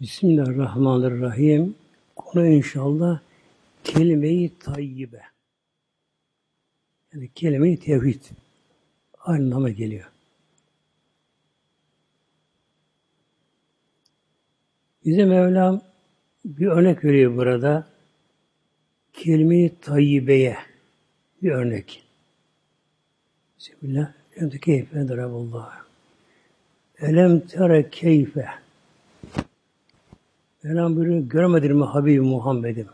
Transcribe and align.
Bismillahirrahmanirrahim. 0.00 1.74
Konu 2.16 2.46
inşallah 2.46 3.20
kelime-i 3.84 4.58
tayyibe. 4.58 5.22
Yani 7.14 7.30
kelime-i 7.34 7.78
tevhid. 7.78 8.22
Anlama 9.18 9.70
geliyor. 9.70 10.10
Bize 15.04 15.24
Mevlam 15.24 15.80
bir 16.44 16.66
örnek 16.66 17.04
veriyor 17.04 17.36
burada. 17.36 17.86
Kelime-i 19.12 19.80
tayyibeye 19.80 20.56
bir 21.42 21.50
örnek. 21.50 22.02
Bismillah. 23.58 24.12
Elem 24.36 24.50
keyfe 24.50 25.08
darabullah. 25.08 25.84
Elem 26.98 27.40
tere 27.40 27.90
keyfe. 27.90 28.46
Buyuruyor, 30.64 31.20
görmedin 31.20 31.76
mi 31.76 31.84
Habib 31.84 32.22
Muhammed'im? 32.22 32.86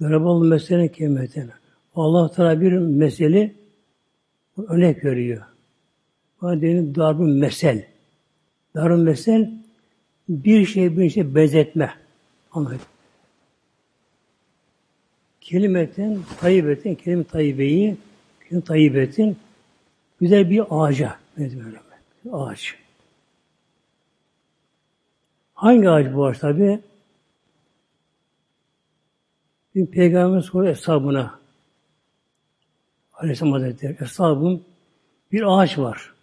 Darabal 0.00 0.42
mesele 0.42 0.92
kemeten. 0.92 1.50
Allah 1.94 2.30
Teala 2.30 2.60
bir 2.60 2.72
mesele 2.72 3.54
örnek 4.68 5.04
veriyor. 5.04 5.42
Bana 6.42 6.60
deniyor 6.62 6.94
darbun 6.94 7.30
mesel. 7.30 7.86
Darbun 8.74 9.00
mesel 9.00 9.52
bir 10.28 10.66
şey 10.66 10.96
bir 10.96 11.10
şey 11.10 11.34
benzetme. 11.34 11.94
Anlayın. 12.52 12.80
Kelimetin, 15.40 16.24
tayyibetin, 16.40 16.94
kelime 16.94 17.24
tayyibeyi, 17.24 17.96
kelime 18.48 18.64
tayyibetin 18.64 19.36
güzel 20.20 20.50
bir 20.50 20.64
ağaca 20.70 21.16
benziyor. 21.38 21.72
Ağaç. 22.32 22.85
Hangi 25.56 25.90
ağaç 25.90 26.14
bu 26.14 26.26
ağaç 26.26 26.38
tabi? 26.38 26.80
Bir 29.74 29.86
peygamber 29.86 30.40
soruyor 30.40 30.74
hesabına. 30.74 31.40
Aleyhisselam 33.12 33.52
Hazretleri. 33.52 34.00
Hesabım 34.00 34.64
bir 35.32 35.42
ağaç 35.42 35.78
var. 35.78 36.14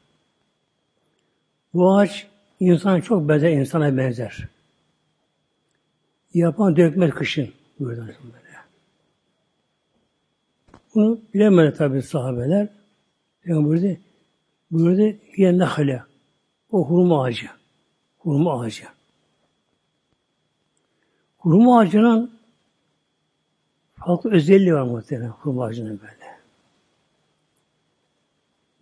Bu 1.74 1.98
ağaç 1.98 2.28
insana 2.60 3.02
çok 3.02 3.30
benzer, 3.30 3.52
insana 3.52 3.98
benzer. 3.98 4.48
Yapan 6.34 6.76
dökmez 6.76 7.12
kışın. 7.12 7.50
Buyurdu 7.80 8.02
böyle. 8.02 8.54
Bunu 10.96 11.20
bilemedi 11.34 11.78
tabi 11.78 12.02
sahabeler. 12.02 12.70
Yani 13.46 13.66
buyurdu, 13.66 14.00
buyurdu 14.72 15.18
yenne 15.38 15.66
O 16.72 16.90
hurma 16.90 17.24
ağacı. 17.24 17.48
Hurma 18.18 18.62
ağacı. 18.62 18.84
Hurma 21.44 21.80
ağacının 21.80 22.32
farklı 23.96 24.32
özelliği 24.32 24.74
var 24.74 24.82
muhtemelen 24.82 25.30
hurma 25.30 25.66
ağacının 25.66 26.00
böyle. 26.02 26.38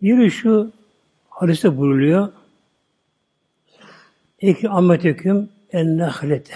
Biri 0.02 0.30
şu 0.30 0.70
hadiste 1.28 1.78
buyuruluyor. 1.78 2.32
Eki 4.38 4.70
Ahmet 4.70 5.04
Hüküm 5.04 5.48
en 5.72 5.98
nehlete. 5.98 6.54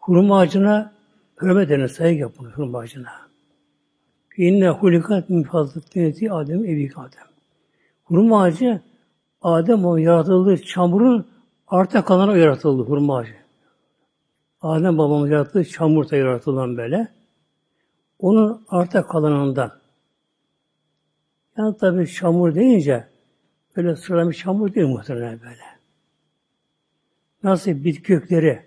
Hurma 0.00 0.38
ağacına 0.38 0.92
hürmet 1.42 1.70
edin, 1.70 1.86
saygı 1.86 2.20
yapın 2.20 2.44
hurma 2.44 2.78
ağacına. 2.78 3.12
İnne 4.36 4.68
hulikat 4.68 5.30
min 5.30 5.42
fazlatiyeti 5.42 6.32
Adem 6.32 6.64
evi 6.64 6.90
Adem. 6.96 7.26
Hurma 8.04 8.42
ağacı 8.42 8.80
Adem 9.42 9.84
o 9.84 9.96
yaratıldığı 9.96 10.62
çamurun 10.62 11.26
arta 11.68 12.04
kalanı 12.04 12.38
yaratıldı 12.38 12.82
hurma 12.82 13.18
ağacı. 13.18 13.45
Adem 14.62 14.98
babamız 14.98 15.30
yarattığı 15.30 15.64
çamurta 15.64 16.16
yaratılan 16.16 16.76
böyle. 16.76 17.08
Onun 18.18 18.64
arta 18.68 19.06
kalanından. 19.06 19.72
Yani 21.58 21.76
tabi 21.76 22.08
çamur 22.08 22.54
deyince 22.54 23.06
böyle 23.76 23.96
sıralanmış 23.96 24.38
çamur 24.38 24.74
değil 24.74 24.86
muhtemelen 24.86 25.40
böyle. 25.40 25.62
Nasıl 27.42 27.70
bitki 27.70 28.02
kökleri 28.02 28.62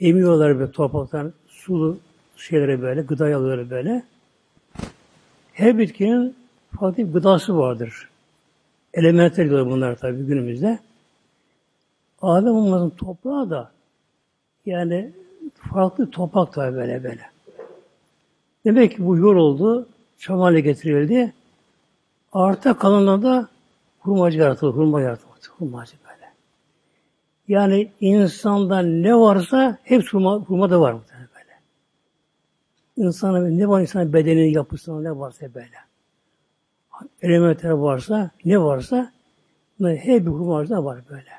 emiyorlar 0.00 0.58
böyle 0.58 0.72
topraktan 0.72 1.32
sulu 1.46 1.98
şeylere 2.36 2.82
böyle, 2.82 3.02
gıda 3.02 3.24
alıyorlar 3.24 3.70
böyle. 3.70 4.04
Her 5.52 5.78
bitkinin 5.78 6.36
farklı 6.80 7.08
bir 7.08 7.12
gıdası 7.12 7.58
vardır. 7.58 8.08
Elementer 8.94 9.50
diyorlar 9.50 9.70
bunlar 9.70 9.96
tabi 9.96 10.26
günümüzde. 10.26 10.78
Adem 12.22 12.52
olmasın 12.52 12.90
toprağı 12.90 13.50
da 13.50 13.77
yani 14.68 15.12
farklı 15.54 16.10
toprak 16.10 16.52
tabi 16.52 16.76
böyle 16.76 17.04
böyle. 17.04 17.22
Demek 18.64 18.96
ki 18.96 19.06
bu 19.06 19.16
yol 19.16 19.36
oldu, 19.36 19.88
çamale 20.18 20.60
getirildi. 20.60 21.32
Arta 22.32 22.78
kalanında 22.78 23.28
da 23.28 23.48
hurmacı 23.98 24.38
yaratıldı, 24.38 24.76
hurma 24.76 25.00
yaratıldı. 25.00 25.28
Hurmacı 25.58 25.92
böyle. 26.04 26.32
Yani 27.48 27.90
insanda 28.00 28.78
ne 28.78 29.14
varsa 29.14 29.78
hep 29.82 30.12
hurma, 30.12 30.36
hurma 30.36 30.70
da 30.70 30.80
var 30.80 30.92
mı 30.92 31.00
böyle. 31.10 31.60
İnsana 32.96 33.48
ne 33.48 33.68
var 33.68 33.80
insanın 33.80 34.12
bedeninin 34.12 34.52
yapısında 34.52 35.00
ne 35.00 35.18
varsa 35.18 35.54
böyle. 35.54 35.76
Elementler 37.22 37.70
varsa, 37.70 38.30
ne 38.44 38.60
varsa 38.60 39.12
hep 39.80 40.26
bir 40.26 40.30
hurmacı 40.30 40.84
var 40.84 40.98
böyle. 41.10 41.37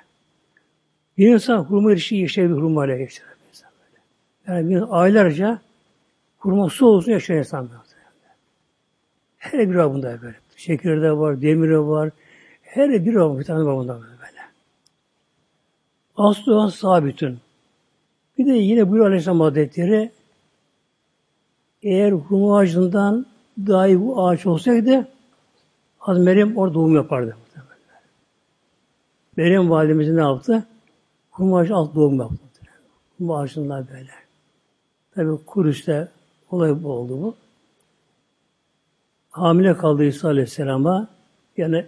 Bir 1.20 1.34
insan 1.34 1.58
hurma 1.58 1.94
işi 1.94 2.16
yaşayabilir, 2.16 2.58
hurma 2.58 2.86
ile 2.86 2.98
geçirir. 2.98 3.28
Yani 4.48 4.70
bir 4.70 4.84
aylarca 4.90 5.62
hurma 6.38 6.70
su 6.70 6.86
olsun 6.86 7.12
yaşıyor 7.12 7.40
insan. 7.40 7.70
Her 9.38 9.70
bir 9.70 9.76
bunda 9.76 10.22
böyle. 10.22 10.36
Şekeri 10.56 11.02
de 11.02 11.12
var, 11.12 11.42
demiri 11.42 11.88
var. 11.88 12.10
Her 12.62 13.06
bir 13.06 13.16
var 13.16 13.44
tane 13.44 13.66
var 13.66 13.76
bunda 13.76 13.94
böyle. 13.94 14.42
Aslı 16.18 16.56
olan 16.56 16.70
sabitün. 16.70 17.40
Bir 18.38 18.46
de 18.46 18.52
yine 18.52 18.92
bu 18.92 19.06
Aleyhisselam 19.06 19.40
Hazretleri 19.40 20.12
eğer 21.84 22.12
hurma 22.12 22.58
ağacından 22.58 23.26
dahi 23.58 24.02
bu 24.02 24.28
ağaç 24.28 24.46
olsaydı 24.46 25.08
Hazreti 25.98 26.26
Meryem 26.26 26.58
orada 26.58 26.74
doğum 26.74 26.96
yapardı. 26.96 27.38
Meryem 29.38 29.70
validemiz 29.70 30.10
ne 30.10 30.22
yaptı? 30.22 30.66
Hurma 31.40 31.60
ağacı 31.60 31.76
alt 31.76 31.96
doğum 31.96 32.20
yaptı. 32.20 32.38
Hurma 33.18 33.40
ağacından 33.40 33.88
böyle. 33.88 34.12
Tabi 35.16 35.46
Kurüş'te 35.46 36.08
olay 36.52 36.84
bu 36.84 36.92
oldu 36.92 37.22
bu. 37.22 37.36
Hamile 39.30 39.78
kaldı 39.78 40.04
İsa 40.04 40.28
Aleyhisselam'a 40.28 41.08
yani 41.58 41.86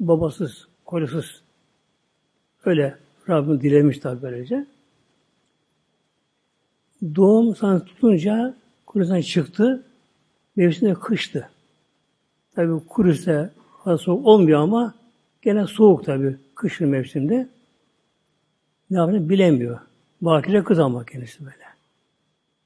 babasız, 0.00 0.68
kolusuz 0.84 1.42
öyle 2.64 2.98
Rabbim 3.28 3.60
dilemiş 3.60 3.98
tabi 3.98 4.22
böylece. 4.22 4.66
Doğum 7.14 7.56
sana 7.56 7.84
tutunca 7.84 8.54
Kuruş'tan 8.86 9.20
çıktı. 9.20 9.84
Mevsimde 10.56 10.94
kıştı. 10.94 11.50
Tabi 12.54 12.86
Kuruş'ta 12.86 13.50
soğuk 13.84 14.26
olmuyor 14.26 14.60
ama 14.60 14.94
gene 15.42 15.66
soğuk 15.66 16.04
tabi 16.04 16.36
kışın 16.54 16.88
mevsimde. 16.88 17.48
Ne 18.90 18.98
yapacağını 18.98 19.28
bilemiyor. 19.28 19.78
Bakire 20.20 20.64
kız 20.64 20.78
ama 20.78 21.04
kendisi 21.04 21.44
böyle. 21.44 21.68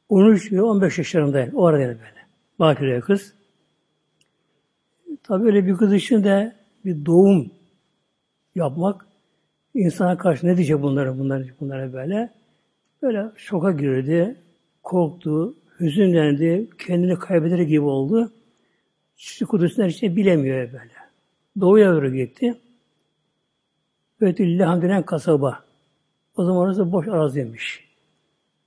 13 0.08 0.52
ve 0.52 0.62
15 0.62 0.98
yaşlarındayım. 0.98 1.54
O 1.54 1.66
arada 1.66 1.80
böyle. 1.80 2.26
Bakire 2.58 3.00
kız. 3.00 3.34
Tabii 5.22 5.44
öyle 5.44 5.66
bir 5.66 5.76
kız 5.76 5.94
için 5.94 6.24
de 6.24 6.56
bir 6.84 7.06
doğum 7.06 7.50
yapmak 8.54 9.06
insana 9.74 10.18
karşı 10.18 10.46
ne 10.46 10.56
diyecek 10.56 10.82
bunlara 10.82 11.18
bunlara 11.18 11.44
bunlara 11.60 11.92
böyle 11.92 12.30
böyle 13.02 13.30
şoka 13.36 13.72
girdi, 13.72 14.36
korktu, 14.82 15.54
hüzünlendi, 15.80 16.70
kendini 16.86 17.18
kaybeder 17.18 17.58
gibi 17.58 17.84
oldu. 17.84 18.32
Kudüs'ün 19.48 19.82
her 19.82 19.90
şeyi 19.90 20.16
bilemiyor 20.16 20.72
böyle. 20.72 20.92
Doğuya 21.60 21.92
doğru 21.92 22.14
gitti. 22.14 22.54
Betülillah 24.20 24.82
denen 24.82 25.02
kasaba. 25.02 25.64
O 26.36 26.44
zaman 26.44 26.60
orası 26.60 26.92
boş 26.92 27.08
araziymiş. 27.08 27.84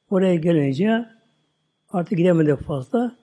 Oraya 0.09 0.35
gelince 0.35 1.05
Artık 1.95 2.17
gidemedi 2.17 2.55
fazla. 2.55 3.15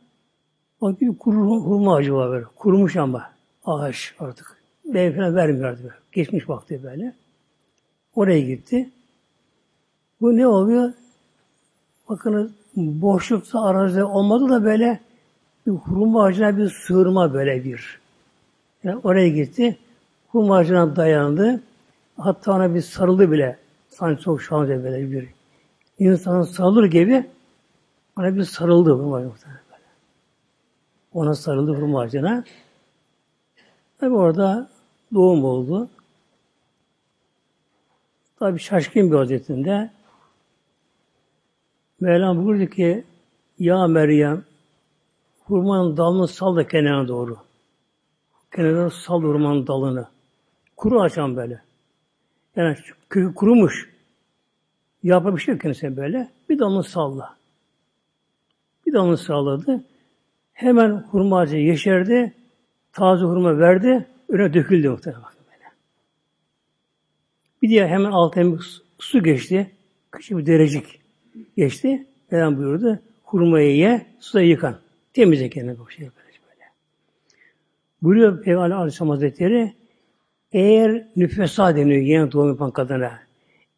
O 0.80 1.00
bir 1.00 1.18
kuru, 1.18 1.60
hurma 1.60 1.96
ağacı 1.96 2.14
var 2.14 2.30
böyle. 2.30 2.44
Kurumuş 2.56 2.96
ama 2.96 3.30
ağaç 3.64 4.14
artık. 4.18 4.62
Meyve 4.84 5.16
falan 5.16 5.34
vermiyor 5.34 5.64
artık. 5.64 6.02
Geçmiş 6.12 6.48
vakti 6.48 6.82
böyle. 6.82 7.14
Oraya 8.14 8.40
gitti. 8.40 8.90
Bu 10.20 10.36
ne 10.36 10.46
oluyor? 10.46 10.92
Bakınız 12.08 12.52
boşlukta 12.76 13.60
arazi 13.60 14.04
olmadı 14.04 14.48
da 14.48 14.64
böyle 14.64 15.00
bir 15.66 15.72
hurma 15.72 16.24
ağacına 16.24 16.58
bir 16.58 16.68
sığırma 16.68 17.34
böyle 17.34 17.64
bir. 17.64 18.00
Yani 18.84 19.00
oraya 19.04 19.28
gitti. 19.28 19.78
Hurma 20.28 20.56
ağacına 20.56 20.96
dayandı. 20.96 21.62
Hatta 22.16 22.52
ona 22.52 22.74
bir 22.74 22.80
sarıldı 22.80 23.32
bile. 23.32 23.58
Sanki 23.92 24.22
çok 24.22 24.42
şahane 24.42 24.84
böyle 24.84 25.12
bir 25.12 25.28
insan 25.98 26.42
sarılır 26.42 26.84
gibi 26.84 27.30
ona 28.16 28.36
bir 28.36 28.44
sarıldı 28.44 28.90
hurma 28.90 29.18
böyle. 29.18 29.32
Ona 31.12 31.34
sarıldı 31.34 31.74
hurma 31.74 32.00
ağacına. 32.00 32.44
Tabi 33.98 34.14
orada 34.14 34.70
doğum 35.14 35.44
oldu. 35.44 35.88
Tabi 38.38 38.58
şaşkın 38.58 39.10
bir 39.10 39.16
vaziyetinde 39.16 39.90
Mevlam 42.00 42.46
buyurdu 42.46 42.70
ki 42.70 43.04
Ya 43.58 43.86
Meryem 43.86 44.44
hurmanın 45.44 45.96
dalını 45.96 46.28
sal 46.28 46.56
da 46.56 46.68
kenara 46.68 47.08
doğru. 47.08 47.36
Kenara 48.54 48.90
sal 48.90 49.22
hurmanın 49.22 49.66
dalını. 49.66 50.08
Kuru 50.76 51.00
açan 51.00 51.36
böyle. 51.36 51.62
Yani 52.56 52.76
kökü 53.10 53.34
kurumuş. 53.34 53.90
Yapma 55.02 55.36
bir 55.36 55.40
şey 55.40 55.54
yok 55.54 55.64
böyle. 55.96 56.28
Bir 56.48 56.58
dalını 56.58 56.84
salla. 56.84 57.36
Bir 58.86 58.92
dalını 58.92 59.18
salladı. 59.18 59.84
Hemen 60.52 60.90
hurma 60.90 61.38
ağacı 61.38 61.56
yeşerdi. 61.56 62.32
Taze 62.92 63.24
hurma 63.24 63.58
verdi. 63.58 64.06
Öne 64.28 64.54
döküldü 64.54 64.88
muhtemelen. 64.88 65.22
Böyle. 65.22 65.70
Bir 67.62 67.68
diğer 67.68 67.88
hemen 67.88 68.10
altına 68.10 68.58
su 68.98 69.22
geçti. 69.22 69.70
Küçük 70.12 70.38
bir 70.38 70.46
derecik 70.46 71.00
geçti. 71.56 72.06
Neden 72.32 72.58
buyurdu? 72.58 72.98
Hurmayı 73.24 73.76
ye, 73.76 74.06
suda 74.20 74.42
yıkan. 74.42 74.78
Temizle 75.12 75.50
kendine 75.50 75.78
bu 75.78 75.90
şey 75.90 76.04
böyle. 76.04 76.22
Buyuruyor 78.02 78.42
Peygamber 78.42 78.70
Aleyhisselam 78.70 79.10
Hazretleri 79.10 79.72
eğer 80.52 81.06
nüfesa 81.16 81.76
deniyor 81.76 82.02
yeni 82.02 82.32
doğum 82.32 82.48
yapan 82.48 82.70
kadına. 82.70 83.18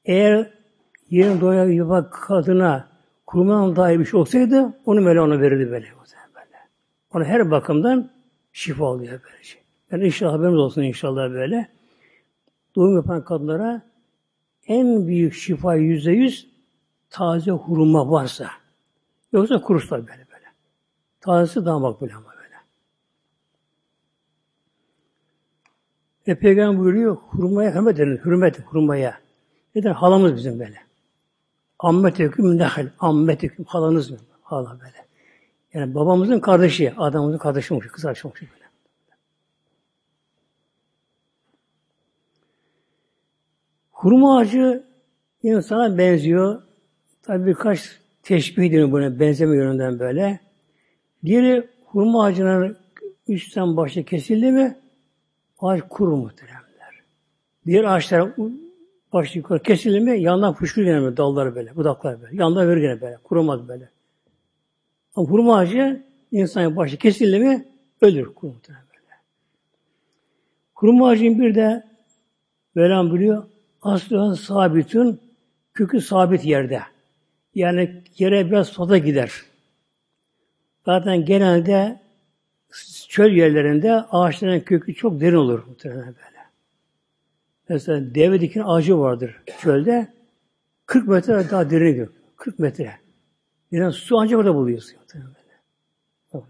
Eğer 0.05 0.51
yeni 1.11 1.41
doğum 1.41 1.73
yapan 1.73 2.11
kadına 2.11 2.89
kurban 3.27 3.77
dair 3.77 4.01
bir 4.01 4.05
şey 4.05 4.21
olsaydı 4.21 4.79
onu 4.87 5.05
böyle 5.05 5.21
ona 5.21 5.41
verirdi 5.41 5.71
böyle. 5.71 5.87
böyle. 6.35 6.59
Ona 7.15 7.25
her 7.25 7.51
bakımdan 7.51 8.11
şifa 8.53 8.85
oluyor 8.85 9.21
böyle 9.25 9.43
şey. 9.43 9.61
Yani 9.91 10.05
inşallah 10.05 10.33
haberimiz 10.33 10.59
olsun 10.59 10.83
inşallah 10.83 11.31
böyle. 11.31 11.69
Doğum 12.77 12.97
yapan 12.97 13.25
kadınlara 13.25 13.83
en 14.67 15.07
büyük 15.07 15.35
şifa 15.35 15.75
yüzde 15.75 16.13
yüz 16.13 16.49
taze 17.11 17.51
hurma 17.51 18.11
varsa. 18.11 18.51
Yoksa 19.33 19.61
kuruşlar 19.61 20.01
böyle 20.01 20.27
böyle. 20.33 20.45
Tazesi 21.21 21.65
daha 21.65 21.79
makbul 21.79 22.11
ama 22.11 22.27
böyle. 22.27 22.55
E 26.27 26.35
Peygamber 26.35 26.79
buyuruyor, 26.79 27.17
hurmaya 27.17 27.75
hürmet 27.75 28.01
edin, 28.01 28.21
hürmet 28.25 28.61
hurmaya. 28.61 29.19
Neden? 29.75 29.93
Halamız 29.93 30.37
bizim 30.37 30.59
böyle. 30.59 30.79
Ammet 31.79 32.19
hüküm 32.19 32.59
nehal, 32.59 32.89
ammet 32.99 33.43
hüküm 33.43 33.65
halanız 33.65 34.11
mı? 34.11 34.19
Hala 34.43 34.81
böyle. 34.81 35.07
Yani 35.75 35.95
babamızın 35.95 36.41
kardeşi, 36.41 36.95
adamımızın 36.97 37.39
kardeşi 37.39 37.75
olmuş, 37.75 37.87
kız 37.87 38.05
arkadaşı 38.05 38.29
olmuş 38.29 38.43
böyle. 38.43 38.65
Hurma 43.93 44.39
ağacı 44.39 44.85
insana 45.43 45.99
benziyor. 45.99 46.63
Tabi 47.23 47.47
birkaç 47.47 48.01
teşbih 48.23 48.71
deniyor 48.71 48.93
buna 48.93 49.21
benzeme 49.21 49.57
yönünden 49.57 49.99
böyle. 49.99 50.41
Biri 51.23 51.69
hurma 51.85 52.25
ağacının 52.25 52.77
üstten 53.29 53.77
başta 53.77 54.03
kesildi 54.03 54.53
mi 54.53 54.84
ağaç 55.59 55.83
kurur 55.89 56.13
muhteremler. 56.13 57.03
Diğer 57.67 57.85
ağaçlar 57.85 58.31
başı 59.13 59.39
yukarı 59.39 59.63
kesildi 59.63 60.01
mi 60.01 60.21
yandan 60.21 60.55
fışkır 60.55 60.85
gene 60.85 61.17
dalları 61.17 61.55
böyle, 61.55 61.77
budaklar 61.77 62.23
böyle. 62.23 62.37
Yandan 62.37 62.69
verir 62.69 62.81
gene 62.81 63.01
böyle, 63.01 63.17
kurumaz 63.17 63.69
böyle. 63.69 63.89
Ama 65.17 65.29
hurma 65.29 65.59
ağacı 65.59 66.03
insanın 66.33 66.77
başı 66.77 66.99
kesildi 66.99 67.39
mi 67.39 67.69
ölür 68.01 68.35
kurur 68.35 68.53
muhterem 68.53 68.81
böyle. 68.95 69.15
Hurma 70.75 71.09
ağacının 71.09 71.39
bir 71.39 71.55
de 71.55 71.95
Velan 72.77 73.15
biliyor 73.15 73.45
aslı 73.83 74.37
sabitün 74.37 75.21
kökü 75.75 76.01
sabit 76.01 76.45
yerde. 76.45 76.83
Yani 77.55 78.03
yere 78.19 78.51
biraz 78.51 78.69
soda 78.69 78.99
gider. 78.99 79.33
Zaten 80.87 81.25
genelde 81.25 82.01
çöl 83.15 83.33
yerlerinde 83.33 83.93
ağaçların 83.93 84.61
kökü 84.61 84.95
çok 84.95 85.21
derin 85.21 85.37
olur 85.37 85.65
muhtemelen 85.67 86.07
böyle. 86.07 86.39
Mesela 87.69 88.15
deve 88.15 88.41
dikin 88.41 88.63
ağacı 88.65 88.99
vardır 88.99 89.43
çölde. 89.61 90.09
40 90.87 91.09
metre 91.09 91.51
daha 91.51 91.71
derin 91.71 91.89
gidiyor. 91.89 92.09
40 92.37 92.59
metre. 92.59 92.93
Yani 93.71 93.93
su 93.93 94.19
ancak 94.19 94.39
orada 94.39 94.55
buluyorsun. 94.55 94.97
Böyle. 96.35 96.45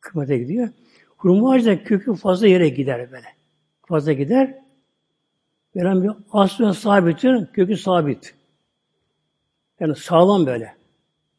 40 0.00 0.14
metre 0.14 0.38
gidiyor. 0.38 0.68
Hurma 1.16 1.52
ağacının 1.52 1.76
kökü 1.76 2.14
fazla 2.14 2.46
yere 2.46 2.68
gider 2.68 3.12
böyle. 3.12 3.26
Fazla 3.86 4.12
gider. 4.12 4.58
Veren 5.76 6.02
bir 6.02 6.10
aslında 6.32 6.74
sabitin, 6.74 7.48
kökü 7.52 7.76
sabit. 7.76 8.34
Yani 9.80 9.96
sağlam 9.96 10.46
böyle. 10.46 10.74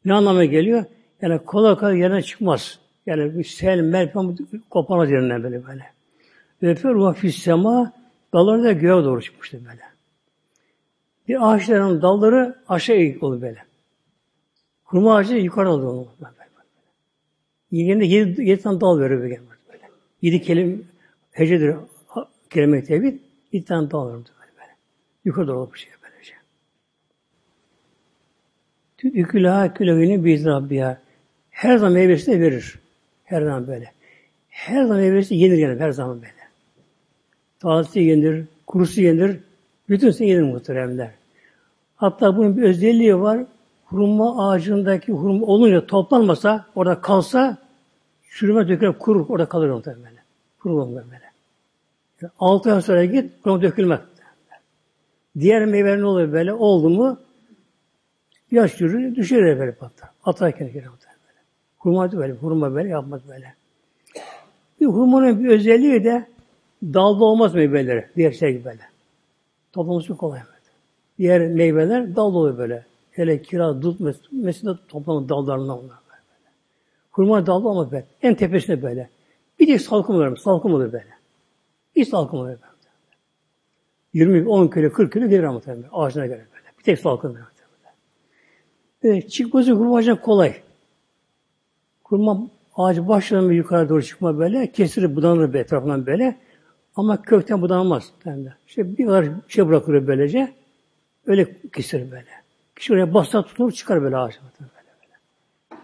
Ne 0.04 0.14
anlama 0.14 0.44
geliyor? 0.44 0.84
Yani 1.22 1.38
kolay 1.38 1.76
kolay 1.76 1.98
yerine 1.98 2.22
çıkmaz. 2.22 2.83
Yani 3.06 3.44
sel, 3.44 3.80
mel 3.80 4.12
falan 4.12 4.36
koparmaz 4.70 5.10
yerinden 5.10 5.42
böyle 5.42 5.66
böyle. 5.66 5.84
Ve 6.62 6.74
ferva 6.74 7.12
fissema 7.12 7.92
dalları 8.32 8.64
da 8.64 8.72
göğe 8.72 9.04
doğru 9.04 9.22
çıkmıştı 9.22 9.60
böyle. 9.64 9.82
Bir 11.28 11.52
ağaçların 11.52 12.02
dalları 12.02 12.56
aşağı 12.68 12.96
eğik 12.96 13.22
oluyor 13.22 13.42
böyle. 13.42 13.64
Hurma 14.84 15.16
ağacı 15.16 15.34
yukarı. 15.34 15.68
Böyle. 15.68 16.34
Yerinde 17.70 18.04
yedi, 18.04 18.42
yedi 18.42 18.62
tane 18.62 18.80
dal 18.80 19.00
veriyor 19.00 19.20
böyle. 19.20 19.40
böyle. 19.68 19.82
Yedi 20.22 20.42
kelime, 20.42 20.76
hecedir 21.32 21.76
kelime 22.50 22.84
tevhid, 22.84 23.18
yedi 23.52 23.64
tane 23.64 23.90
dal 23.90 24.06
veriyor 24.06 24.24
böyle. 24.40 24.52
böyle. 24.60 24.72
Yukarı 25.24 25.48
doğru 25.48 25.72
bir 25.72 25.78
şey. 25.78 25.90
Ükülâ 29.04 29.74
külevini 29.74 30.24
biz 30.24 30.44
Rabbiya. 30.44 31.00
Her 31.50 31.76
zaman 31.76 31.92
meyvesi 31.92 32.32
de 32.32 32.40
verir. 32.40 32.78
Her 33.24 33.42
zaman 33.42 33.66
böyle. 33.66 33.92
Her 34.48 34.84
zaman 34.84 35.00
meyvesi 35.00 35.34
yenir 35.34 35.58
yani 35.58 35.80
her 35.80 35.90
zaman 35.90 36.16
böyle. 36.16 36.32
Tazesi 37.60 38.00
yenir, 38.00 38.44
kurusu 38.66 39.00
yenir, 39.00 39.40
bütün 39.88 40.10
şey 40.10 40.28
yenir 40.28 40.42
muhteremler. 40.42 41.10
Hatta 41.96 42.36
bunun 42.36 42.56
bir 42.56 42.62
özelliği 42.62 43.20
var. 43.20 43.44
Hurma 43.84 44.48
ağacındaki 44.48 45.12
hurma 45.12 45.46
olunca 45.46 45.86
toplanmasa, 45.86 46.66
orada 46.74 47.00
kalsa 47.00 47.58
çürüme 48.30 48.68
dökülür, 48.68 48.92
kurur, 48.92 49.26
orada 49.28 49.46
kalır 49.46 49.70
muhtemelen. 49.70 50.24
Kurur 50.58 50.94
böyle. 50.96 51.32
Yani 52.22 52.32
altı 52.38 52.74
ay 52.74 52.82
sonra 52.82 53.04
git, 53.04 53.32
hurma 53.42 53.62
dökülmez. 53.62 54.00
Diğer 55.38 55.66
meyveler 55.66 56.00
ne 56.00 56.04
oluyor 56.04 56.32
böyle? 56.32 56.52
Oldu 56.52 56.90
mu 56.90 57.18
Yaş 58.50 58.80
yürür, 58.80 59.14
düşer 59.14 59.58
böyle 59.58 59.72
patlar. 59.74 60.10
Atar 60.24 60.58
böyle. 60.60 60.84
Hurma 61.84 62.12
böyle, 62.12 62.32
hurma 62.32 62.74
böyle 62.74 62.88
yapmaz 62.88 63.20
böyle. 63.28 63.54
Bir 64.80 64.86
hurmanın 64.86 65.44
bir 65.44 65.48
özelliği 65.48 66.04
de 66.04 66.26
dalda 66.82 67.24
olmaz 67.24 67.54
meyveleri. 67.54 68.06
Diğer 68.16 68.32
şey 68.32 68.52
gibi 68.52 68.64
böyle. 68.64 68.80
Toplaması 69.72 70.16
kolay. 70.16 70.40
Diğer 71.18 71.48
meyveler 71.48 72.16
dalda 72.16 72.38
oluyor 72.38 72.58
böyle. 72.58 72.84
Hele 73.10 73.42
kira, 73.42 73.82
dut, 73.82 74.00
mesela 74.32 74.78
toplamı 74.88 75.28
dallarından 75.28 75.78
onlar 75.78 75.98
böyle. 76.08 76.52
Hurma 77.10 77.46
dalda 77.46 77.68
olmaz 77.68 77.92
böyle. 77.92 78.04
En 78.22 78.34
tepesinde 78.34 78.82
böyle. 78.82 79.08
Bir 79.60 79.68
de 79.68 79.78
salkım 79.78 80.16
oluyor, 80.16 80.36
salkım 80.36 80.74
oluyor 80.74 80.92
böyle. 80.92 81.14
Bir 81.96 82.04
salkım 82.04 82.38
oluyor 82.38 82.58
böyle. 82.62 82.74
20, 84.14 84.48
10 84.48 84.68
kilo, 84.68 84.92
40 84.92 85.12
kilo 85.12 85.28
gelir 85.28 85.42
ama 85.42 85.60
tabii. 85.60 85.84
Ağacına 85.92 86.26
göre 86.26 86.46
böyle. 86.54 86.78
Bir 86.78 86.84
tek 86.84 86.98
salkım 86.98 87.34
böyle. 87.34 87.44
Evet, 89.02 89.30
çıkması 89.30 89.72
hurma 89.72 90.20
kolay. 90.20 90.63
Hurma 92.14 92.50
ağacı 92.76 93.08
başlarından 93.08 93.50
bir 93.50 93.56
yukarı 93.56 93.88
doğru 93.88 94.02
çıkma 94.02 94.38
böyle, 94.38 94.72
kesilir, 94.72 95.16
budanır 95.16 95.54
bir 95.54 95.58
etrafından 95.58 96.06
böyle. 96.06 96.36
Ama 96.96 97.22
kökten 97.22 97.62
budanmaz. 97.62 98.12
Yani 98.24 98.48
işte 98.66 98.98
bir 98.98 99.06
kadar 99.06 99.28
şey 99.48 99.68
bırakır 99.68 100.06
böylece. 100.06 100.52
Öyle 101.26 101.56
kesilir 101.72 102.10
böyle. 102.10 102.28
Kişi 102.76 102.92
oraya 102.92 103.14
bassa 103.14 103.42
tutunur, 103.42 103.72
çıkar 103.72 104.02
böyle 104.02 104.16
ağaç. 104.16 104.40
Böyle, 104.60 104.70
böyle. 104.70 105.82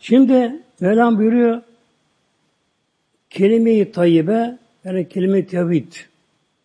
Şimdi 0.00 0.62
Mevlam 0.80 1.18
buyuruyor 1.18 1.62
kelime-i 3.30 3.92
tayyibe 3.92 4.58
yani 4.84 5.08
kelime-i 5.08 5.46
tevhid 5.46 5.92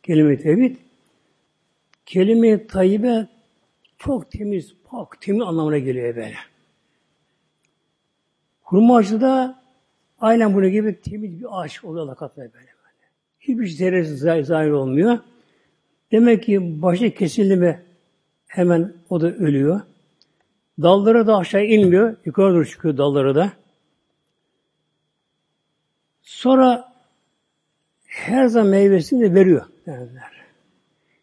kelime-i 0.03 0.37
tevhid 0.41 0.75
Kelime-i 2.05 2.67
tayyibe 2.67 3.27
çok 3.97 4.31
temiz, 4.31 4.73
pak, 4.91 5.21
temiz 5.21 5.41
anlamına 5.41 5.77
geliyor 5.77 6.15
böyle. 6.15 6.35
Hurma 8.61 8.97
ağacı 8.97 9.21
da 9.21 9.61
aynen 10.19 10.53
bunun 10.53 10.71
gibi 10.71 11.01
temiz 11.01 11.39
bir 11.39 11.45
ağaç 11.51 11.83
oluyor 11.83 12.05
Allah 12.05 12.15
katında 12.15 12.45
böyle. 12.45 12.53
böyle. 12.53 13.09
Hiçbir 13.39 13.67
zerresi 13.67 14.17
zahir 14.45 14.69
olmuyor. 14.69 15.19
Demek 16.11 16.43
ki 16.43 16.81
başı 16.81 17.11
kesildi 17.15 17.55
mi 17.55 17.81
hemen 18.47 18.93
o 19.09 19.21
da 19.21 19.27
ölüyor. 19.27 19.81
Dalları 20.81 21.27
da 21.27 21.37
aşağı 21.37 21.65
inmiyor. 21.65 22.15
Yukarı 22.25 22.53
doğru 22.53 22.65
çıkıyor 22.65 22.97
dalları 22.97 23.35
da. 23.35 23.51
Sonra 26.21 26.93
her 28.05 28.47
zaman 28.47 28.69
meyvesini 28.69 29.21
de 29.21 29.33
veriyor 29.33 29.65
derler. 29.85 30.31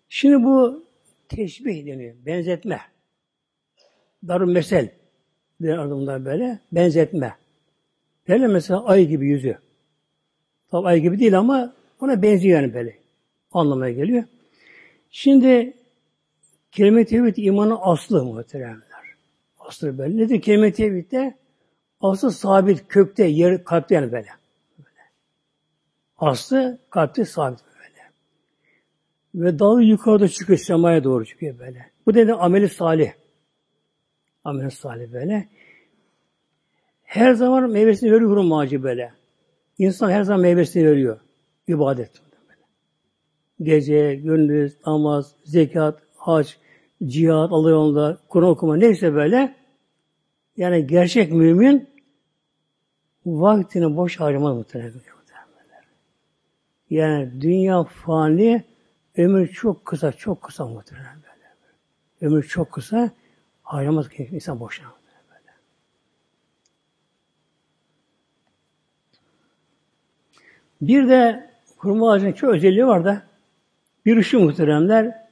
Şimdi 0.09 0.45
bu 0.45 0.85
teşbih 1.29 1.87
deniyor. 1.87 2.15
Benzetme. 2.27 2.81
Darun 4.29 4.53
mesel. 4.53 4.91
Der 5.61 5.79
adımlar 5.79 6.25
böyle. 6.25 6.59
Benzetme. 6.73 7.35
Böyle 8.29 8.47
mesela 8.47 8.85
ay 8.85 9.07
gibi 9.07 9.29
yüzü. 9.29 9.59
Tabi 10.71 10.87
ay 10.87 11.01
gibi 11.01 11.19
değil 11.19 11.39
ama 11.39 11.73
ona 12.01 12.23
benziyor 12.23 12.61
yani 12.63 12.75
böyle. 12.75 12.99
Anlamaya 13.53 13.93
geliyor. 13.93 14.25
Şimdi 15.11 15.75
kelime 16.73 17.05
tevhid 17.05 17.37
imanın 17.37 17.79
aslı 17.81 18.25
muhteremler. 18.25 18.83
Aslı 19.59 19.99
böyle. 19.99 20.17
Nedir 20.17 20.41
kelime 20.41 20.73
tevhidde? 20.73 21.35
Aslı 22.01 22.33
sabit, 22.33 22.89
kökte, 22.89 23.25
yer, 23.25 23.65
kalpte 23.65 23.95
yani 23.95 24.13
böyle. 24.13 24.29
böyle. 24.79 25.03
Aslı 26.19 26.79
kalpte 26.91 27.25
sabit 27.25 27.61
böyle. 27.65 28.11
Ve 29.35 29.59
dalı 29.59 29.83
yukarıda 29.83 30.29
çıkıyor, 30.29 30.59
semaya 30.59 31.05
doğru 31.05 31.27
çıkıyor 31.27 31.59
böyle. 31.59 31.91
Bu 32.07 32.15
dedi 32.15 32.35
ameli 32.35 32.69
salih. 32.69 33.13
Ameli 34.49 34.71
salih 34.71 35.13
böyle. 35.13 35.49
Her 37.03 37.35
zaman 37.35 37.71
meyvesini 37.71 38.13
veriyor 38.13 38.31
hurmacı 38.31 38.83
böyle. 38.83 39.13
İnsan 39.79 40.11
her 40.11 40.23
zaman 40.23 40.41
meyvesini 40.41 40.87
veriyor. 40.87 41.21
İbadet. 41.69 42.11
Böyle. 42.49 42.61
Gece, 43.63 44.15
gündüz, 44.15 44.77
namaz, 44.87 45.35
zekat, 45.45 46.03
hac, 46.17 46.49
cihat, 47.05 47.53
Allah 47.53 47.71
yolunda, 47.71 48.19
Kur'an 48.29 48.49
okuma 48.49 48.77
neyse 48.77 49.15
böyle 49.15 49.55
yani 50.57 50.87
gerçek 50.87 51.33
mümin 51.33 51.89
vaktini 53.27 53.97
boş 53.97 54.21
harcamaz 54.21 54.57
muhtemelen. 54.57 54.93
Yani 56.91 57.41
dünya 57.41 57.85
fani, 57.85 58.65
ömür 59.17 59.49
çok 59.49 59.85
kısa, 59.85 60.13
çok 60.13 60.43
kısa 60.43 60.67
muhtemelen. 60.67 61.19
Ömür 62.21 62.43
çok 62.43 62.73
kısa, 62.73 63.11
harcamaz 63.69 64.09
ki 64.09 64.29
insan 64.33 64.61
boşuna. 64.61 64.89
Böyle. 65.31 65.53
Bir 70.81 71.09
de 71.09 71.51
kurma 71.79 72.13
ağacının 72.13 72.33
çok 72.33 72.55
özelliği 72.55 72.87
var 72.87 73.05
da 73.05 73.23
bir 74.07 74.23
şu 74.23 74.41
muhteremler 74.41 75.27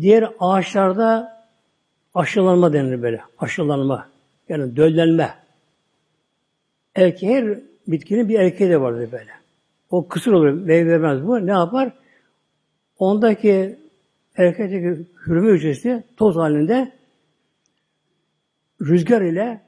diğer 0.00 0.32
ağaçlarda 0.40 1.44
aşılanma 2.14 2.72
denir 2.72 3.02
böyle. 3.02 3.22
Aşılanma. 3.38 4.08
Yani 4.48 4.76
döllenme. 4.76 5.34
Erkeği 6.94 7.34
her 7.34 7.58
bitkinin 7.86 8.28
bir 8.28 8.38
erkeği 8.38 8.70
de 8.70 8.80
vardır 8.80 9.12
böyle. 9.12 9.30
O 9.90 10.08
kısır 10.08 10.32
olur. 10.32 10.48
Meyve 10.48 11.02
vermez 11.02 11.26
bu. 11.26 11.46
Ne 11.46 11.50
yapar? 11.50 11.92
Ondaki 12.98 13.78
erkekteki 14.36 15.06
hürme 15.26 15.52
hücresi 15.52 16.04
toz 16.16 16.36
halinde 16.36 16.92
rüzgar 18.84 19.22
ile 19.22 19.60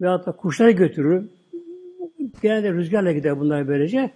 veyahut 0.00 0.26
da 0.26 0.32
kuşları 0.32 0.70
götürür. 0.70 1.28
Genelde 2.42 2.72
rüzgarla 2.72 3.12
gider 3.12 3.40
bunlar 3.40 3.68
böylece. 3.68 4.10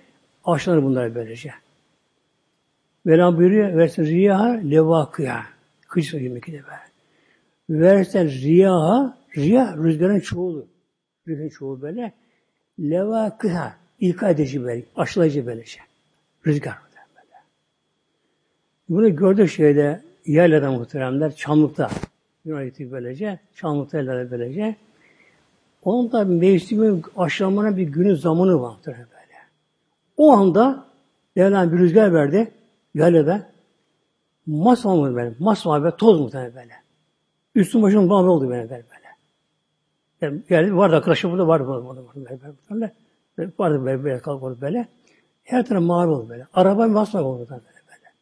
Aşılanır 0.44 0.82
bunlar 0.82 1.14
böylece. 1.14 1.50
Mevlam 3.04 3.36
buyuruyor, 3.36 3.76
versin 3.76 4.04
riyaha 4.04 4.48
levakıya. 4.48 5.44
Kıç 5.88 6.06
söyleyeyim 6.10 6.36
iki 6.36 6.52
de 6.52 6.62
böyle. 6.62 6.88
Versen 7.82 8.28
riyaha, 8.28 9.18
riyah 9.36 9.76
rüzgarın 9.76 10.20
çoğulu. 10.20 10.66
Rüzgarın 11.28 11.48
çoğulu 11.48 11.82
böyle. 11.82 12.12
Levakıha, 12.80 13.76
ilka 14.00 14.30
edici 14.30 14.64
böyle, 14.64 14.82
aşılayıcı 14.96 15.46
böyle 15.46 15.64
şey. 15.64 15.82
Rüzgar 16.46 16.74
böyle. 16.74 16.98
Bunu 18.88 19.16
gördük 19.16 19.50
şeyde, 19.50 20.02
yaylada 20.26 20.72
muhteremler, 20.72 21.36
Çamlık'ta. 21.36 21.90
Yunanitik 22.48 22.92
böylece, 22.92 23.38
Çamlık'ta 23.54 23.98
yerlerde 23.98 24.30
böylece. 24.30 24.76
Onun 25.84 26.12
da 26.12 26.24
mevsimin 26.24 27.04
aşılamana 27.16 27.76
bir 27.76 27.82
günü 27.82 28.16
zamanı 28.16 28.60
var 28.60 28.76
böyle. 28.86 29.08
O 30.16 30.32
anda 30.32 30.88
Mevlam 31.38 31.72
bir 31.72 31.78
rüzgar 31.78 32.14
verdi. 32.14 32.50
Yaylada. 32.94 33.46
Masmavi 34.46 35.14
böyle. 35.14 35.34
Masmavi 35.38 35.96
toz 35.96 36.20
muhtemelen 36.20 36.54
böyle. 36.54 36.72
Üstüm 37.54 37.82
başım 37.82 38.06
mavi 38.06 38.28
oldu 38.28 38.48
böyle 38.48 38.70
böyle. 38.70 38.84
Yani, 40.20 40.42
yani 40.50 40.76
vardı 40.76 40.96
arkadaşım 40.96 41.32
burada 41.32 41.48
vardı 41.48 41.66
burada 41.66 41.84
burada 41.84 42.02
böyle 42.16 42.38
böyle. 42.70 42.92
böyle. 43.38 43.52
Vardı 43.58 43.84
böyle 43.84 44.04
böyle 44.04 44.18
kalk 44.18 44.60
böyle. 44.60 44.88
Her 45.44 45.66
taraf 45.66 45.82
mavi 45.82 46.10
oldu 46.10 46.28
böyle. 46.28 46.46
Araba 46.54 46.88
masmavi 46.88 47.24
oldu 47.24 47.46
böyle 47.50 47.62
böyle. 47.88 48.12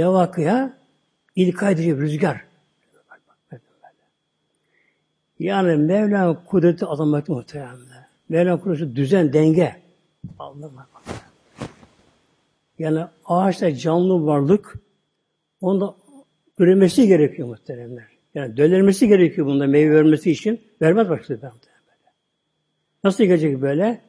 Levakıya 0.00 0.78
ilk 1.36 1.62
edici 1.62 1.96
rüzgar. 1.96 2.44
Yani 5.38 5.76
Mevla'nın 5.76 6.38
kudreti 6.46 6.86
azameti 6.86 7.32
muhteremler. 7.32 8.06
Mevla'nın 8.28 8.58
kudreti 8.58 8.96
düzen, 8.96 9.32
denge. 9.32 9.76
Allah'ım. 10.38 10.74
Yani 12.78 13.04
ağaçta 13.24 13.74
canlı 13.74 14.26
varlık 14.26 14.74
onda 15.60 15.94
üremesi 16.58 17.08
gerekiyor 17.08 17.48
muhteremler. 17.48 18.04
Yani 18.34 18.56
döllenmesi 18.56 19.08
gerekiyor 19.08 19.46
bunda 19.46 19.66
meyve 19.66 19.94
vermesi 19.94 20.30
için. 20.30 20.60
Vermez 20.82 21.08
başka 21.08 21.34
böyle. 21.34 21.52
Nasıl 23.04 23.24
gelecek 23.24 23.62
böyle? 23.62 24.00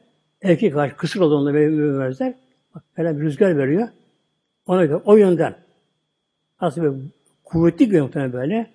Erkek 0.42 0.76
ağaç 0.76 0.96
kısır 0.96 1.20
olduğunda 1.20 1.52
meyve 1.52 1.98
vermezler. 1.98 2.34
Bak 2.74 2.84
böyle 2.98 3.16
bir 3.16 3.22
rüzgar 3.22 3.58
veriyor. 3.58 3.88
Ona 4.66 4.84
göre 4.84 5.00
o 5.04 5.16
yönden 5.16 5.56
nasıl 6.60 6.82
böyle 6.82 6.96
kuvvetli 7.44 7.90
bir 7.90 8.32
böyle. 8.32 8.70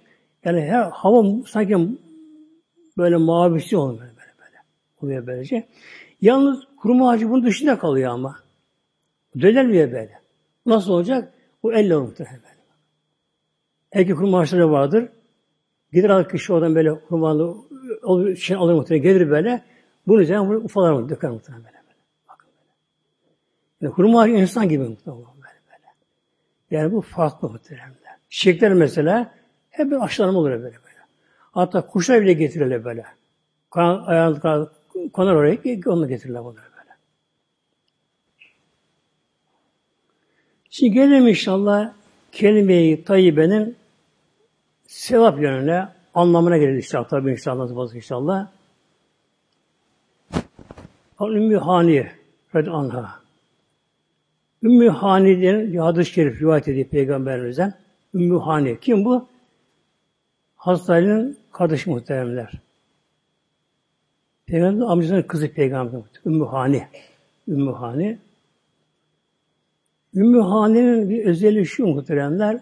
Yani 0.46 0.62
her 0.62 0.84
hava 0.84 1.46
sanki 1.46 1.77
böyle 2.98 3.18
mavisi 3.18 3.78
oluyor 3.78 4.00
böyle 4.00 4.12
böyle. 4.12 4.34
böyle. 4.40 4.58
Oluyor 5.02 5.28
böylece. 5.28 5.68
Yalnız 6.22 6.64
kuruma 6.78 7.10
ağacı 7.10 7.30
bunun 7.30 7.46
dışında 7.46 7.80
kalıyor 7.80 8.12
ama. 8.12 8.40
Dönelmiyor 9.42 9.92
böyle. 9.92 10.20
Nasıl 10.66 10.92
olacak? 10.92 11.34
Bu 11.64 11.74
elle 11.74 11.96
olur 11.96 12.08
muhtemelen. 12.08 12.40
Erkek 13.92 14.18
kurma 14.18 14.40
ağaçları 14.40 14.72
vardır. 14.72 15.10
Gider 15.94 16.10
alır 16.10 16.30
kişi 16.30 16.54
oradan 16.54 16.76
böyle 16.76 17.00
kurbanlı 17.00 17.56
olur, 18.04 18.36
şey 18.36 18.58
alır 18.58 18.74
muhtemelen. 18.74 19.04
Gelir 19.04 19.30
böyle. 19.30 19.62
Bunun 20.08 20.22
üzerine 20.22 20.42
ufalar 20.42 20.94
mı? 20.94 21.10
Döker 21.10 21.30
muhtemelen 21.30 21.64
böyle. 21.64 21.76
böyle. 21.76 22.00
Bakın 22.30 22.50
böyle. 22.58 22.70
Yani 23.82 23.94
kurma 23.94 24.22
ağacı 24.22 24.34
insan 24.34 24.70
gibi 24.70 24.84
muhtemelen 24.84 25.26
böyle 25.26 25.62
böyle. 25.72 25.88
Yani 26.72 26.94
bu 26.94 27.02
farklı 27.02 27.50
muhtemelen. 27.50 27.96
Çiçekler 28.30 28.74
mesela 28.74 29.34
hep 29.70 29.92
bir 29.92 30.04
aşılarım 30.04 30.36
olur 30.36 30.50
böyle 30.50 30.64
böyle. 30.64 30.78
Hatta 31.51 31.88
kuşlar 31.88 32.22
bile 32.22 32.34
getirirler 32.34 32.86
böyle. 32.86 33.05
Ayağını 33.72 34.70
konar 35.13 35.36
oraya, 35.36 35.58
onu 35.86 36.08
getirirler 36.08 36.43
bunları. 36.43 36.72
Şimdi 40.74 40.91
gelelim 40.93 41.27
inşallah 41.27 41.93
kelime-i 42.31 43.03
tayyibenin 43.03 43.75
sevap 44.88 45.41
yönüne, 45.41 45.88
anlamına 46.13 46.58
gelir 46.58 46.74
inşallah. 46.74 47.08
Tabi 47.08 47.31
inşallah, 47.31 47.72
nasıl 47.72 47.96
inşallah. 47.96 48.48
Ümmü 51.22 51.58
Haniye 51.58 52.12
radıyallahu 52.55 52.81
anha. 52.81 53.22
Ümmü 54.63 54.89
Hani'nin 54.89 55.74
bir 55.74 55.77
hadis-i 55.77 56.12
şerif 56.12 56.41
rivayet 56.41 56.67
ediyor 56.67 56.88
Peygamberimizden. 56.88 57.74
Ümmü 58.13 58.39
Hani. 58.39 58.79
Kim 58.79 59.05
bu? 59.05 59.27
Hazreti 60.62 61.38
kardeşi 61.51 61.89
muhteremler. 61.89 62.51
Peygamberin 64.46 64.82
amcasının 64.82 65.22
kızı 65.22 65.53
peygamber. 65.53 66.01
Ümmü 66.25 66.46
Hani. 66.46 66.88
Ümmü 67.48 67.72
Hani. 67.72 68.20
Ümmü 70.15 70.41
Hane'nin 70.41 71.10
bir 71.10 71.25
özelliği 71.25 71.65
şu 71.65 71.88
muhteremler. 71.88 72.62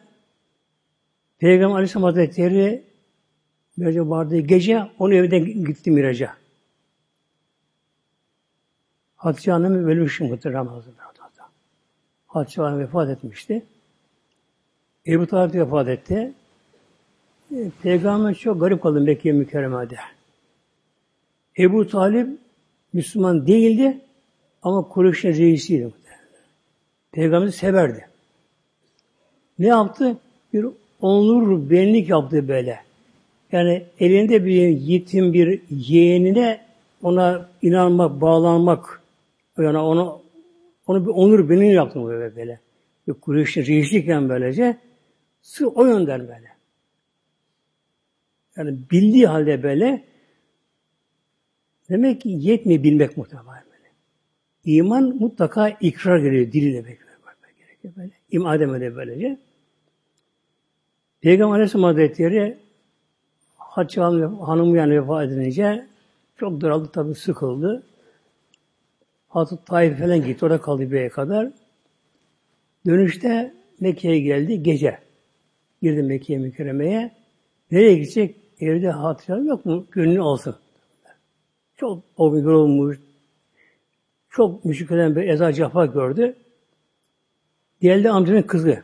Peygamber 1.40 1.76
Aleyhisselam 1.76 2.04
Hazretleri 2.04 2.84
Miraca 3.78 4.10
vardı. 4.10 4.38
Gece 4.38 4.92
onu 5.00 5.14
evden 5.14 5.46
gitti 5.46 5.92
Miraca. 5.92 6.36
Hatice 9.16 9.52
Hanım 9.52 9.74
ölmüş 9.74 10.20
muhterem 10.20 10.68
Hazretleri. 10.68 11.08
Hatice 12.28 12.62
Hanım 12.62 12.80
vefat 12.80 13.10
etmişti. 13.10 13.66
Ebu 15.08 15.28
Talib 15.28 15.54
vefat 15.54 15.88
etti. 15.88 16.34
Peygamber 17.84 18.34
çok 18.34 18.62
garip 18.62 18.82
kaldı 18.82 19.02
Mekke 19.02 19.32
mükerremede. 19.32 19.96
Ebu 21.60 21.88
Talib 21.88 22.28
Müslüman 22.94 23.48
değildi 23.48 23.98
ama 24.64 24.88
Kureyş'in 24.88 25.34
reisiydi. 25.34 25.90
Peygamberi 27.12 27.52
severdi. 27.52 28.06
Ne 29.60 29.68
yaptı? 29.68 30.18
Bir 30.54 30.66
onur 31.02 31.70
benlik 31.70 32.10
yaptı 32.10 32.48
böyle. 32.48 32.80
Yani 33.52 33.84
elinde 34.00 34.46
bir 34.46 34.68
yetim 34.68 35.34
bir 35.34 35.62
yeğenine 35.70 36.62
ona 37.04 37.50
inanmak, 37.62 38.22
bağlanmak, 38.22 39.02
yani 39.58 39.78
onu 39.78 40.22
onu 40.88 41.06
bir 41.06 41.12
onur 41.12 41.50
benlik 41.50 41.74
yaptı 41.74 42.06
böyle 42.06 42.36
böyle. 42.36 42.60
Bir 43.08 43.14
Kureyş'in 43.14 43.66
reislikken 43.66 44.30
böylece 44.30 44.78
sırf 45.42 45.78
o 45.78 45.86
yönden 45.86 46.20
böyle. 46.20 46.59
Yani 48.60 48.78
bildiği 48.92 49.28
halde 49.28 49.64
böyle 49.64 50.04
demek 51.90 52.22
ki 52.22 52.30
yetmiyor 52.30 52.84
bilmek 52.84 53.18
muhtemelen 53.18 53.64
böyle. 53.72 53.92
İman 54.66 55.04
mutlaka 55.04 55.70
ikrar 55.70 56.20
geliyor 56.20 56.52
diliyle 56.52 56.86
bekliyor. 56.86 57.10
Böyle. 57.98 58.12
İman 58.32 58.58
edemedi 58.58 58.96
böylece. 58.96 59.38
Peygamber 61.22 61.54
Aleyhisselam 61.54 61.84
Hazretleri 61.84 62.58
Hatice 63.58 64.02
Hanım, 64.02 64.40
hanımı 64.40 64.78
yani 64.78 65.02
vefat 65.02 65.32
edince 65.32 65.86
çok 66.38 66.62
daraldı 66.62 66.92
tabi 66.92 67.16
sıkıldı. 67.16 67.84
Hatta 69.28 69.56
Taif 69.56 70.00
falan 70.00 70.26
gitti. 70.26 70.46
Orada 70.46 70.62
kaldı 70.62 70.92
bir 70.92 71.10
kadar. 71.10 71.52
Dönüşte 72.86 73.54
Mekke'ye 73.80 74.20
geldi 74.20 74.64
gece. 74.64 75.00
Girdi 75.82 76.04
Mekke'ye 76.04 76.40
mükerremeye. 76.40 77.12
Nereye 77.72 77.94
gidecek? 77.94 78.49
Evde 78.62 78.92
Hatice 78.92 79.34
yok 79.34 79.66
mu? 79.66 79.86
Gönlünü 79.92 80.22
alsın. 80.22 80.56
Çok 81.78 82.04
o 82.18 82.34
bir 82.34 82.46
olmuş. 82.46 83.00
Çok 84.30 84.66
müşrikeden 84.66 85.16
bir 85.16 85.28
eza 85.28 85.54
cafa 85.54 85.86
gördü. 85.86 86.36
Geldi 87.82 88.10
amcanın 88.10 88.42
kızı. 88.42 88.84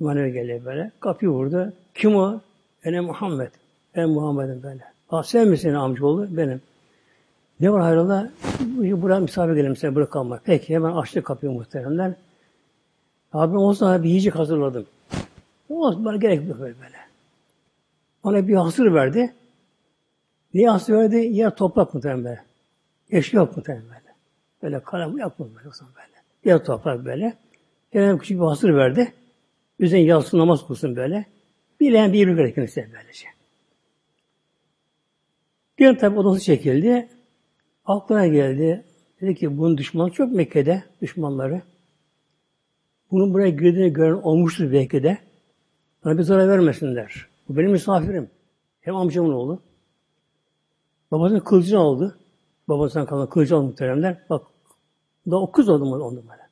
Manevi 0.00 0.32
geldi 0.32 0.62
böyle. 0.64 0.90
Kapıyı 1.00 1.30
vurdu. 1.30 1.72
Kim 1.94 2.16
o? 2.16 2.40
Ene 2.84 3.00
Muhammed. 3.00 3.50
Ben 3.96 4.08
Muhammed'im 4.08 4.62
böyle. 4.62 4.82
Ah 5.10 5.22
sen 5.22 5.48
misin 5.48 5.74
amcaoğlu? 5.74 6.36
Benim. 6.36 6.60
Ne 7.60 7.72
var 7.72 7.82
hayrola? 7.82 8.30
Buraya 8.76 9.20
misafir 9.20 9.54
gelelim 9.54 9.76
sen 9.76 9.94
burada 9.94 10.10
kalma. 10.10 10.40
Peki 10.44 10.74
hemen 10.74 10.92
açtı 10.92 11.22
kapıyı 11.22 11.52
muhteremler. 11.52 12.12
Abi 13.32 13.56
o 13.56 13.74
zaman 13.74 14.02
bir 14.02 14.08
yiyecek 14.08 14.34
hazırladım. 14.34 14.86
O 15.70 16.04
bana 16.04 16.16
gerek 16.16 16.48
yok 16.48 16.60
böyle 16.60 16.74
böyle. 16.80 16.97
Ona 18.22 18.48
bir 18.48 18.54
hasır 18.54 18.94
verdi. 18.94 19.34
Niye 20.54 20.70
hasır 20.70 20.94
verdi? 20.94 21.16
Yer 21.16 21.56
toprak 21.56 21.94
muhtemelen 21.94 22.24
böyle. 22.24 22.44
Eşya 23.10 23.40
yok 23.40 23.56
muhtemelen 23.56 23.84
böyle. 23.84 24.14
Böyle 24.62 24.82
kalem 24.82 25.18
yok 25.18 25.38
mu 25.38 25.50
böyle 25.56 25.64
böyle. 25.64 26.18
Yer 26.44 26.64
toprak 26.64 27.04
böyle. 27.04 27.36
Gene 27.92 28.18
küçük 28.18 28.40
bir 28.40 28.44
hasır 28.44 28.74
verdi. 28.74 29.12
Üzerine 29.78 30.06
yatsın 30.06 30.38
namaz 30.38 30.66
kılsın 30.66 30.96
böyle. 30.96 31.26
Bilen 31.80 32.12
bir 32.12 32.28
iyilik 32.28 32.54
kendisi 32.54 32.88
böylece. 32.92 33.26
Bir 35.78 35.98
tabi 35.98 36.18
odası 36.18 36.40
çekildi. 36.40 37.08
Aklına 37.84 38.26
geldi. 38.26 38.84
Dedi 39.20 39.34
ki 39.34 39.58
bunun 39.58 39.78
düşmanı 39.78 40.10
çok 40.10 40.32
Mekke'de 40.32 40.82
düşmanları. 41.02 41.62
Bunun 43.10 43.34
buraya 43.34 43.50
girdiğini 43.50 43.92
gören 43.92 44.12
olmuştur 44.12 44.72
belki 44.72 45.02
de. 45.02 45.18
Bana 46.04 46.18
bir 46.18 46.22
zarar 46.22 46.48
vermesinler. 46.48 47.27
Bu 47.48 47.56
benim 47.56 47.70
misafirim. 47.70 48.30
Hem 48.80 48.96
amcamın 48.96 49.32
oğlu. 49.32 49.62
Babasının 51.10 51.40
kılıcını 51.40 51.80
aldı. 51.80 52.18
Babasından 52.68 53.06
kalan 53.06 53.28
kılıcı 53.28 53.56
aldı 53.56 53.66
muhteremler. 53.66 54.24
Bak 54.30 54.46
daha 55.30 55.40
o 55.40 55.52
kız 55.52 55.68
oldu 55.68 55.84
oldu 56.04 56.24
böyle. 56.30 56.42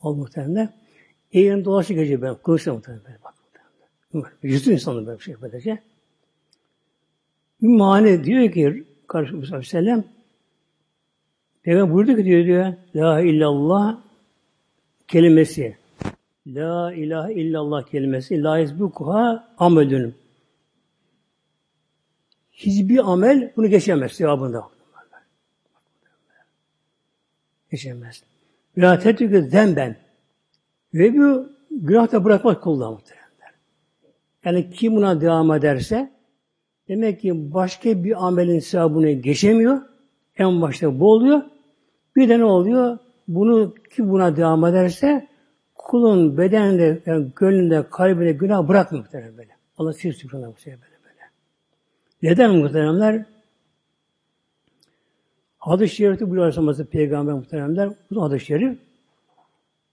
Oldu 0.00 0.18
muhteremler. 0.18 0.68
Eğerim 1.32 1.64
dolaşık 1.64 1.96
gece 1.96 2.22
ben. 2.22 2.34
Kılıçla 2.34 2.74
muhteremler. 2.74 3.18
Bak 3.24 3.34
muhteremler. 3.44 4.32
Yüzü 4.42 4.72
insanı 4.72 5.06
böyle 5.06 5.18
bir 5.18 5.24
şey 5.24 5.34
böylece. 5.42 5.82
Ümmü 7.62 8.24
diyor 8.24 8.52
ki 8.52 8.84
karşı 9.06 9.36
Aleyhisselam 9.36 10.04
Peygamber 11.62 11.94
buyurdu 11.94 12.16
ki 12.16 12.24
diyor, 12.24 12.44
diyor 12.44 12.74
La 12.94 13.20
illallah 13.20 14.00
kelimesi 15.08 15.79
La 16.46 16.92
ilahe 16.92 17.32
illallah 17.32 17.82
kelimesi 17.82 18.42
La 18.42 18.58
yezbukuha 18.58 19.54
amelün 19.58 20.14
Hiçbir 22.52 23.12
amel 23.12 23.52
bunu 23.56 23.66
geçemez 23.66 24.12
cevabında. 24.12 24.68
Geçemez. 27.70 28.22
La 28.78 28.98
tetükü 28.98 29.42
zemben 29.42 29.96
ve 30.94 31.18
bu 31.18 31.48
günah 31.70 32.12
da 32.12 32.24
bırakmak 32.24 32.62
kullanır 32.62 32.92
muhteremler. 32.92 33.54
Yani 34.44 34.70
kim 34.70 34.96
buna 34.96 35.20
devam 35.20 35.52
ederse 35.52 36.20
Demek 36.90 37.20
ki 37.20 37.52
başka 37.52 38.04
bir 38.04 38.26
amelin 38.26 38.58
sevabını 38.58 39.10
geçemiyor. 39.10 39.80
En 40.36 40.62
başta 40.62 41.00
bu 41.00 41.12
oluyor. 41.12 41.42
Bir 42.16 42.28
de 42.28 42.38
ne 42.38 42.44
oluyor? 42.44 42.98
Bunu 43.28 43.74
ki 43.74 44.10
buna 44.10 44.36
devam 44.36 44.64
ederse 44.64 45.28
kulun 45.90 46.38
bedeninde, 46.38 47.02
yani 47.06 47.28
gönlünde, 47.36 47.84
kalbine 47.90 48.32
günah 48.32 48.68
bırakmıyor 48.68 49.04
muhtemelen 49.04 49.36
böyle. 49.38 49.56
Allah 49.78 49.92
siz 49.92 50.16
sübhanallah 50.16 50.56
bu 50.56 50.60
şey 50.60 50.72
böyle 50.72 50.98
böyle. 51.04 51.30
Neden 52.22 52.56
muhteremler? 52.56 53.24
Hadis-i 55.58 55.94
şerifte 55.94 56.30
buyuruyor 56.30 56.56
Aleyhisselam 56.56 56.90
Peygamber 56.90 57.34
muhteremler. 57.34 57.90
Bu 58.10 58.22
hadis-i 58.22 58.46
şerif 58.46 58.78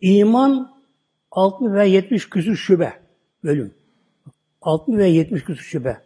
iman 0.01 0.77
60 1.31 1.71
ve 1.71 1.87
70 1.87 2.29
küsur 2.29 2.55
şube 2.55 2.93
bölüm. 3.43 3.73
60 4.61 4.97
ve 4.97 5.07
70 5.07 5.43
küsur 5.43 5.63
şube. 5.63 5.97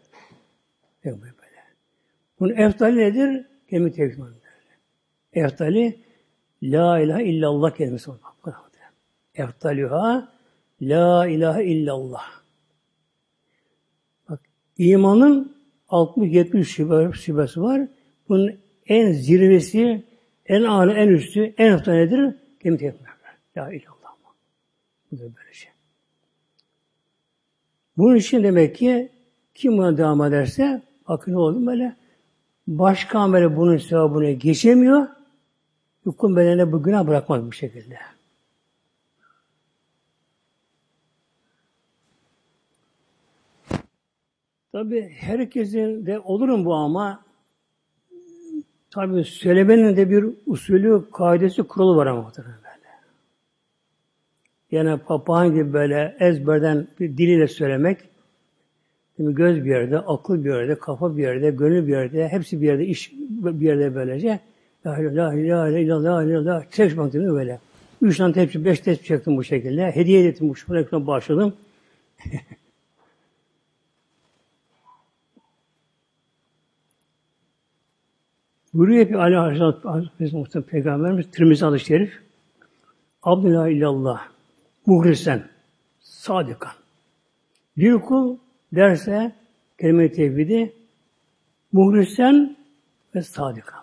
Yok 1.04 1.21
böyle. 1.21 1.36
Bunun 2.39 2.54
eftali 2.54 2.97
nedir? 2.97 3.45
Kelime 3.69 3.91
tevhid 3.91 4.19
Eftali 5.34 5.99
La 6.63 6.99
ilahe 6.99 7.23
illallah 7.23 7.75
kelimesi 7.75 8.12
olmak. 8.12 8.31
Eftaliha 9.36 10.32
La 10.82 11.28
ilahe 11.28 11.65
illallah. 11.65 12.24
Bak, 14.30 14.39
imanın 14.78 15.56
60-70 15.89 16.63
şube, 16.63 17.13
şubesi 17.13 17.62
var. 17.62 17.82
Bunun 18.30 18.60
en 18.88 19.12
zirvesi, 19.12 20.06
en 20.46 20.63
ağır, 20.63 20.96
en 20.96 21.08
üstü, 21.08 21.54
en 21.58 21.72
eftali 21.72 21.98
nedir? 21.98 22.36
Kelime 22.60 22.78
tevhid 22.78 22.96
La 23.58 23.74
illallah. 23.74 24.15
Bu 25.12 25.17
da 25.17 25.22
böyle 25.22 25.54
şey. 25.54 25.72
Bunun 27.98 28.15
için 28.15 28.44
demek 28.44 28.76
ki 28.76 29.10
kim 29.54 29.78
buna 29.78 29.98
devam 29.98 30.24
ederse 30.24 30.82
Bakın 31.12 31.34
oldu 31.34 31.65
böyle? 31.65 31.96
Başka 32.67 33.20
amele 33.20 33.58
bunun 33.58 33.78
sevabını 33.78 34.32
geçemiyor. 34.32 35.08
Hüküm 36.06 36.36
bedenine 36.36 36.72
bu 36.72 36.84
günah 36.84 37.08
bırakmaz 37.08 37.46
bu 37.46 37.52
şekilde. 37.52 37.98
Tabi 44.72 45.10
herkesin 45.10 46.06
de 46.06 46.20
olurum 46.20 46.66
bu 46.66 46.74
ama 46.74 47.24
tabi 48.90 49.24
söylemenin 49.24 49.96
de 49.98 50.10
bir 50.10 50.26
usulü, 50.46 51.12
kaidesi, 51.12 51.64
kuralı 51.64 51.96
var 51.96 52.08
ama 52.08 52.32
böyle. 52.38 52.52
Yani 54.72 55.00
papağan 55.00 55.54
gibi 55.54 55.74
böyle 55.74 56.16
ezberden 56.20 56.88
bir 57.00 57.18
diliyle 57.18 57.48
söylemek 57.48 58.12
Şimdi 59.22 59.36
göz 59.36 59.66
bir 59.66 59.70
yerde, 59.70 60.00
akıl 60.00 60.44
bir 60.44 60.50
yerde, 60.50 60.76
kafa 60.76 61.18
bir 61.18 61.22
yerde, 61.22 61.52
gönül 61.52 61.88
bir 61.88 61.92
yerde, 61.92 62.28
hepsi 62.28 62.62
bir 62.62 62.68
yerde, 62.68 62.86
iş 62.86 63.12
bir 63.30 63.66
yerde 63.66 63.96
böylece. 63.96 64.40
La 64.86 65.00
ilahe 65.00 65.40
illallah, 65.42 65.74
la 66.04 66.24
ilahe 66.24 66.26
illallah, 66.26 66.64
tepsi 66.64 66.98
baktım 66.98 67.36
böyle. 67.36 67.60
Üç 68.02 68.18
tane 68.18 68.34
tepsi, 68.34 68.66
beş 68.66 68.80
tepsi 68.80 69.04
çektim 69.04 69.38
bu 69.38 69.44
şekilde. 69.44 69.92
Hediye 69.92 70.28
ettim 70.28 70.50
bu 70.50 70.56
şekilde 70.56 71.08
başladım. 71.08 71.54
Buyuruyor 78.74 79.08
ki 79.08 79.18
Ali 79.18 79.38
Aleyhisselam 79.38 80.64
Peygamberimiz 80.68 81.32
Tirmizi 81.32 81.66
adı 81.66 81.80
şerif 81.80 82.20
Abdülillah 83.24 83.68
illallah 83.68 84.28
muhrisen 84.86 85.50
sadikan 86.00 86.72
bir 87.78 87.94
kul 87.94 88.38
derse 88.76 89.36
kelime-i 89.80 90.12
tevhidi 90.12 90.74
muhlisen 91.72 92.58
ve 93.16 93.22
sadıkan. 93.22 93.82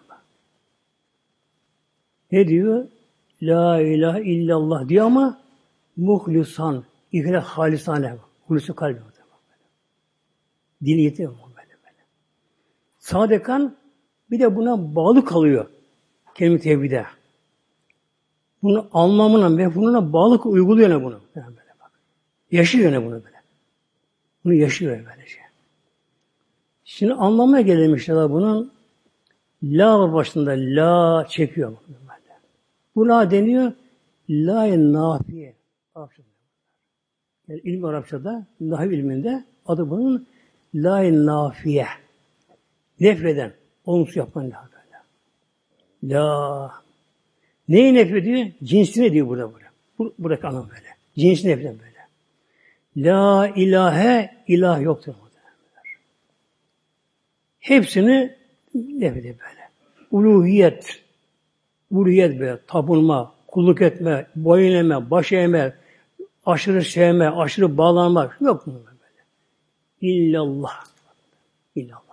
Ne 2.32 2.48
diyor? 2.48 2.88
La 3.42 3.80
ilahe 3.80 4.22
illallah 4.22 4.88
diyor 4.88 5.06
ama 5.06 5.40
muhlisan, 5.96 6.84
ihlas 7.12 7.44
halisane, 7.44 8.16
hulusu 8.46 8.74
kalbi. 8.74 8.98
Dil 10.84 10.98
yetiyor 10.98 11.32
mu 11.32 11.38
böyle. 11.56 11.78
Sadıkan 12.98 13.76
bir 14.30 14.40
de 14.40 14.56
buna 14.56 14.94
bağlı 14.94 15.24
kalıyor 15.24 15.66
kelime 16.38 16.58
tevhide. 16.58 17.06
Bunu 18.62 18.88
anlamına 18.92 19.74
bununla 19.74 20.12
bağlı 20.12 20.40
uyguluyor 20.42 20.90
ne 20.90 21.04
bunu. 21.04 21.20
Böyle 21.36 21.46
bak. 21.80 21.90
Yaşıyor 22.50 22.92
yani 22.92 23.06
bunu 23.06 23.14
böyle. 23.14 23.42
Bunu 24.44 24.54
yaşıyor 24.54 24.92
böylece. 24.92 25.38
Şimdi 26.84 27.14
anlamaya 27.14 27.84
inşallah 27.94 28.30
bunun. 28.30 28.72
La 29.62 30.00
var 30.00 30.12
başında. 30.12 30.50
La 30.50 31.26
çekiyor. 31.28 31.76
Bu 32.96 33.08
la 33.08 33.30
deniyor. 33.30 33.72
La-i 34.30 34.92
nafiye. 34.92 35.54
Arapçada. 35.94 36.26
Yani 37.48 37.60
ilm 37.60 37.84
Arapçada, 37.84 38.46
nahiv 38.60 38.90
ilminde 38.90 39.44
adı 39.66 39.90
bunun 39.90 40.26
la-i 40.74 41.26
nafiye. 41.26 41.86
Nefreden. 43.00 43.52
Olumsuz 43.88 44.16
yapan 44.16 44.50
la 44.50 44.68
böyle. 44.72 46.14
La. 46.14 46.72
Neyi 47.68 47.94
nefrediyor? 47.94 48.46
Cinsini 48.64 49.12
diyor 49.12 49.28
burada 49.28 49.54
burada. 49.54 49.66
Bu, 49.98 50.14
buradaki 50.18 50.42
böyle. 50.42 50.88
Cinsini 51.18 51.50
nefreden 51.50 51.76
böyle. 51.78 51.98
La 52.96 53.48
ilahe 53.56 54.30
ilah 54.48 54.82
yoktur. 54.82 55.14
Hepsini 57.60 58.36
nefrediyor 58.74 59.34
böyle. 59.38 59.68
Uluhiyet, 60.10 61.02
uluhiyet 61.90 62.40
böyle, 62.40 62.58
tapınma, 62.66 63.34
kulluk 63.46 63.82
etme, 63.82 64.26
boyun 64.36 64.72
eğme, 64.72 65.10
baş 65.10 65.32
eğme, 65.32 65.74
aşırı 66.46 66.82
sevme, 66.82 67.28
aşırı 67.28 67.78
bağlanmak 67.78 68.40
yok 68.40 68.66
mu 68.66 68.74
böyle? 68.74 69.24
İllallah. 70.12 70.84
İllallah. 71.74 72.07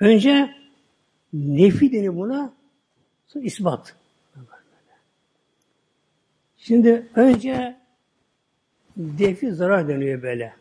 Önce 0.00 0.54
nefi 1.32 1.92
deniyor 1.92 2.16
buna, 2.16 2.52
sonra 3.26 3.44
ispat. 3.44 3.96
Şimdi 6.58 7.06
önce 7.14 7.76
defi 8.96 9.52
zarar 9.52 9.88
deniyor 9.88 10.22
böyle. 10.22 10.54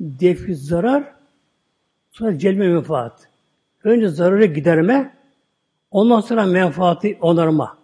Defi 0.00 0.54
zarar, 0.54 1.14
sonra 2.12 2.38
celme 2.38 2.68
menfaat. 2.68 3.28
Önce 3.84 4.08
zararı 4.08 4.44
giderme, 4.44 5.14
ondan 5.90 6.20
sonra 6.20 6.46
menfaati 6.46 7.18
onarma. 7.20 7.78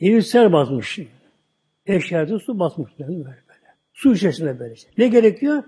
Evi 0.00 0.22
ser 0.22 0.52
basmış. 0.52 0.98
Eşyada 1.86 2.38
su 2.38 2.58
basmış. 2.58 2.92
Böyle, 2.98 3.24
böyle. 3.24 3.36
Su 3.92 4.14
içerisinde 4.14 4.58
böylece. 4.58 4.88
Ne 4.98 5.08
gerekiyor? 5.08 5.62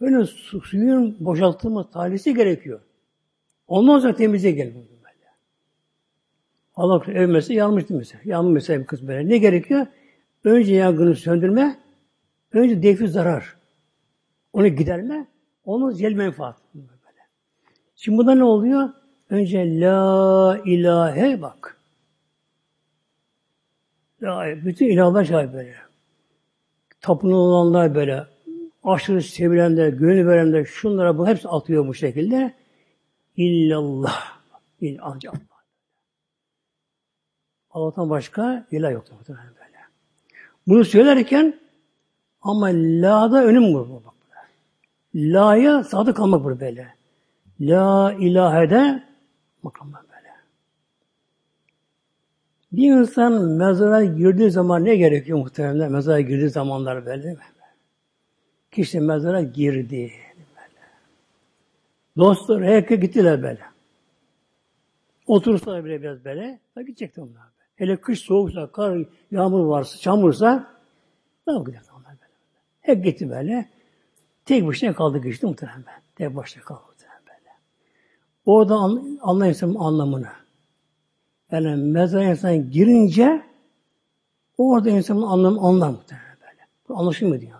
Böyle 0.00 0.24
su, 0.24 0.60
suyun 0.60 1.16
boşaltılma 1.20 1.90
talisi 1.90 2.34
gerekiyor. 2.34 2.80
Ondan 3.68 3.98
sonra 3.98 4.14
temize 4.14 4.50
geliyor. 4.50 4.74
Böyle. 4.74 5.26
Allah 6.74 7.02
ev 7.12 7.28
mesela 7.28 7.58
yanmıştı 7.58 7.94
mesela. 7.94 8.20
Yanmış 8.24 8.54
mesela 8.54 8.80
bir 8.80 8.86
kız 8.86 9.08
böyle. 9.08 9.28
Ne 9.28 9.38
gerekiyor? 9.38 9.86
Önce 10.44 10.74
yangını 10.74 11.16
söndürme, 11.16 11.78
önce 12.52 12.82
defi 12.82 13.08
zarar. 13.08 13.56
Onu 14.52 14.68
giderme, 14.68 15.26
onu 15.64 15.92
zel 15.92 16.12
menfaat. 16.12 16.56
Böyle. 16.74 17.20
Şimdi 17.96 18.18
burada 18.18 18.34
ne 18.34 18.44
oluyor? 18.44 18.88
Önce 19.30 19.80
la 19.80 20.60
ilahe 20.64 21.42
bak. 21.42 21.76
Ya, 24.20 24.56
bütün 24.64 24.86
ilahlar 24.86 25.24
şahit 25.24 25.52
böyle. 25.52 25.74
Tapınılanlar 27.00 27.94
böyle. 27.94 28.26
Aşırı 28.84 29.22
sevilenler, 29.22 29.88
gönül 29.88 30.26
verenler, 30.26 30.64
şunlara 30.64 31.18
bu 31.18 31.28
hepsi 31.28 31.48
atıyor 31.48 31.86
bu 31.86 31.94
şekilde. 31.94 32.54
İllallah. 33.36 34.40
İll 34.80 34.98
ancak 35.02 35.34
Allah. 35.34 35.40
Allah'tan 37.70 38.10
başka 38.10 38.66
ilah 38.70 38.92
yoktur 38.92 39.14
böyle. 39.28 39.38
Bunu 40.66 40.84
söylerken 40.84 41.60
ama 42.42 42.66
la'da 42.72 43.44
önüm. 43.44 43.74
Bak. 43.74 44.14
La'ya 45.14 45.84
sadık 45.84 46.16
kalmak 46.16 46.44
bu 46.44 46.60
böyle. 46.60 46.94
La 47.60 48.12
ilahe 48.12 48.70
de 48.70 49.04
makamlar. 49.62 50.10
Bir 52.72 52.92
insan 52.92 53.32
mezara 53.32 54.04
girdiği 54.04 54.50
zaman 54.50 54.84
ne 54.84 54.96
gerekiyor 54.96 55.38
muhtemelen? 55.38 55.92
Mezara 55.92 56.20
girdiği 56.20 56.50
zamanlar 56.50 57.06
böyle 57.06 57.32
mi? 57.32 57.38
Kişi 58.70 59.00
mezara 59.00 59.42
girdi. 59.42 60.12
Böyle. 60.36 60.80
Dostlar 62.16 62.64
herkes 62.64 63.00
gittiler 63.00 63.42
böyle. 63.42 63.60
Otursalar 65.26 65.84
bile 65.84 66.02
biraz 66.02 66.24
böyle, 66.24 66.60
da 66.76 66.82
gidecekti 66.82 67.20
onlar. 67.20 67.32
Böyle. 67.34 67.68
Hele 67.76 68.00
kış 68.00 68.20
soğuksa, 68.20 68.72
kar, 68.72 68.98
yağmur 69.30 69.66
varsa, 69.66 69.98
çamursa, 69.98 70.70
ne 71.46 71.52
yapacak 71.52 71.84
onlar 71.92 72.12
böyle. 72.12 72.32
Hep 72.80 73.04
gitti 73.04 73.30
böyle. 73.30 73.68
Tek 74.44 74.66
başına 74.66 74.92
kaldı 74.92 75.18
geçti 75.18 75.46
muhtemelen. 75.46 75.84
Tek 76.16 76.36
başına 76.36 76.62
kaldı 76.62 76.80
muhtemelen 76.88 77.22
böyle. 77.26 77.50
Orada 78.44 78.74
anlayın 79.22 79.74
anlamını. 79.74 80.28
Yani 81.52 81.76
mezara 81.76 82.24
insan 82.24 82.70
girince 82.70 83.42
orada 84.58 84.90
insanın 84.90 85.22
anlamı 85.22 85.60
anlar 85.60 85.90
muhtemelen 85.90 86.36
böyle. 86.40 86.66
Bu 86.88 86.98
anlaşılmıyor 86.98 87.42
böyle. 87.42 87.59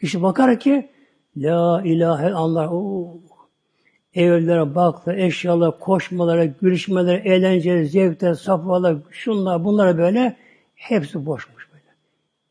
Kişi 0.00 0.22
bakar 0.22 0.60
ki 0.60 0.90
La 1.36 1.82
ilahe 1.84 2.32
anlar. 2.32 2.66
Oo. 2.66 3.20
Evlere 4.14 4.74
baktı, 4.74 5.12
eşyalar, 5.12 5.78
koşmalara, 5.78 6.44
gülüşmeler, 6.44 7.24
eğlence, 7.24 7.84
zevkler, 7.84 8.34
safhalar, 8.34 8.96
şunlar, 9.10 9.64
bunlar 9.64 9.98
böyle 9.98 10.36
hepsi 10.74 11.26
boşmuş 11.26 11.68
böyle. 11.72 11.84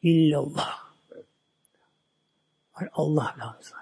İllallah. 0.02 0.88
Allah 2.94 3.36
lazım. 3.40 3.78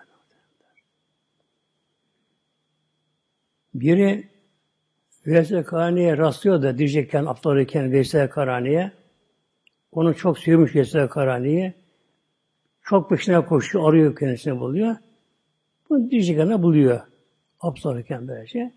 Biri 3.75 4.29
Veysel 5.27 5.63
Karani'ye 5.63 6.17
rastlıyor 6.17 6.61
da 6.61 6.77
diyecekken 6.77 7.25
aptal 7.25 7.59
iken 7.59 7.91
Veysel 7.91 8.29
Karani'ye. 8.29 8.91
Onu 9.91 10.15
çok 10.15 10.39
sevmiş 10.39 10.75
Veysel 10.75 11.07
Karani'ye. 11.07 11.73
Çok 12.85 13.09
peşine 13.09 13.45
koşuyor, 13.45 13.89
arıyor 13.89 14.15
kendisini 14.15 14.59
buluyor. 14.59 14.95
Bunu 15.89 16.11
diyecekken 16.11 16.63
buluyor. 16.63 17.01
Aptal 17.59 17.99
iken 17.99 18.27
böylece. 18.27 18.73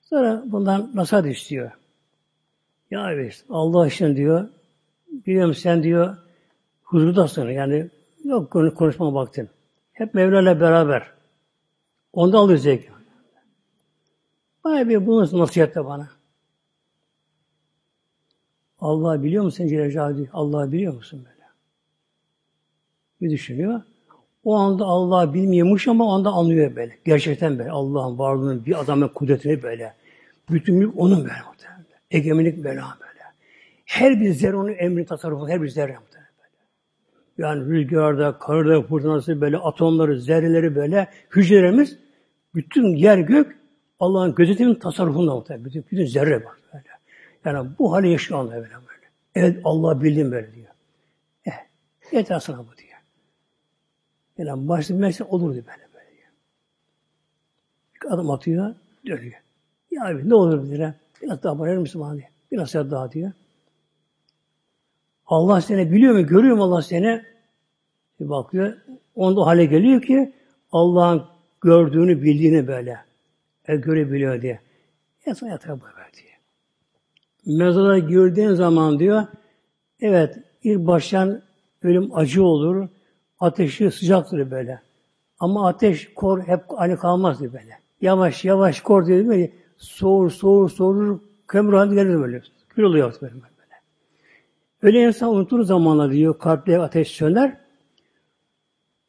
Sonra 0.00 0.42
bundan 0.46 0.90
nasıl 0.94 1.24
istiyor. 1.24 1.70
Ya 2.90 3.12
evet, 3.12 3.44
Allah 3.50 3.86
için 3.86 4.16
diyor, 4.16 4.48
biliyorum 5.26 5.54
sen 5.54 5.82
diyor, 5.82 6.16
huzurdasın. 6.82 7.48
Yani 7.48 7.90
yok 8.24 8.50
konuşma 8.76 9.14
vaktin. 9.14 9.48
Hep 9.92 10.14
Mevla'yla 10.14 10.60
beraber. 10.60 11.10
Onda 12.12 12.38
alıyor 12.38 12.58
zevk. 12.58 12.92
Bana 14.64 14.88
bir 14.88 15.06
bunu 15.06 15.38
nasihatte 15.40 15.84
bana. 15.84 16.08
Allah 18.78 19.22
biliyor 19.22 19.44
musun 19.44 19.66
Celle 19.66 20.28
Allah 20.32 20.72
biliyor 20.72 20.94
musun 20.94 21.24
böyle? 21.24 21.41
Bir 23.22 23.30
düşünüyor. 23.30 23.80
O 24.44 24.54
anda 24.54 24.84
Allah 24.84 25.34
bilmiyormuş 25.34 25.88
ama 25.88 26.06
o 26.06 26.08
anda 26.08 26.30
anlıyor 26.30 26.76
böyle. 26.76 26.98
Gerçekten 27.04 27.58
böyle. 27.58 27.70
Allah'ın 27.70 28.18
varlığını, 28.18 28.66
bir 28.66 28.80
adamın 28.80 29.08
kudretini 29.08 29.62
böyle. 29.62 29.94
Bütünlük 30.50 30.98
onun 30.98 31.18
böyle 31.18 31.34
muhtemelen. 31.48 31.84
Egemenlik 32.10 32.56
böyle 32.56 32.80
böyle. 32.80 33.22
Her 33.84 34.20
bir 34.20 34.32
zerre 34.32 34.56
onun 34.56 34.74
emri 34.74 35.06
tasarrufu, 35.06 35.48
her 35.48 35.62
bir 35.62 35.68
zerre 35.68 35.96
muhtemelen 35.98 36.30
böyle. 36.38 37.48
Yani 37.48 37.70
rüzgarda, 37.70 38.38
karda, 38.38 38.82
fırtınası 38.82 39.40
böyle, 39.40 39.56
atomları, 39.56 40.20
zerreleri 40.20 40.76
böyle, 40.76 41.08
hücrelerimiz, 41.36 41.98
bütün 42.54 42.96
yer 42.96 43.18
gök 43.18 43.58
Allah'ın 44.00 44.34
gözetimin 44.34 44.74
tasarrufunda 44.74 45.34
muhtemelen. 45.34 45.64
Bütün, 45.64 45.84
bütün 45.90 46.06
zerre 46.06 46.44
var 46.44 46.54
böyle. 46.74 46.84
Yani 47.44 47.70
bu 47.78 47.92
hali 47.92 48.10
yaşıyor 48.10 48.40
Allah 48.40 48.52
böyle 48.52 48.62
böyle. 48.62 49.10
Evet 49.34 49.60
Allah 49.64 50.02
bildim 50.02 50.32
böyle 50.32 50.54
diyor. 50.54 50.68
Eh, 51.46 51.52
yeter 52.12 52.40
sana 52.40 52.58
bu 52.58 52.76
diyor. 52.76 52.91
Yani 54.46 54.68
başta 54.68 54.94
bilmezse 54.94 55.24
olur 55.24 55.54
diyor 55.54 55.64
böyle 55.66 55.88
böyle. 55.94 56.06
Bir 58.02 58.14
adım 58.14 58.30
atıyor, 58.30 58.74
dönüyor. 59.06 59.42
Ya 59.90 60.06
abi 60.06 60.28
ne 60.28 60.34
olur 60.34 60.62
bilir 60.62 60.92
Biraz 61.22 61.42
daha 61.42 61.58
bağırır 61.58 61.78
mısın 61.78 62.00
bana 62.00 62.16
diyor. 62.16 62.28
Biraz 62.52 62.74
daha 62.74 63.12
diyor. 63.12 63.32
Allah 65.26 65.60
seni 65.60 65.92
biliyor 65.92 66.14
mu? 66.14 66.26
Görüyor 66.26 66.56
mu 66.56 66.62
Allah 66.62 66.82
seni? 66.82 67.22
Bir 68.20 68.28
bakıyor. 68.28 68.76
Onda 69.14 69.46
hale 69.46 69.64
geliyor 69.64 70.02
ki 70.02 70.32
Allah'ın 70.72 71.24
gördüğünü, 71.60 72.22
bildiğini 72.22 72.66
böyle 72.66 72.98
e, 73.68 73.76
görebiliyor 73.76 74.42
diye. 74.42 74.60
Yatsa 75.26 75.48
yatar 75.48 75.80
böyle 75.80 76.12
diye. 76.12 76.32
Mezara 77.58 77.98
girdiğin 77.98 78.54
zaman 78.54 78.98
diyor, 78.98 79.26
evet 80.00 80.38
ilk 80.62 80.78
baştan 80.78 81.42
ölüm 81.82 82.16
acı 82.16 82.44
olur, 82.44 82.88
ateşi 83.42 83.90
sıcaktır 83.90 84.50
böyle. 84.50 84.80
Ama 85.40 85.68
ateş 85.68 86.14
kor 86.14 86.42
hep 86.42 86.64
aynı 86.76 86.96
kalmaz 86.96 87.40
diyor 87.40 87.52
böyle. 87.52 87.78
Yavaş 88.00 88.44
yavaş 88.44 88.80
kor 88.80 89.06
diyor 89.06 89.28
böyle. 89.28 89.52
Soğur, 89.76 90.30
soğur, 90.30 90.70
soğur, 90.70 91.20
kömür 91.48 91.72
haline 91.72 92.02
gelir 92.02 92.20
böyle. 92.20 92.42
Kül 92.68 92.82
oluyor 92.82 93.14
böyle. 93.22 93.34
böyle. 93.34 93.42
Öyle 94.82 95.02
insan 95.02 95.30
unutur 95.30 95.64
zamanla 95.64 96.12
diyor, 96.12 96.38
kalpte 96.38 96.80
ateş 96.80 97.08
söner. 97.08 97.56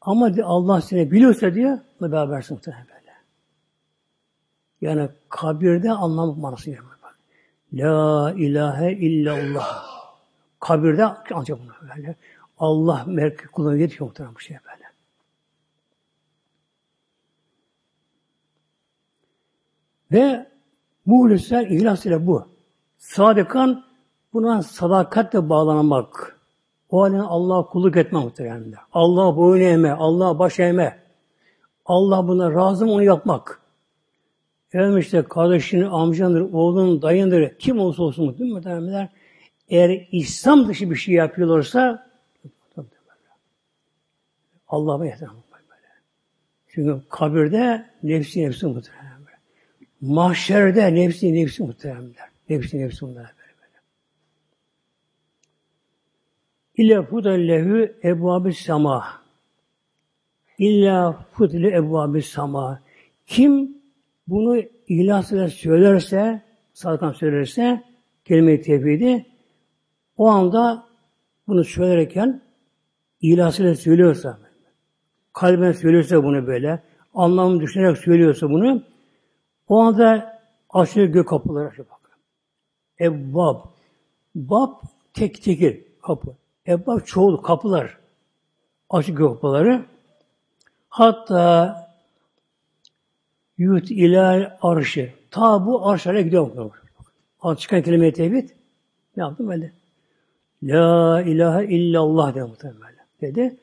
Ama 0.00 0.34
diyor, 0.34 0.46
Allah 0.50 0.80
seni 0.80 1.10
biliyorsa 1.10 1.54
diyor, 1.54 1.78
ve 2.02 2.12
berabersin 2.12 2.54
muhtemelen 2.54 2.86
böyle. 2.88 3.12
Yani 4.80 5.08
kabirde 5.28 5.90
anlam 5.90 6.40
manası 6.40 6.70
veriyor. 6.70 6.84
Bak. 7.02 7.18
La 7.72 8.32
ilahe 8.36 8.92
illallah. 8.92 9.84
Kabirde 10.60 11.04
ancak 11.34 11.58
bunu 11.58 11.72
böyle. 11.96 12.16
Allah 12.58 13.04
merkez 13.06 13.50
kullanıyor 13.50 13.80
yetiyor 13.80 14.06
muhtemelen 14.06 14.34
bu 14.34 14.40
şey 14.40 14.56
böyle. 14.56 14.84
Ve 20.12 20.46
muhlisler 21.06 21.66
ihlas 21.66 22.06
ile 22.06 22.26
bu. 22.26 22.48
Sadıkan 22.98 23.84
buna 24.32 24.62
sadakatle 24.62 25.48
bağlanmak. 25.48 26.40
O 26.90 27.02
halde 27.02 27.20
Allah'a 27.20 27.66
kulluk 27.66 27.96
etme 27.96 28.20
muhtemelen. 28.20 28.74
Allah'a 28.92 29.36
boyun 29.36 29.64
eğme, 29.64 29.92
Allah'a 29.92 30.38
baş 30.38 30.60
eğme. 30.60 31.04
Allah 31.86 32.28
buna 32.28 32.52
razı 32.52 32.86
mı 32.86 32.92
onu 32.92 33.02
yapmak. 33.02 33.60
Efendim 34.72 34.98
işte 34.98 35.22
kardeşinin, 35.22 35.84
amcandır, 35.84 36.40
oğlun, 36.40 37.02
dayındır, 37.02 37.58
kim 37.58 37.78
olursa 37.78 38.02
olsun 38.02 38.36
muhtemelen 38.52 39.10
eğer 39.68 40.08
İslam 40.12 40.68
dışı 40.68 40.90
bir 40.90 40.96
şey 40.96 41.14
yapıyorlarsa 41.14 42.03
Allah'a 44.68 45.06
yeter. 45.06 45.28
Çünkü 46.68 47.02
kabirde 47.08 47.86
nefsi 48.02 48.42
nefsi 48.42 48.66
muhtemelen. 48.66 49.14
Mahşerde 50.00 50.94
nefsi 50.94 51.34
nefsi 51.34 51.62
muhtemelen. 51.62 52.14
Nefsi 52.48 52.78
nefsi 52.78 53.00
bunlar 53.00 53.16
böyle 53.16 53.54
böyle. 53.60 53.80
İlla 56.76 57.02
fudallehu 57.02 57.88
ebvabü 58.04 58.52
sama. 58.52 59.22
İlla 60.58 61.26
fudle 61.32 61.76
ebvabü 61.76 62.22
sama. 62.22 62.82
Kim 63.26 63.78
bunu 64.28 64.62
ihlasıyla 64.88 65.48
söylerse, 65.48 66.42
sadıkan 66.72 67.12
söylerse, 67.12 67.82
kelime-i 68.24 68.60
tevhidi, 68.60 69.26
o 70.16 70.28
anda 70.28 70.86
bunu 71.46 71.64
söylerken 71.64 72.42
ihlasıyla 73.20 73.74
söylüyorsa, 73.74 74.43
kalben 75.34 75.72
söylüyorsa 75.72 76.24
bunu 76.24 76.46
böyle, 76.46 76.82
anlamını 77.14 77.60
düşünerek 77.60 77.98
söylüyorsa 77.98 78.50
bunu, 78.50 78.82
o 79.68 79.80
anda 79.80 80.40
açılıyor 80.70 81.08
gök 81.08 81.28
kapıları 81.28 81.68
açıyor 81.68 81.88
bak. 81.90 82.18
Ebbab. 83.00 83.64
Bab 84.34 84.70
tek 85.14 85.42
tekir 85.42 85.84
kapı. 86.02 86.36
Ebbab 86.68 87.00
çoğul 87.04 87.36
kapılar. 87.36 87.98
Açık 88.90 89.16
gök 89.16 89.28
kapıları. 89.28 89.84
Hatta 90.88 91.76
yut 93.58 93.90
ilal 93.90 94.56
arşı. 94.62 95.12
Ta 95.30 95.66
bu 95.66 95.88
arşlara 95.88 96.20
gidiyor. 96.20 96.70
Alt 97.40 97.58
çıkan 97.58 97.82
kelime-i 97.82 98.12
tevhid. 98.12 98.50
Ne 99.16 99.22
yaptım 99.22 99.48
böyle? 99.48 99.72
La 100.62 101.22
ilahe 101.22 101.66
illallah 101.66 102.34
dedi 102.34 102.44
muhtemelen. 102.44 103.06
Dedi. 103.20 103.56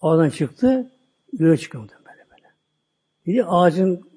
Oradan 0.00 0.30
çıktı. 0.30 0.90
Göğe 1.38 1.50
muhtemelen 1.50 1.88
böyle 2.06 2.26
böyle. 2.30 2.52
Dedi 3.26 3.44
ağacın 3.44 4.08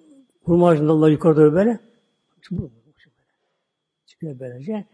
hurma 0.44 0.70
ağacında 0.70 0.92
Allah 0.92 1.10
yukarı 1.10 1.36
doğru 1.36 1.54
böyle. 1.54 1.80
Çıkıyor 4.06 4.40
böylece. 4.40 4.86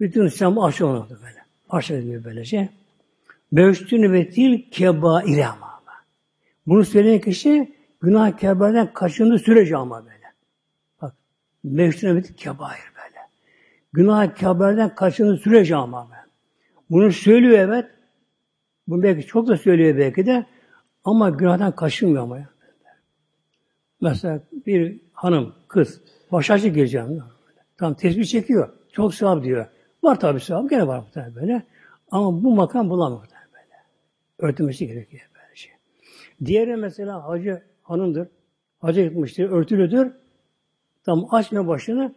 Bütün 0.00 0.26
İslam 0.26 0.58
aşı 0.58 0.86
onu 0.86 1.08
böyle. 1.10 1.44
Aşı 1.70 1.94
ediyor 1.94 2.24
böylece. 2.24 2.68
Mevstün 3.50 4.12
ve 4.12 4.30
til 4.30 4.70
kebaire 4.70 5.46
ama. 5.46 5.82
Bunu 6.66 6.84
söyleyen 6.84 7.20
kişi 7.20 7.74
günah 8.00 8.38
kebairden 8.38 8.92
kaçındığı 8.92 9.38
sürece 9.38 9.76
ama 9.76 10.04
böyle. 10.04 10.32
Bak. 11.02 11.14
Mevstün 11.64 12.16
ve 12.16 12.22
til 12.22 12.34
kebair 12.34 12.80
böyle. 12.96 13.18
Günah 13.92 14.34
kebairden 14.34 14.94
kaçındığı 14.94 15.36
sürece 15.36 15.76
ama 15.76 16.08
böyle. 16.10 16.22
Bunu 16.90 17.12
söylüyor 17.12 17.58
evet. 17.58 17.86
Bunu 18.88 19.02
belki 19.02 19.26
çok 19.26 19.48
da 19.48 19.56
söylüyor 19.56 19.98
belki 19.98 20.26
de 20.26 20.46
ama 21.04 21.30
günahdan 21.30 21.72
kaçınmıyor 21.72 22.22
ama. 22.22 22.38
Ya. 22.38 22.48
Mesela 24.00 24.40
bir 24.66 25.00
hanım, 25.12 25.54
kız 25.68 26.00
başarıcı 26.32 26.68
geleceğim. 26.68 27.22
Tam 27.76 27.94
tesbih 27.94 28.24
çekiyor. 28.24 28.68
Çok 28.92 29.14
sevap 29.14 29.44
diyor. 29.44 29.66
Var 30.02 30.20
tabi 30.20 30.40
sevap. 30.40 30.70
Gene 30.70 30.86
var 30.86 30.98
muhtemelen 30.98 31.34
böyle. 31.34 31.62
Ama 32.10 32.44
bu 32.44 32.54
makam 32.54 32.90
bulamıyor 32.90 33.20
muhtemelen 33.20 33.48
böyle. 33.52 33.74
Örtülmesi 34.38 34.86
gerekiyor 34.86 35.22
böyle 35.34 35.56
şey. 35.56 35.72
Diğeri 36.44 36.76
mesela 36.76 37.28
hacı 37.28 37.62
hanımdır. 37.82 38.28
Hacı 38.80 39.02
gitmiştir, 39.02 39.50
örtülüdür. 39.50 40.12
Tam 41.04 41.34
açmıyor 41.34 41.66
başını 41.66 42.14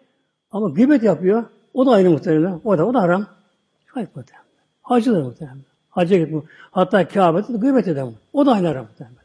ama 0.51 0.69
gıybet 0.69 1.03
yapıyor. 1.03 1.43
O 1.73 1.85
da 1.85 1.91
aynı 1.91 2.09
muhtemelen. 2.09 2.61
O 2.63 2.77
da, 2.77 2.85
o 2.85 2.93
da 2.93 3.01
haram. 3.01 3.27
Hayır 3.85 4.09
muhtemelen. 4.15 4.45
Hacıdır 4.81 5.23
muhtemelen. 5.23 5.70
Hacca 5.91 6.17
gitmiyor. 6.17 6.43
Hatta 6.71 7.07
Kabe'de 7.07 7.57
gıybet 7.57 7.87
eder. 7.87 8.05
O 8.33 8.45
da 8.45 8.51
aynı 8.51 8.67
muhtemelen. 8.67 9.21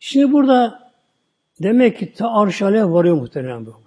Şimdi 0.00 0.32
burada 0.32 0.92
demek 1.62 1.98
ki 1.98 2.12
ta 2.12 2.30
arşale 2.30 2.84
varıyor 2.84 3.16
muhtemelen 3.16 3.66
bu. 3.66 3.80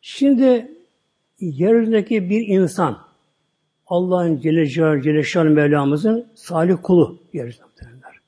Şimdi 0.00 0.72
yeryüzündeki 1.40 2.30
bir 2.30 2.46
insan 2.46 2.98
Allah'ın 3.86 4.40
Celle 4.40 4.66
Celle 4.66 5.42
Mevlamızın 5.42 6.26
salih 6.34 6.76
kulu 6.82 7.18
yeryüzünde 7.32 7.64
muhtemelenler. 7.64 8.20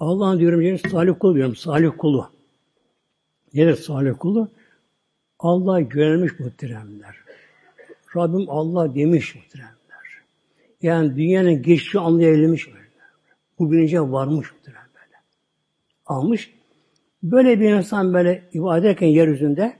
Allah'ın 0.00 0.38
diyorum 0.38 0.78
salih 0.78 1.14
kulu 1.20 1.34
diyorum. 1.34 1.56
Salih 1.56 1.90
kulu. 1.98 2.30
Nedir 3.54 3.74
salih 3.74 4.14
kulu? 4.18 4.48
Allah 5.42 5.80
görülmüş 5.80 6.40
muhteremler. 6.40 7.16
Rabbim 8.16 8.50
Allah 8.50 8.94
demiş 8.94 9.34
muhteremler. 9.34 9.74
Yani 10.82 11.16
dünyanın 11.16 11.62
geçişi 11.62 11.98
anlayabilmiş. 11.98 12.68
Bu 13.58 13.72
bilince 13.72 14.00
varmış 14.00 14.52
muhterem 14.52 14.88
böyle. 14.94 15.16
Almış. 16.06 16.54
Böyle 17.22 17.60
bir 17.60 17.70
insan 17.70 18.14
böyle 18.14 18.48
ibadet 18.52 18.84
ederken 18.84 19.06
yeryüzünde 19.06 19.76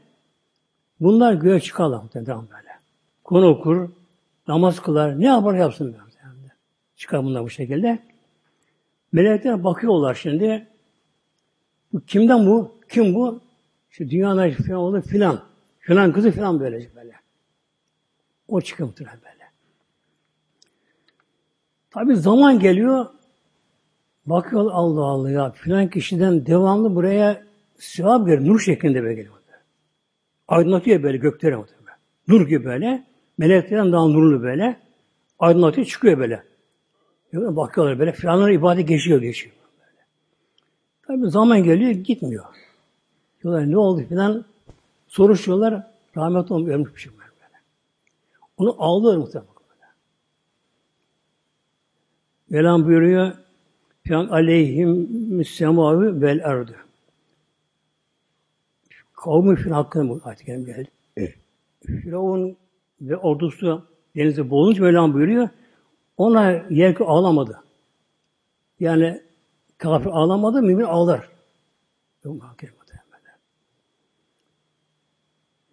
bunlar 1.00 1.34
göğe 1.34 1.60
çıkarlar 1.60 2.02
muhterem 2.02 2.48
böyle. 2.50 2.70
Konu 3.24 3.46
okur, 3.48 3.90
namaz 4.48 4.80
kılar, 4.80 5.20
ne 5.20 5.26
yapar 5.26 5.54
yapsın 5.54 5.86
böyle. 5.86 6.10
Çıkar 6.96 7.24
bunlar 7.24 7.44
bu 7.44 7.50
şekilde. 7.50 7.98
Melekler 9.12 9.64
bakıyorlar 9.64 10.14
şimdi. 10.14 10.66
Bu 11.92 12.00
kimden 12.00 12.46
bu? 12.46 12.78
Kim 12.88 13.14
bu? 13.14 13.40
İşte 13.90 14.10
dünyanın 14.10 14.50
filan 14.50 14.80
oğlu 14.80 15.02
filan. 15.02 15.49
Filan 15.80 16.12
kızı 16.12 16.30
filan 16.30 16.60
böylece 16.60 16.94
böyle. 16.96 17.12
O 18.48 18.60
çıkıyor 18.60 18.88
muhtemelen 18.88 19.18
böyle. 19.22 19.50
Tabi 21.90 22.16
zaman 22.16 22.58
geliyor. 22.58 23.06
Bakıyor 24.26 24.70
Allah 24.72 25.04
Allah 25.04 25.30
ya 25.30 25.50
filan 25.50 25.88
kişiden 25.88 26.46
devamlı 26.46 26.94
buraya 26.94 27.42
sevap 27.78 28.26
geliyor. 28.26 28.46
Nur 28.46 28.60
şeklinde 28.60 29.02
böyle 29.02 29.14
geliyor. 29.14 29.40
Aydınlatıyor 30.50 31.02
böyle 31.02 31.18
gökleri 31.18 31.56
muhtemelen. 31.56 31.98
Nur 32.28 32.48
gibi 32.48 32.64
böyle. 32.64 33.04
Meleklerden 33.38 33.92
daha 33.92 34.08
nurlu 34.08 34.42
böyle. 34.42 34.80
Aydınlatıyor 35.38 35.86
çıkıyor 35.86 36.18
böyle. 36.18 36.42
Bakıyorlar 37.32 37.98
böyle. 37.98 38.12
Filanların 38.12 38.52
ibadet 38.52 38.88
geçiyor 38.88 39.22
geçiyor. 39.22 39.54
Böyle. 39.78 40.06
Tabi 41.06 41.30
zaman 41.30 41.62
geliyor 41.62 41.90
gitmiyor. 41.90 42.44
Diyorlar 43.42 43.70
ne 43.70 43.78
oldu 43.78 44.04
filan 44.08 44.44
soruşuyorlar. 45.10 45.86
Rahmet 46.16 46.50
olmuş 46.50 46.70
ölmüş 46.70 46.94
bir 46.94 47.00
şey 47.00 47.12
böyle. 47.12 47.30
Onu 48.56 48.76
ağlıyor 48.78 49.16
muhtemelen. 49.16 49.50
Velam 52.50 52.84
buyuruyor 52.84 53.32
Fiyan 54.02 54.26
aleyhim 54.26 55.44
semavi 55.44 56.22
vel 56.22 56.38
erdu. 56.38 56.74
Kavmi 59.12 59.56
Firavun 59.56 59.74
hakkında 59.74 60.08
bu 60.08 60.20
ayet 60.24 60.46
geldi. 60.46 60.88
Firavun 61.86 62.56
ve 63.00 63.16
ordusu 63.16 63.86
denize 64.16 64.50
boğulunca 64.50 64.82
Mevlam 64.82 65.14
buyuruyor. 65.14 65.48
Ona 66.16 66.50
yer 66.70 66.96
ağlamadı. 67.00 67.62
Yani 68.80 69.22
kafir 69.78 70.10
ağlamadı, 70.10 70.62
mümin 70.62 70.84
ağlar. 70.84 71.28
Yok 72.24 72.42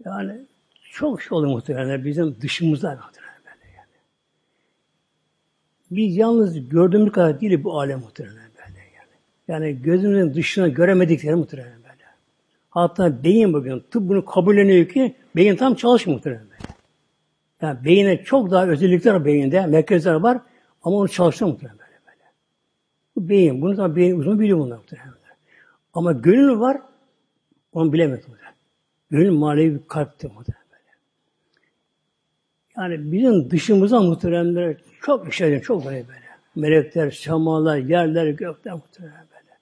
Yani 0.07 0.41
çok 0.91 1.21
şey 1.21 1.37
oluyor 1.37 1.53
muhtemelen 1.53 2.05
bizim 2.05 2.41
dışımızda 2.41 2.89
muhtemelen 2.89 3.41
böyle 3.45 3.73
yani. 3.77 3.87
Biz 5.91 6.17
yalnız 6.17 6.69
gördüğümüz 6.69 7.11
kadar 7.11 7.41
değil 7.41 7.63
bu 7.63 7.79
alem 7.79 7.99
muhtemelen 7.99 8.49
böyle 8.57 8.79
yani. 8.79 9.13
Yani 9.47 9.81
gözümüzün 9.81 10.33
dışına 10.33 10.67
göremedikleri 10.67 11.35
muhtemelen 11.35 11.83
böyle. 11.83 12.03
Hatta 12.69 13.23
beyin 13.23 13.53
bugün 13.53 13.83
tıp 13.91 14.09
bunu 14.09 14.25
kabulleniyor 14.25 14.87
ki 14.87 15.15
beyin 15.35 15.55
tam 15.55 15.75
çalışmıyor 15.75 16.17
muhtemelen. 16.17 16.47
Yani 17.61 17.85
beyine 17.85 18.23
çok 18.23 18.51
daha 18.51 18.67
özellikler 18.67 19.13
var 19.13 19.25
beyinde, 19.25 19.65
merkezler 19.65 20.13
var 20.13 20.39
ama 20.83 20.97
onu 20.97 21.07
çalıştırmıyor 21.07 21.53
muhtemelen 21.53 21.79
böyle, 21.79 21.99
böyle. 22.07 22.31
Bu 23.15 23.29
beyin, 23.29 23.61
bunu 23.61 23.77
da 23.77 23.95
beyin 23.95 24.19
uzun 24.19 24.39
biliyor 24.39 24.59
bunlar 24.59 24.77
muhtemelen. 24.77 25.13
Ama 25.93 26.11
gönül 26.11 26.59
var, 26.59 26.81
onu 27.73 27.93
bilemez 27.93 28.27
muhtemelen. 28.27 28.46
Gönül 29.09 29.31
manevi 29.31 29.75
bir 29.75 29.87
kalptir 29.87 30.31
muhtemelen. 30.31 30.67
Yani 32.77 33.11
bizim 33.11 33.51
dışımıza 33.51 33.99
muhteremler 33.99 34.77
çok 35.01 35.29
işler, 35.33 35.61
çok 35.61 35.85
böyle 35.85 36.07
böyle. 36.07 36.27
Melekler, 36.55 37.11
semalar, 37.11 37.77
yerler, 37.77 38.27
gökler 38.27 38.73
muhtemelen 38.73 39.27
böyle. 39.31 39.57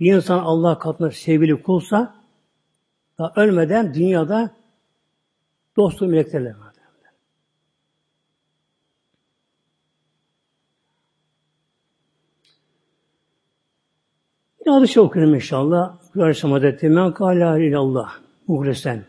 Bir 0.00 0.14
insan 0.14 0.38
Allah 0.38 0.78
katında 0.78 1.10
sevgili 1.10 1.62
kulsa, 1.62 2.14
daha 3.18 3.32
ölmeden 3.36 3.94
dünyada 3.94 4.50
dostu 5.76 6.06
meleklerle 6.06 6.48
var. 6.50 6.66
Yine 14.66 14.74
hadis 14.74 14.96
okuyorum 14.96 15.34
inşallah. 15.34 15.96
Bir 16.14 16.20
Aleyhisselam 16.20 16.52
Hazretleri 16.52 16.92
men 16.92 17.12
kâlâ 17.14 17.58
ilallah 17.58 18.25
muhlesen. 18.48 19.04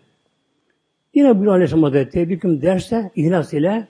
Yine 1.14 1.42
bir 1.42 1.48
Aleyhisselam 1.48 1.84
Hazretleri 1.84 2.30
bir 2.30 2.40
gün 2.40 2.62
derse 2.62 3.12
ihlas 3.16 3.54
ile 3.54 3.88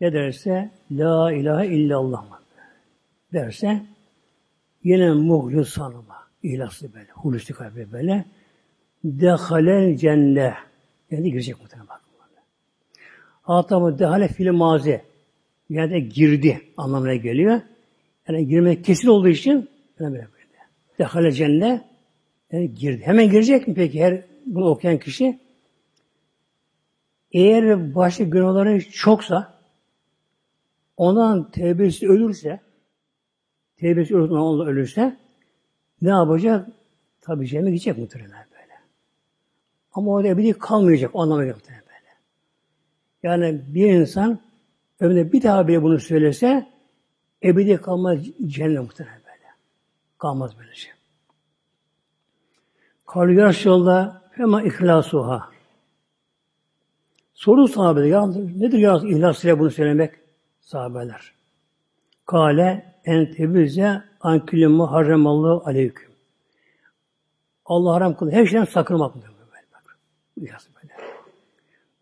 ne 0.00 0.12
derse 0.12 0.70
La 0.90 1.32
ilahe 1.32 1.66
illallah 1.66 2.24
derse 3.32 3.82
yine 4.84 5.12
muhlisan 5.12 5.92
ama 5.92 6.28
ihlaslı 6.42 6.94
böyle, 6.94 7.10
huluslu 7.10 7.54
kalbi 7.54 7.92
böyle 7.92 8.24
dehalel 9.04 9.96
cennet 9.96 10.54
yani 11.10 11.30
girecek 11.30 11.60
muhtemelen 11.60 11.88
bak. 11.88 12.00
Hatta 13.42 13.82
bu 13.82 13.98
dehale 13.98 14.28
fil 14.28 14.50
mazi 14.50 15.02
yani 15.70 16.08
girdi 16.08 16.60
anlamına 16.76 17.14
geliyor. 17.14 17.60
Yani 18.28 18.48
girmek 18.48 18.84
kesin 18.84 19.08
olduğu 19.08 19.28
için 19.28 19.68
böyle 20.00 20.12
böyle. 20.12 20.28
Dehale 20.98 21.32
cennet 21.32 21.80
yani 22.52 22.74
girdi. 22.74 23.02
Hemen 23.04 23.30
girecek 23.30 23.68
mi 23.68 23.74
peki 23.74 24.04
her 24.04 24.22
bunu 24.46 24.68
okuyan 24.68 24.98
kişi? 24.98 25.38
Eğer 27.32 27.94
başka 27.94 28.24
günahları 28.24 28.90
çoksa 28.90 29.58
ondan 30.96 31.50
tevbesi 31.50 32.08
ölürse 32.08 32.60
tevbesi 33.76 34.16
ölürse, 34.16 34.34
onunla 34.34 34.66
ölürse 34.66 35.16
ne 36.02 36.08
yapacak? 36.08 36.68
Tabi 37.20 37.46
cehenneme 37.46 37.70
gidecek 37.70 37.98
muhtemelen 37.98 38.46
böyle. 38.52 38.74
Ama 39.92 40.10
orada 40.10 40.28
ebedi 40.28 40.52
kalmayacak. 40.52 41.14
O 41.14 41.22
anlamına 41.22 41.46
böyle. 41.46 41.84
Yani 43.22 43.60
bir 43.68 43.92
insan 43.92 44.38
ömründe 45.00 45.32
bir 45.32 45.42
daha 45.42 45.68
bile 45.68 45.82
bunu 45.82 46.00
söylese 46.00 46.66
ebedi 47.42 47.76
kalmaz 47.76 48.18
cehennem 48.46 48.82
muhtemelen 48.82 49.18
böyle. 49.18 49.48
Kalmaz 50.18 50.52
böylece. 50.58 50.80
Şey. 50.80 50.92
Resulallah 53.16 54.22
fema 54.30 54.62
ihlasuha. 54.62 55.48
Soru 57.34 57.68
sahabeler. 57.68 58.06
Ya 58.06 58.26
nedir 58.26 58.78
ya 58.78 59.00
ihlas 59.04 59.44
ile 59.44 59.58
bunu 59.58 59.70
söylemek? 59.70 60.14
Sahabeler. 60.60 61.32
Kale 62.26 62.94
en 63.04 63.32
tebize 63.32 64.02
an 64.20 64.46
külü 64.46 64.68
muharremallahu 64.68 65.62
aleyküm. 65.66 66.10
Allah 67.64 67.94
haram 67.94 68.16
kıldı. 68.16 68.30
Her 68.30 68.46
şeyden 68.46 68.64
sakınmak. 68.64 69.14
Böyle, 69.14 69.26
bak. 69.74 69.98
İhlas 70.36 70.66
böyle. 70.82 70.94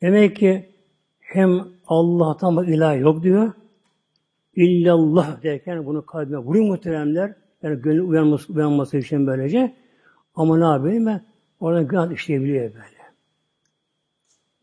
Demek 0.03 0.37
ki 0.37 0.71
hem 1.21 1.69
Allah'tan 1.87 2.65
ilah 2.65 3.01
yok 3.01 3.23
diyor. 3.23 3.53
İllallah 4.55 5.43
derken 5.43 5.87
bunu 5.87 6.07
kalbime 6.07 6.39
vuruyor 6.39 6.65
muhteremler. 6.65 7.35
Yani 7.63 7.83
gönül 7.83 8.01
uyanması, 8.01 8.53
uyanması 8.53 8.99
için 8.99 9.27
böylece. 9.27 9.82
Ama 10.35 10.59
ne 10.59 10.65
yapayım 10.65 11.07
ben? 11.07 11.25
Orada 11.61 11.83
günah 11.83 12.13
işleyebiliyor 12.13 12.75
böyle. 12.75 13.03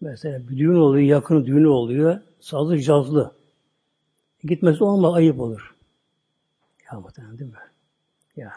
Mesela 0.01 0.49
bir 0.49 0.57
düğün 0.57 0.75
oluyor, 0.75 1.07
yakın 1.07 1.45
düğün 1.45 1.65
oluyor. 1.65 2.19
Sazlı, 2.39 2.79
cazlı. 2.79 3.35
Gitmesi 4.43 4.83
olmaz, 4.83 5.13
ayıp 5.15 5.39
olur. 5.39 5.75
Ya 6.91 6.99
muhtemelen 6.99 7.39
değil 7.39 7.51
mi? 7.51 7.57
Ya. 8.35 8.53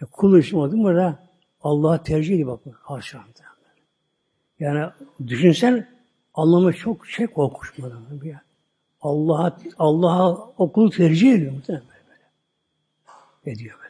ya 0.00 0.06
kul 0.12 0.38
işim 0.38 0.58
oldu 0.58 0.76
mu 0.76 0.94
da 0.94 1.26
Allah'a 1.62 2.02
tercih 2.02 2.34
ediyor 2.34 2.48
bakın. 2.48 2.74
Haşa. 2.82 3.24
Yani 4.60 4.90
düşünsen 5.26 5.88
anlamı 6.34 6.72
çok 6.72 7.06
şey 7.06 7.26
korkunç 7.26 7.72
bu 7.78 8.26
ya. 8.26 8.42
Allah'a 9.00 9.56
Allah'a 9.78 10.32
okulu 10.34 10.90
tercih 10.90 11.32
ediyor 11.32 11.52
muhtemelen 11.52 11.86
böyle. 12.08 13.52
Ediyor 13.52 13.78
böyle. 13.78 13.85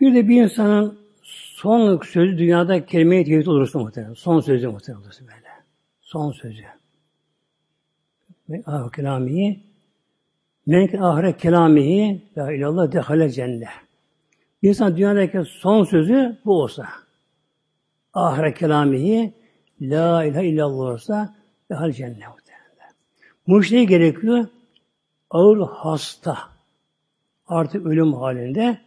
Bir 0.00 0.14
de 0.14 0.28
bir 0.28 0.42
insanın 0.42 0.98
son 1.22 1.98
sözü 1.98 2.38
dünyada 2.38 2.86
kelime-i 2.86 3.24
tevhid 3.24 3.46
olursa 3.46 3.78
muhtemelen. 3.78 4.14
Son 4.14 4.40
sözü 4.40 4.68
muhtemelen 4.68 5.02
olursa 5.02 5.24
böyle. 5.24 5.48
Son 6.00 6.32
sözü. 6.32 6.62
Ah 8.66 8.92
kelamihi 8.92 9.60
men 10.66 10.88
ahire 10.98 11.36
kelamihi 11.36 12.22
la 12.36 12.52
ilallah 12.52 12.92
dehale 12.92 13.30
cennet. 13.30 13.68
Bir 14.62 14.68
insan 14.68 14.96
dünyadaki 14.96 15.44
son 15.44 15.84
sözü 15.84 16.38
bu 16.44 16.62
olsa. 16.62 16.88
Ahire 18.14 18.54
kelamihi 18.54 19.34
la 19.80 20.24
ilahe 20.24 20.46
illallah 20.46 20.92
olsa 20.92 21.34
dehale 21.70 21.92
cennet 21.92 22.28
muhtemelen. 22.28 22.94
Bu 23.48 23.60
işte 23.60 23.84
gerekiyor? 23.84 24.46
Ağır 25.30 25.58
hasta. 25.58 26.38
Artık 27.46 27.86
ölüm 27.86 28.12
halinde 28.12 28.78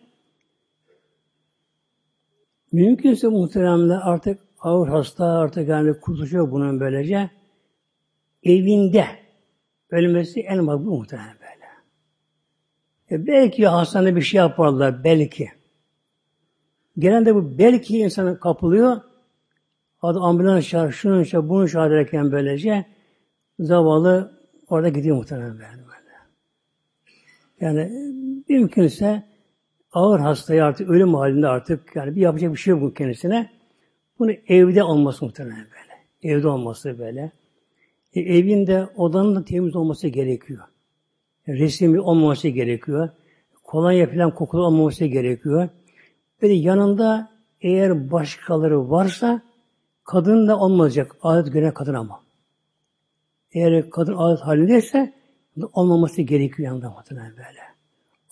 Mümkünse 2.73 3.27
muhteremler 3.27 3.99
artık 4.03 4.39
ağır 4.59 4.87
hasta 4.87 5.25
artık 5.25 5.69
yani 5.69 5.99
kurtuluşu 5.99 6.51
bunun 6.51 6.79
böylece 6.79 7.29
evinde 8.43 9.05
ölmesi 9.89 10.41
en 10.41 10.63
makbul 10.63 10.97
muhtemelen 10.97 11.35
böyle. 11.41 11.65
E 13.11 13.27
belki 13.27 13.67
hastanede 13.67 14.15
bir 14.15 14.21
şey 14.21 14.37
yaparlar 14.37 15.03
belki. 15.03 15.49
Genelde 16.97 17.35
bu 17.35 17.57
belki 17.57 17.97
insanı 17.97 18.39
kapılıyor. 18.39 19.01
Adı 20.01 20.19
ambulans 20.19 20.67
çağır, 20.67 20.91
şunu 20.91 21.25
çağır, 21.25 21.49
bunu 21.49 21.69
çağır 21.69 21.91
derken 21.91 22.31
böylece 22.31 22.85
zavallı 23.59 24.39
orada 24.67 24.89
gidiyor 24.89 25.15
muhtemelen 25.17 25.59
böyle. 25.59 25.83
Yani 27.59 27.91
mümkünse 28.49 29.32
ağır 29.93 30.19
hastayı 30.19 30.63
artık 30.65 30.89
ölüm 30.89 31.13
halinde 31.13 31.47
artık 31.47 31.95
yani 31.95 32.15
bir 32.15 32.21
yapacak 32.21 32.51
bir 32.51 32.57
şey 32.57 32.71
yok 32.71 32.95
kendisine. 32.95 33.49
Bunu 34.19 34.31
evde 34.47 34.83
olması 34.83 35.25
muhtemelen 35.25 35.57
böyle. 35.57 36.33
Evde 36.35 36.47
olması 36.47 36.99
böyle. 36.99 37.31
E, 38.13 38.21
evinde 38.21 38.87
odanın 38.95 39.35
da 39.35 39.45
temiz 39.45 39.75
olması 39.75 40.07
gerekiyor. 40.07 40.63
Resmi 41.47 41.99
olmaması 41.99 42.47
gerekiyor. 42.47 43.09
Kolonya 43.63 44.11
falan 44.11 44.35
kokulu 44.35 44.65
olmaması 44.65 45.05
gerekiyor. 45.05 45.69
Böyle 46.41 46.53
yanında 46.53 47.31
eğer 47.61 48.11
başkaları 48.11 48.89
varsa 48.89 49.41
kadın 50.03 50.47
da 50.47 50.59
olmayacak. 50.59 51.15
Adet 51.21 51.53
göre 51.53 51.73
kadın 51.73 51.93
ama. 51.93 52.23
Eğer 53.51 53.89
kadın 53.89 54.15
adet 54.17 54.39
halindeyse 54.39 55.13
olmaması 55.73 56.21
gerekiyor 56.21 56.69
yanında 56.69 56.89
muhtemelen 56.89 57.31
böyle. 57.31 57.72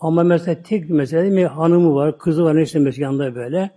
Ama 0.01 0.23
mesela 0.23 0.63
tek 0.63 0.89
bir 0.89 0.93
mesele 0.93 1.29
mi 1.29 1.45
hanımı 1.45 1.95
var, 1.95 2.17
kızı 2.17 2.43
var, 2.43 2.55
neyse 2.55 2.79
mesela 2.79 3.03
yanında 3.03 3.35
böyle. 3.35 3.71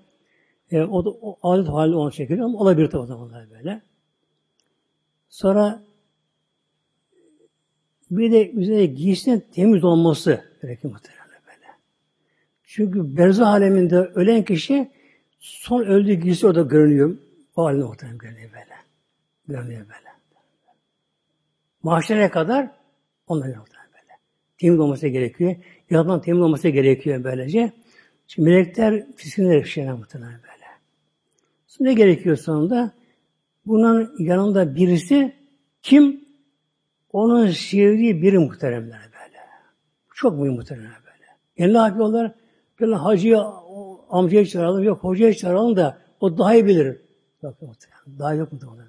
E, 0.71 0.83
o 0.83 1.05
da 1.05 1.11
o 1.11 1.39
adet 1.43 1.69
hali 1.69 1.95
onu 1.95 2.13
çekiyor 2.13 2.41
ama 2.41 2.59
olabilir 2.59 2.91
tabi 2.91 3.03
o 3.03 3.07
zamanlar 3.07 3.51
böyle. 3.51 3.83
Sonra 5.29 5.83
bir 8.11 8.33
de 8.33 8.51
üzerine 8.51 8.87
giysinin 8.87 9.45
temiz 9.55 9.85
olması 9.85 10.45
gerekir 10.63 10.89
muhtemelen 10.89 11.25
böyle. 11.47 11.67
Çünkü 12.65 13.17
berzah 13.17 13.49
aleminde 13.49 13.97
ölen 13.99 14.45
kişi 14.45 14.91
son 15.41 15.83
öldüğü 15.83 16.15
giysi 16.15 16.47
orada 16.47 16.63
görünüyor. 16.63 17.17
O 17.57 17.65
halinde 17.65 17.85
muhtemelen 17.85 18.19
görünüyor 18.19 18.51
böyle. 18.53 18.75
Görünüyor 19.49 19.81
böyle. 19.81 20.15
Mahşere 21.83 22.31
kadar 22.31 22.71
onlar 23.27 23.47
görünüyor 23.47 23.75
temiz 24.59 24.81
olması 24.81 25.09
gerekiyor. 25.09 25.57
Yaradan 25.91 26.21
temiz 26.21 26.43
olması 26.43 26.69
gerekiyor 26.69 27.25
böylece. 27.25 27.73
Şimdi 28.27 28.51
melekler 28.51 29.07
fiskinde 29.17 29.55
yaşayan 29.55 29.99
muhtemelen 29.99 30.33
böyle. 30.33 30.65
Şimdi 31.69 31.91
ne 31.91 31.95
gerekiyor 31.95 32.37
sonunda? 32.37 32.93
Bunun 33.67 34.15
yanında 34.19 34.75
birisi 34.75 35.35
kim? 35.83 36.25
Onun 37.13 37.51
sevdiği 37.51 38.23
biri 38.23 38.39
muhteremler 38.39 39.01
böyle. 39.01 39.39
Çok 40.15 40.39
mühim 40.39 40.55
muhteremler 40.55 40.97
böyle. 41.05 41.25
Yani 41.59 41.73
ne 41.73 41.79
yapıyorlar? 41.79 42.35
Böyle 42.81 42.95
hacıya, 42.95 43.53
amcaya 44.11 44.47
çağıralım, 44.47 44.83
yok 44.83 44.99
hocaya 45.05 45.35
çağıralım 45.35 45.77
da 45.77 45.99
o 46.21 46.39
daha 46.39 46.55
iyi 46.55 46.67
bilir. 46.67 46.97
Yok 47.43 47.63
muhterem, 47.63 48.19
daha 48.19 48.35
yok 48.35 48.53
muhterem 48.53 48.77
böyle. 48.77 48.89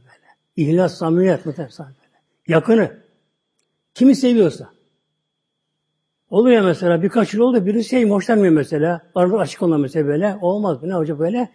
İhlas, 0.56 0.98
samimiyet 0.98 1.46
muhterem 1.46 1.70
böyle. 1.80 2.22
Yakını. 2.48 2.91
Kimi 3.93 4.16
seviyorsa. 4.16 4.74
Oluyor 6.30 6.61
mesela 6.61 7.03
birkaç 7.03 7.34
yıl 7.34 7.41
oldu 7.41 7.65
biri 7.65 7.84
şey 7.84 8.09
hoşlanmıyor 8.09 8.53
mesela. 8.53 9.01
Arada 9.15 9.38
açık 9.38 9.61
olan 9.61 9.82
mesela 9.82 10.07
böyle. 10.07 10.38
Olmaz 10.41 10.82
mı? 10.82 10.89
Ne 10.89 10.95
olacak 10.95 11.19
böyle? 11.19 11.49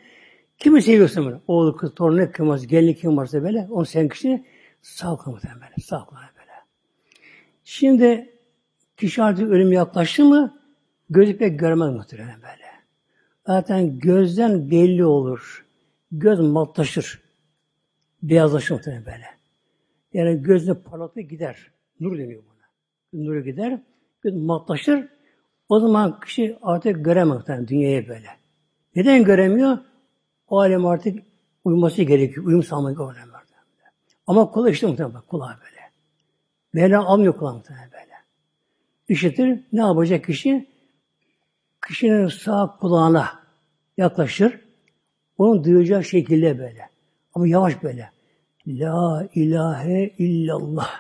Kimi 0.59 0.83
seviyorsun 0.83 1.27
böyle? 1.27 1.41
Oğlu, 1.49 1.77
kız, 1.77 1.95
torunu 1.95 2.33
kim 2.33 2.49
varsa, 2.49 2.67
gelini 2.67 2.95
kim 2.95 3.17
varsa 3.17 3.43
böyle. 3.43 3.69
Onu 3.71 3.87
sen 3.87 4.09
kişi 4.09 4.45
sağ 4.83 5.17
kılma 5.17 5.39
böyle. 5.45 5.75
Sağ 5.83 6.05
kılma 6.07 6.21
böyle. 6.39 6.51
Şimdi 7.65 8.35
kişi 8.97 9.23
artık 9.23 9.51
ölüm 9.51 9.73
yaklaştı 9.73 10.25
mı 10.25 10.61
gözü 11.11 11.37
pek 11.37 11.59
görmez 11.61 11.95
muhtemelen 11.95 12.43
böyle. 12.43 12.71
Zaten 13.47 13.99
gözden 13.99 14.71
belli 14.71 15.05
olur. 15.05 15.67
Göz 16.13 16.41
matlaşır. 16.41 17.23
Beyazlaşır 18.23 18.75
muhtemelen 18.75 19.07
böyle. 19.07 19.27
Yani 20.13 20.43
gözde 20.43 20.75
parlatı 20.75 21.21
gider. 21.21 21.71
Nur 22.01 22.19
deniyor 22.19 22.43
buna. 22.43 23.25
Nuru 23.25 23.45
gider. 23.45 23.81
Matlaşır. 24.25 25.09
O 25.69 25.81
zaman 25.81 26.21
kişi 26.21 26.59
artık 26.63 27.05
göremez 27.05 27.37
muhtemelen 27.37 27.69
dünyayı 27.69 28.09
böyle. 28.09 28.29
Neden 28.97 29.25
göremiyor? 29.25 29.79
O 30.49 30.61
alem 30.61 30.87
artık 30.87 31.23
uyuması 31.65 32.03
gerekiyor. 32.03 32.47
Uyum 32.47 32.63
sağlamak 32.63 33.01
gerekiyor. 33.01 33.27
Ama 34.27 34.51
kulağı 34.51 34.71
işte 34.71 34.87
muhtemelen 34.87 35.15
bak 35.15 35.29
kulağı 35.29 35.49
böyle. 35.49 35.81
Mevla 36.73 37.05
almıyor 37.05 37.37
kulağı 37.37 37.55
muhtemelen 37.55 37.91
böyle. 37.93 38.15
İşitir. 39.09 39.61
Ne 39.73 39.81
yapacak 39.81 40.25
kişi? 40.25 40.69
Kişinin 41.89 42.27
sağ 42.27 42.77
kulağına 42.81 43.29
yaklaşır. 43.97 44.61
Onun 45.39 45.65
duyacağı 45.65 46.05
şekilde 46.05 46.59
böyle. 46.59 46.91
Ama 47.35 47.49
yavaş 47.49 47.83
böyle. 47.83 48.11
La 48.67 49.29
ilahe 49.35 50.15
illallah. 50.19 50.91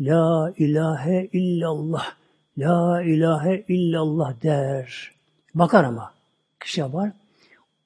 La 0.00 0.52
ilahe 0.56 1.28
illallah. 1.32 2.17
La 2.58 3.02
ilahe 3.02 3.64
illallah 3.68 4.42
der. 4.42 5.12
Bakar 5.54 5.84
ama. 5.84 6.14
Kişi 6.60 6.92
var. 6.92 7.12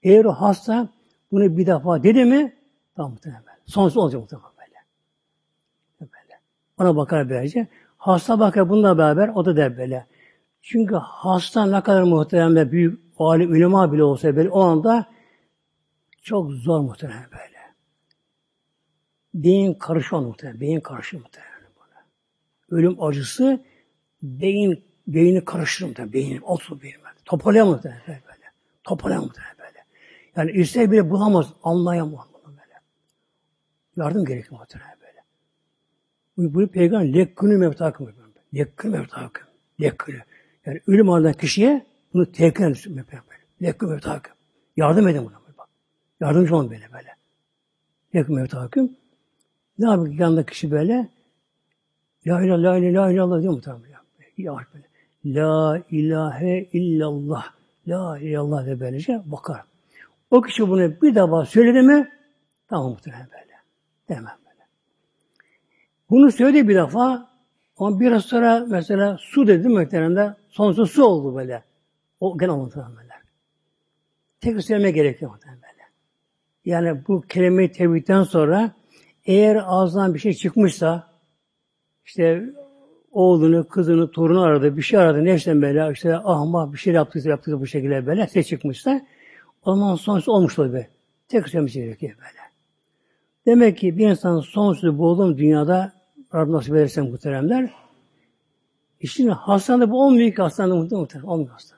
Eğer 0.02 0.24
o 0.24 0.32
hasta 0.32 0.88
bunu 1.32 1.56
bir 1.56 1.66
defa 1.66 2.02
dedi 2.02 2.24
mi 2.24 2.52
tamam 2.96 3.10
muhtemelen. 3.10 3.42
Sonsuz 3.66 3.96
olacak 3.96 4.20
muhtemelen 4.20 4.50
böyle. 4.58 4.78
Böyle. 6.00 6.40
Ona 6.78 6.96
bakar 6.96 7.30
böylece. 7.30 7.66
Hasta 7.96 8.40
bakar 8.40 8.68
bununla 8.68 8.98
beraber 8.98 9.28
o 9.28 9.44
da 9.44 9.56
der 9.56 9.78
böyle. 9.78 10.06
Çünkü 10.62 10.94
hasta 10.94 11.66
ne 11.66 11.80
kadar 11.80 12.02
muhtemelen 12.02 12.56
ve 12.56 12.72
büyük 12.72 13.00
alim 13.18 13.52
ulema 13.52 13.92
bile 13.92 14.04
olsa 14.04 14.36
böyle 14.36 14.50
o 14.50 14.60
anda 14.60 15.06
çok 16.22 16.50
zor 16.50 16.80
muhtemelen 16.80 17.26
böyle. 17.32 17.58
Beyin 19.34 19.74
karışıyor 19.74 20.22
muhtemelen. 20.22 20.60
Beyin 20.60 20.80
karışıyor 20.80 21.22
muhtemelen. 21.22 21.52
Buna. 21.76 22.04
Ölüm 22.78 23.02
acısı 23.02 23.60
beyin 24.22 24.84
beyni 25.06 25.44
karıştırır 25.44 25.88
muhtemelen. 25.88 26.12
Beyin, 26.12 26.40
olsun 26.40 26.82
beyin. 26.82 26.96
Toparlayamaz 27.24 27.84
böyle. 27.84 28.02
Toparlayamaz 28.84 29.30
böyle. 29.58 29.84
Yani 30.36 30.50
ister 30.50 30.90
bile 30.90 31.10
bulamaz, 31.10 31.52
anlayamaz 31.62 32.26
bunu 32.32 32.56
böyle. 32.56 32.80
Yardım 33.96 34.24
gerekiyor 34.24 34.60
muhtemelen 34.60 34.96
böyle. 35.00 35.22
Bu, 36.36 36.54
bu 36.54 36.66
peygamber 36.66 37.14
lekkünü 37.14 37.56
mevtakım. 37.58 38.12
Lekkünü 38.54 38.98
mevtakım. 38.98 39.46
Lekkünü. 39.80 40.20
Yani 40.66 40.80
ölüm 40.86 41.10
ardından 41.10 41.32
kişiye 41.32 41.86
bunu 42.14 42.32
tekin 42.32 42.64
edin. 42.64 43.04
Lekkünü 43.62 43.90
mevtakım. 43.90 44.32
Yardım 44.76 45.08
edin 45.08 45.24
buna. 45.24 45.34
Bak. 45.58 45.68
Yardımcı 46.20 46.56
olun 46.56 46.70
böyle 46.70 46.92
böyle. 46.92 47.16
Lekkünü 48.14 48.36
mevtakım. 48.36 48.96
Ne 49.78 49.90
yapıyor 49.90 50.14
yanında 50.14 50.46
kişi 50.46 50.70
böyle? 50.70 51.08
La 52.26 52.42
ilahe, 52.42 52.62
la 52.62 52.76
ilahe, 52.76 52.94
la 52.94 53.10
ilahe 53.10 53.42
diyor 53.42 53.52
muhtemelen. 53.52 53.91
Yavaş 54.42 54.66
böyle. 54.74 54.84
La 55.24 55.82
ilahe 55.90 56.68
illallah. 56.72 57.44
La 57.86 58.18
illallah 58.18 58.66
de 58.66 58.80
böylece 58.80 59.22
bakar. 59.26 59.62
O 60.30 60.42
kişi 60.42 60.68
bunu 60.68 61.00
bir 61.02 61.14
defa 61.14 61.46
söyledi 61.46 61.82
mi 61.82 62.08
tamam 62.68 62.90
muhtemelen 62.90 63.28
böyle. 63.32 63.52
Demem 64.08 64.36
böyle. 64.46 64.66
Bunu 66.10 66.32
söyledi 66.32 66.68
bir 66.68 66.74
defa 66.74 67.30
ama 67.76 68.00
biraz 68.00 68.24
sonra 68.24 68.66
mesela 68.68 69.16
su 69.20 69.46
dedi 69.46 69.68
muhtemelen 69.68 70.36
sonsuz 70.48 70.90
su 70.90 71.04
oldu 71.04 71.36
böyle. 71.36 71.62
O 72.20 72.38
gene 72.38 72.52
muhtemelen 72.52 72.96
böyle. 72.96 73.12
Tekrar 74.40 74.60
söyleme 74.60 74.90
gerekiyor 74.90 75.30
muhtemelen 75.30 75.62
böyle. 75.62 75.82
Yani 76.64 77.06
bu 77.08 77.22
kelime-i 77.22 78.24
sonra 78.24 78.72
eğer 79.26 79.62
ağzından 79.66 80.14
bir 80.14 80.18
şey 80.18 80.34
çıkmışsa 80.34 81.12
işte 82.04 82.44
oğlunu, 83.12 83.68
kızını, 83.68 84.10
torunu 84.10 84.42
aradı, 84.42 84.76
bir 84.76 84.82
şey 84.82 84.98
aradı, 84.98 85.24
nefsen 85.24 85.62
böyle, 85.62 85.92
işte 85.92 86.16
ahma 86.16 86.72
bir 86.72 86.78
şey 86.78 86.94
yaptıysa, 86.94 87.28
yaptıysa 87.28 87.60
bu 87.60 87.66
şekilde 87.66 88.06
böyle, 88.06 88.26
ses 88.26 88.48
çıkmışsa, 88.48 89.00
o 89.64 89.76
zaman 89.76 89.94
sonsuzu 89.94 90.32
olmuş 90.32 90.58
be. 90.58 90.88
Tek 91.28 91.48
söylemesi 91.48 91.80
gerekiyor 91.80 92.12
böyle. 92.18 92.42
Demek 93.46 93.78
ki 93.78 93.98
bir 93.98 94.08
insan 94.08 94.40
sonsuzu 94.40 94.98
bulduğum 94.98 95.38
dünyada 95.38 95.92
Rabbim 96.34 96.52
nasip 96.52 96.74
ederse 96.74 97.00
muhteremler, 97.00 97.70
işte 99.00 99.28
hastanede 99.28 99.90
bu 99.90 100.04
olmuyor 100.04 100.32
ki 100.34 100.42
hastanede 100.42 100.74
muhterem, 100.74 101.28
olmuyor 101.28 101.50
hasta. 101.50 101.76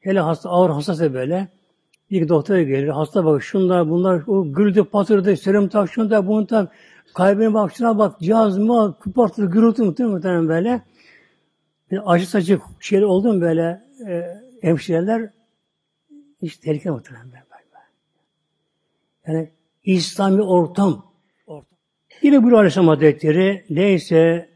Hele 0.00 0.20
hasta, 0.20 0.50
ağır 0.50 0.70
hastası 0.70 1.14
böyle, 1.14 1.48
bir 2.10 2.28
doktora 2.28 2.62
gelir, 2.62 2.88
hasta 2.88 3.24
bak 3.24 3.42
şunlar 3.42 3.90
bunlar, 3.90 4.22
o 4.26 4.52
güldü 4.52 4.84
patırdı, 4.84 5.36
serum 5.36 5.68
tak, 5.68 5.92
şunu 5.92 6.08
tak, 6.08 6.26
bunu 6.26 6.46
tak, 6.46 6.72
Kalbine 7.14 7.54
bak, 7.54 7.72
şuna 7.76 7.98
bak, 7.98 8.20
cihaz 8.20 8.58
mı, 8.58 8.96
kıpartı, 9.00 9.46
gürültü 9.46 9.82
muhtemelen 9.82 10.48
böyle. 10.48 10.82
Bir 11.90 12.12
acı 12.12 12.30
saçı 12.30 12.60
şey 12.80 13.04
oldu 13.04 13.32
mu 13.32 13.40
böyle 13.40 13.82
e, 14.08 14.40
hemşireler 14.62 15.30
hiç 16.42 16.56
tehlike 16.56 16.90
muhtemelen 16.90 17.32
böyle. 17.32 17.48
Yani 19.28 19.50
İslami 19.84 20.42
ortam. 20.42 21.06
ortam. 21.46 21.78
Yine 22.22 22.42
bu 22.42 22.56
Aleyhisselam 22.56 22.88
Hazretleri 22.88 23.64
neyse 23.70 24.48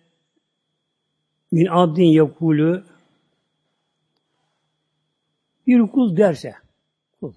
min 1.52 1.66
abdin 1.66 2.04
yakulu 2.04 2.84
bir 5.66 5.80
kul 5.80 6.16
derse 6.16 6.54
kul 7.20 7.34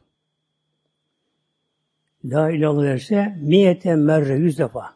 La 2.26 2.52
ilahe 2.52 2.88
derse 2.88 3.38
niyete 3.42 3.96
merre 3.96 4.36
yüz 4.36 4.60
defa 4.60 4.95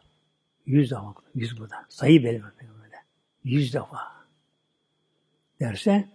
Yüz 0.66 0.90
defa. 0.90 1.14
Yüz 1.34 1.58
burada. 1.58 1.76
Sayı 1.88 2.24
belirli 2.24 2.42
böyle. 2.82 2.96
Yüz 3.44 3.74
defa. 3.74 3.98
Derse 5.60 6.08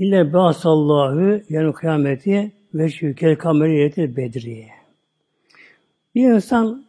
İlle 0.00 0.32
bâsallâhu 0.32 1.42
yani 1.48 1.72
kıyameti 1.72 2.52
ve 2.74 2.88
şükel 2.88 3.36
kameriyeti 3.36 4.16
bedriye. 4.16 4.68
Bir 6.14 6.30
insan 6.30 6.84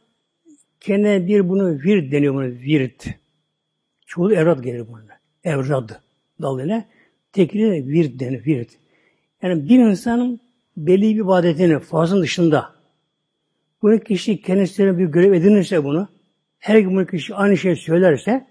kendine 0.80 1.28
bir 1.28 1.50
bunu 1.50 1.70
virt 1.70 2.12
deniyor 2.12 2.34
bunu 2.34 2.46
virt. 2.46 3.08
Çoğu 4.06 4.34
evrad 4.34 4.64
gelir 4.64 4.88
buna. 4.88 5.02
Evrad 5.44 5.90
dalıyla. 6.42 6.86
Tekli 7.34 7.88
virt 7.88 8.20
denir 8.20 8.46
virt. 8.46 8.70
Yani 9.42 9.70
bir 9.70 9.80
insanın 9.80 10.40
belli 10.78 11.16
bir 11.16 11.22
ibadetini 11.22 11.80
fazlın 11.80 12.22
dışında 12.22 12.76
bunu 13.82 14.00
kişi 14.00 14.42
kendisine 14.42 14.98
bir 14.98 15.06
görev 15.06 15.34
edinirse 15.34 15.84
bunu, 15.84 16.08
her 16.60 16.80
gün 16.80 16.98
bu 16.98 17.06
kişi 17.06 17.36
aynı 17.36 17.58
şeyi 17.58 17.76
söylerse, 17.76 18.48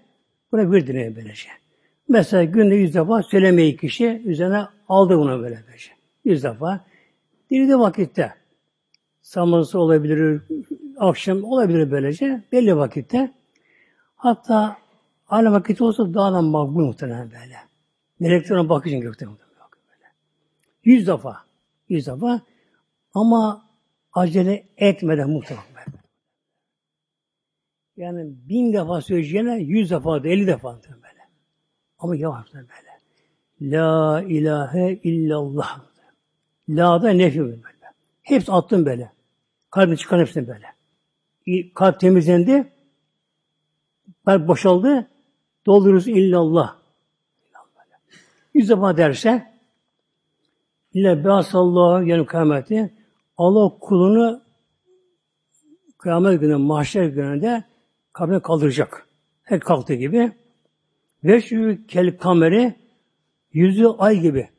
buna 0.51 0.71
bir 0.71 0.87
dinleyin 0.87 1.15
böylece. 1.15 1.49
Mesela 2.09 2.43
günde 2.43 2.75
yüz 2.75 2.95
defa 2.95 3.23
söylemeyi 3.23 3.77
kişi 3.77 4.21
üzerine 4.25 4.65
aldı 4.87 5.17
bunu 5.17 5.41
böyle 5.41 5.63
böylece. 5.67 5.91
Yüz 6.25 6.43
defa. 6.43 6.85
Dilde 7.49 7.79
vakitte. 7.79 8.33
Sabahsı 9.21 9.79
olabilir, 9.79 10.41
akşam 10.97 11.43
olabilir 11.43 11.91
böylece. 11.91 12.43
Belli 12.51 12.77
vakitte. 12.77 13.31
Hatta 14.15 14.77
aynı 15.29 15.51
vakit 15.51 15.81
olsa 15.81 16.13
daha 16.13 16.33
da 16.33 16.41
makbul 16.41 16.85
muhtemelen 16.85 17.31
böyle. 17.31 17.55
Melekler 18.19 18.55
ona 18.55 18.69
bakıyor 18.69 19.01
gökte 19.01 19.25
muhtemelen. 19.25 19.51
Yüz 20.83 21.07
defa. 21.07 21.37
Yüz 21.89 22.07
defa. 22.07 22.41
Ama 23.13 23.65
acele 24.13 24.67
etmeden 24.77 25.29
muhtemelen. 25.29 25.65
Yani 27.97 28.33
bin 28.49 28.73
defa 28.73 29.01
söyleyeceğine 29.01 29.57
yüz 29.57 29.91
defa 29.91 30.23
da 30.23 30.27
elli 30.27 30.47
defa 30.47 30.79
böyle. 30.87 31.29
Ama 31.99 32.15
yavaş 32.15 32.53
böyle. 32.53 32.67
La 33.61 34.21
ilahe 34.21 34.99
illallah. 35.03 35.81
La 36.69 37.03
da 37.03 37.09
nefi 37.09 37.39
böyle. 37.39 37.61
Hepsi 38.21 38.51
attım 38.51 38.85
böyle. 38.85 39.11
Kalbin 39.71 39.95
çıkan 39.95 40.19
hepsini 40.19 40.47
böyle. 40.47 40.67
Kalp 41.73 41.99
temizlendi. 41.99 42.73
Kalp 44.25 44.47
boşaldı. 44.47 45.07
Doldururuz 45.65 46.07
illallah. 46.07 46.81
Yüz 48.53 48.69
defa 48.69 48.97
derse 48.97 49.51
İlle 50.93 51.25
beasallahu 51.25 52.03
yani 52.03 52.25
kıyameti 52.25 52.93
Allah 53.41 53.79
kulunu 53.79 54.41
kıyamet 55.97 56.39
günü, 56.39 56.55
mahşer 56.55 57.05
gününde 57.05 57.63
kabrine 58.13 58.41
kaldıracak. 58.41 59.07
Her 59.43 59.59
kalktığı 59.59 59.93
gibi. 59.93 60.31
Ve 61.23 61.41
kel 61.87 62.17
kameri 62.17 62.75
yüzü 63.53 63.85
ay 63.85 64.19
gibi. 64.19 64.49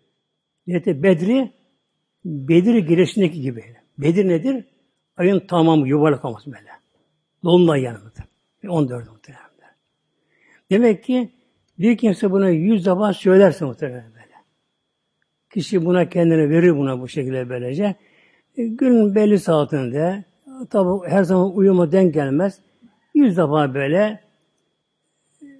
Niyeti 0.66 1.02
Bedri 1.02 1.52
Bedir 2.24 2.74
girişindeki 2.74 3.40
gibi. 3.40 3.64
Bedir 3.98 4.28
nedir? 4.28 4.64
Ayın 5.16 5.40
tamamı 5.40 5.88
yuvarlak 5.88 6.24
olması 6.24 6.52
böyle. 6.52 6.70
Dolunay 7.44 7.82
yanımıdır. 7.82 8.24
14 8.68 9.10
muhtemelen. 9.10 9.46
Demek 10.70 11.04
ki 11.04 11.30
bir 11.78 11.96
kimse 11.96 12.30
buna 12.30 12.48
yüz 12.50 12.86
defa 12.86 13.12
söylerse 13.12 13.64
muhtemelen 13.64 14.10
böyle. 14.14 14.34
Kişi 15.54 15.84
buna 15.84 16.08
kendini 16.08 16.50
verir 16.50 16.76
buna 16.76 17.00
bu 17.00 17.08
şekilde 17.08 17.48
böylece. 17.48 17.96
E, 18.56 18.66
günün 18.66 19.14
belli 19.14 19.38
saatinde 19.38 20.24
tabi 20.70 21.08
her 21.08 21.24
zaman 21.24 21.56
uyuma 21.56 21.92
denk 21.92 22.14
gelmez. 22.14 22.58
Yüz 23.14 23.36
defa 23.36 23.74
böyle 23.74 24.20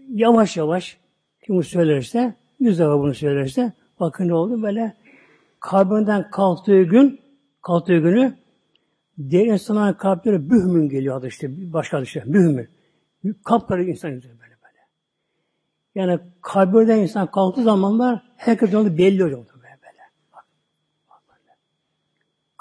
yavaş 0.08 0.56
yavaş 0.56 0.98
kim 1.44 1.62
söylerse 1.62 2.34
yüz 2.60 2.78
defa 2.78 2.98
bunu 2.98 3.14
söylerse 3.14 3.72
bakın 4.00 4.28
ne 4.28 4.34
oldu 4.34 4.62
böyle 4.62 4.94
kabrinden 5.60 6.30
kalktığı 6.30 6.82
gün 6.82 7.20
kalktığı 7.62 7.98
günü 7.98 8.36
diğer 9.30 9.46
insanların 9.46 9.94
kalpleri 9.94 10.50
bühmün 10.50 10.88
geliyor 10.88 11.16
adı 11.16 11.26
işte 11.26 11.72
başka 11.72 11.96
adı 11.96 12.04
işte 12.04 12.22
bühmün. 12.26 12.68
Kapkara 13.44 13.82
insan 13.82 14.10
böyle 14.10 14.32
böyle. 14.38 14.78
Yani 15.94 16.20
kabirden 16.42 16.98
insan 16.98 17.30
kalktığı 17.30 17.62
zamanlar 17.62 18.22
herkes 18.36 18.74
onu 18.74 18.98
belli 18.98 19.24
oluyor 19.24 19.38
böyle 19.38 19.78
böyle. 19.82 20.02
Bak, 20.32 20.46
bak 21.10 21.22
böyle. 21.28 21.56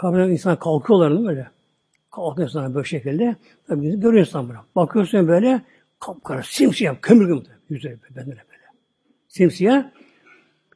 Kabirden 0.01 0.29
insan 0.29 0.59
kalkıyorlar 0.59 1.09
değil 1.09 1.21
mi 1.21 1.27
böyle? 1.27 1.47
Kalkıyor 2.11 2.47
insan 2.49 2.75
böyle 2.75 2.87
şekilde. 2.87 3.35
Tabii 3.67 3.99
görüyor 3.99 4.27
insan 4.27 4.49
bunu. 4.49 4.57
Bakıyorsun 4.75 5.27
böyle 5.27 5.61
kapkara 5.99 6.43
simsiyah 6.43 6.95
kömür 7.01 7.35
gibi 7.35 7.47
yüzleri 7.69 7.99
böyle 8.15 8.27
böyle. 8.27 8.43
Simsiyah 9.27 9.91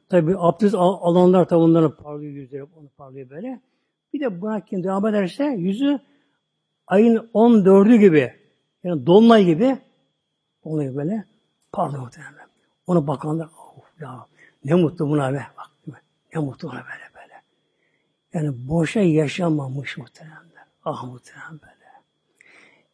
Tabi 0.08 0.34
abdest 0.38 0.74
al 0.74 0.98
alanlar 1.00 1.48
tabi 1.48 1.60
onların 1.60 1.96
parlıyor 1.96 2.32
yüzleri, 2.32 2.62
onu 2.62 2.88
parlıyor 2.96 3.30
böyle. 3.30 3.60
Bir 4.12 4.20
de 4.20 4.40
buna 4.40 4.60
kim 4.60 4.84
devam 4.84 5.06
ederse 5.06 5.44
yüzü 5.44 5.98
ayın 6.86 7.30
14'ü 7.34 7.96
gibi, 7.96 8.32
yani 8.84 9.06
dolunay 9.06 9.44
gibi 9.44 9.78
oluyor 10.62 10.96
böyle 10.96 11.24
parlıyor 11.72 12.02
muhtemelen. 12.02 12.46
Ona 12.86 13.06
bakanlar, 13.06 13.48
oh 13.58 14.00
ya 14.00 14.26
ne 14.64 14.74
mutlu 14.74 15.08
buna 15.08 15.32
be, 15.32 15.46
bak 15.58 15.96
ne 16.34 16.40
mutlu 16.40 16.68
buna 16.68 16.78
böyle. 16.78 17.05
Yani 18.34 18.68
boşa 18.68 19.00
yaşamamış 19.00 19.98
muhtemelen. 19.98 20.36
Ah 20.84 21.04
muhtemelen 21.04 21.52
böyle. 21.52 21.86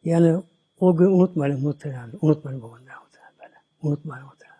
Yani 0.05 0.43
o 0.80 0.97
gün 0.97 1.07
unutmayın 1.07 1.61
muhtemelen. 1.61 2.11
Unutmayın 2.20 2.62
bu 2.62 2.74
günler 2.74 2.95
muhtemelen 2.97 3.33
böyle. 3.39 3.55
Unutmayın 3.83 4.24
muhtemelen. 4.24 4.53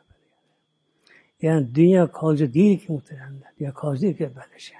Yani 1.43 1.75
dünya 1.75 2.13
kalıcı 2.13 2.55
değil 2.55 2.79
ki 2.79 2.93
muhtemelen. 2.93 3.43
Dünya 3.61 3.75
kalıcı 3.75 4.03
değil 4.03 4.17
ki 4.17 4.31
böyle 4.37 4.59
şey. 4.59 4.77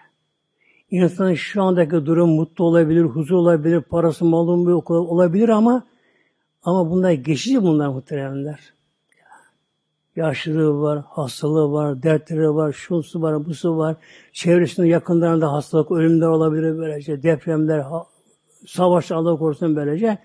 İnsanın 0.91 1.35
şu 1.35 1.63
andaki 1.63 1.91
durum 1.91 2.31
mutlu 2.31 2.65
olabilir, 2.65 3.03
huzur 3.03 3.35
olabilir, 3.35 3.81
parası 3.81 4.25
malı 4.25 4.83
olabilir 4.89 5.49
ama 5.49 5.87
ama 6.63 6.91
bunlar 6.91 7.13
geçici 7.13 7.63
bunlar 7.63 7.89
muhteremler. 7.89 8.73
Yaşlılığı 10.17 10.83
var, 10.83 11.05
hastalığı 11.09 11.73
var, 11.73 12.03
dertleri 12.03 12.55
var, 12.55 12.73
şusu 12.73 13.23
var, 13.23 13.47
busu 13.47 13.77
var. 13.77 13.97
Çevresinde 14.33 14.89
yakınlarında 14.89 15.53
hastalık, 15.53 15.91
ölümler 15.91 16.27
olabilir 16.27 16.79
böylece, 16.79 17.23
depremler, 17.23 17.85
savaş 18.67 19.13
Allah 19.13 19.39
korusun 19.39 19.77
böylece. 19.77 20.19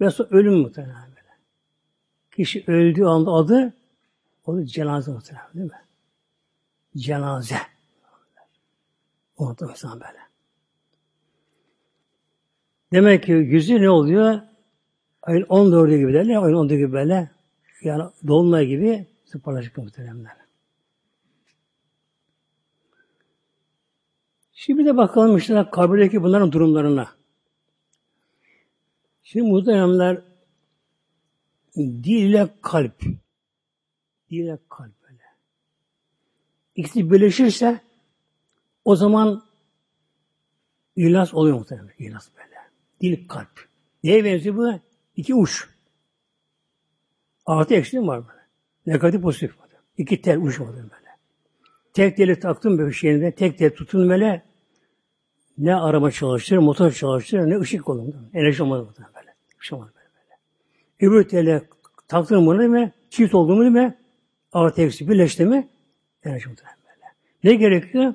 Ve 0.00 0.10
sonra 0.10 0.28
ölüm 0.30 0.54
muhtemelen 0.54 1.08
böyle. 1.08 1.28
Kişi 2.36 2.64
öldüğü 2.66 3.04
anda 3.04 3.30
adı 3.30 3.74
o 4.46 4.56
da 4.56 4.66
cenaze 4.66 5.10
muhtemelen 5.10 5.54
değil 5.54 5.70
mi? 5.70 5.82
Cenaze. 6.96 7.56
Unuttum 9.38 9.70
insan 9.70 10.00
böyle. 10.00 10.18
Demek 12.92 13.22
ki 13.22 13.32
yüzü 13.32 13.82
ne 13.82 13.90
oluyor? 13.90 14.40
Ayın 15.22 15.42
14'ü 15.42 15.98
gibi 15.98 16.12
derler, 16.12 16.42
ayın 16.42 16.56
14'ü 16.56 16.76
gibi 16.76 16.92
böyle. 16.92 17.30
Yani 17.82 18.02
dolunay 18.26 18.66
gibi 18.66 19.06
sıparlaşık 19.28 19.78
muhteremler. 19.78 20.36
Şimdi 24.52 24.84
de 24.84 24.96
bakalım 24.96 25.36
işte 25.36 25.66
kabirdeki 25.72 26.22
bunların 26.22 26.52
durumlarına. 26.52 27.08
Şimdi 29.22 29.46
muhteremler 29.46 30.22
dil 31.76 32.22
ile 32.22 32.48
kalp 32.62 33.02
Dile 34.30 34.58
kalp 34.68 35.02
böyle. 35.02 35.22
İkisi 36.74 37.10
birleşirse 37.10 37.80
o 38.84 38.96
zaman 38.96 39.44
ihlas 40.96 41.34
oluyor 41.34 41.58
muhtemelen. 41.58 41.94
İhlas 41.98 42.28
böyle. 42.36 42.56
Dil 43.00 43.28
kalp. 43.28 43.68
Neye 44.04 44.24
benziyor 44.24 44.56
bu? 44.56 44.80
İki 45.16 45.34
uç. 45.34 45.68
Artı 47.46 47.74
eksi 47.74 48.06
var 48.06 48.28
böyle. 48.28 48.37
Negatif 48.88 49.22
pozitif. 49.22 49.54
İki 49.98 50.20
tel 50.20 50.38
uç 50.38 50.60
var 50.60 50.68
böyle. 50.74 51.08
Tek 51.92 52.16
teli 52.16 52.40
taktım 52.40 52.78
böyle 52.78 52.92
şeyinde, 52.92 53.32
tek 53.32 53.58
tel 53.58 53.70
tutun 53.70 54.08
böyle 54.08 54.42
ne 55.58 55.74
araba 55.74 56.10
çalıştırır, 56.10 56.58
motor 56.58 56.90
çalıştırır, 56.92 57.50
ne 57.50 57.58
ışık 57.58 57.88
olur. 57.88 58.14
Enerji 58.34 58.62
olmadı 58.62 58.94
böyle. 59.16 59.34
Işık 59.60 59.72
olmadı 59.72 59.92
böyle. 59.94 60.08
böyle. 61.00 61.12
Öbür 61.12 61.28
tele 61.28 61.62
taktım 62.08 62.46
bunu 62.46 62.58
değil 62.58 62.70
mi? 62.70 62.92
Çift 63.10 63.34
olduğumu 63.34 63.60
değil 63.60 63.72
mi? 63.72 63.98
Artı 64.52 64.82
eksi 64.82 65.08
birleşti 65.08 65.44
mi 65.44 65.68
enerji 66.24 66.48
muhtemelen 66.48 66.78
böyle. 66.84 67.06
Ne 67.44 67.54
gerekiyor? 67.54 68.14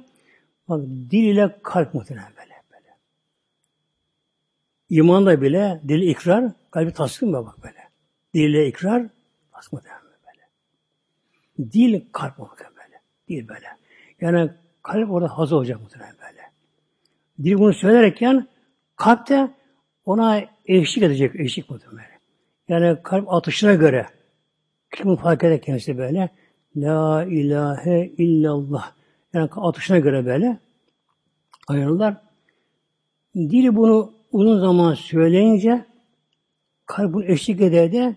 Bak 0.69 0.81
dil 0.85 1.23
ile 1.23 1.59
kalp 1.63 1.93
muhtemelen 1.93 2.31
böyle. 2.37 2.53
böyle. 2.71 2.95
İmanda 4.89 5.41
bile 5.41 5.81
dil 5.87 6.01
ikrar, 6.01 6.51
kalbi 6.71 6.93
tasdik 6.93 7.21
mı 7.21 7.45
bak 7.45 7.63
böyle. 7.63 7.89
Dil 8.33 8.49
ile 8.49 8.67
ikrar, 8.67 9.03
tasdik 9.51 9.73
muhtemelen. 9.73 10.02
Dil 11.59 12.01
kalp 12.11 12.39
muhtemelen 12.39 12.75
böyle. 12.75 13.01
Dil 13.29 13.47
böyle. 13.47 13.67
Yani 14.21 14.51
kalp 14.83 15.11
orada 15.11 15.37
hazır 15.37 15.55
olacak 15.55 15.81
muhtemelen 15.81 16.15
böyle. 16.21 16.41
Dil 17.43 17.57
bunu 17.57 17.73
söylerken 17.73 18.47
kalp 18.95 19.29
de 19.29 19.51
ona 20.05 20.41
eşlik 20.65 21.03
edecek, 21.03 21.35
eşlik 21.35 21.69
muhtemelen. 21.69 22.19
Yani 22.67 23.03
kalp 23.03 23.33
atışına 23.33 23.73
göre 23.73 24.07
kim 24.91 25.15
fark 25.15 25.43
eder 25.43 25.61
kendisi 25.61 25.97
böyle. 25.97 26.29
La 26.75 27.23
ilahe 27.23 28.05
illallah. 28.17 28.91
Yani 29.33 29.49
atışına 29.55 29.99
göre 29.99 30.25
böyle 30.25 30.57
ayırırlar. 31.67 32.17
Dili 33.35 33.75
bunu 33.75 34.13
uzun 34.31 34.59
zaman 34.59 34.93
söyleyince 34.93 35.85
kalp 36.85 37.13
bunu 37.13 37.25
eşlik 37.25 37.61
eder 37.61 37.91
de 37.91 38.15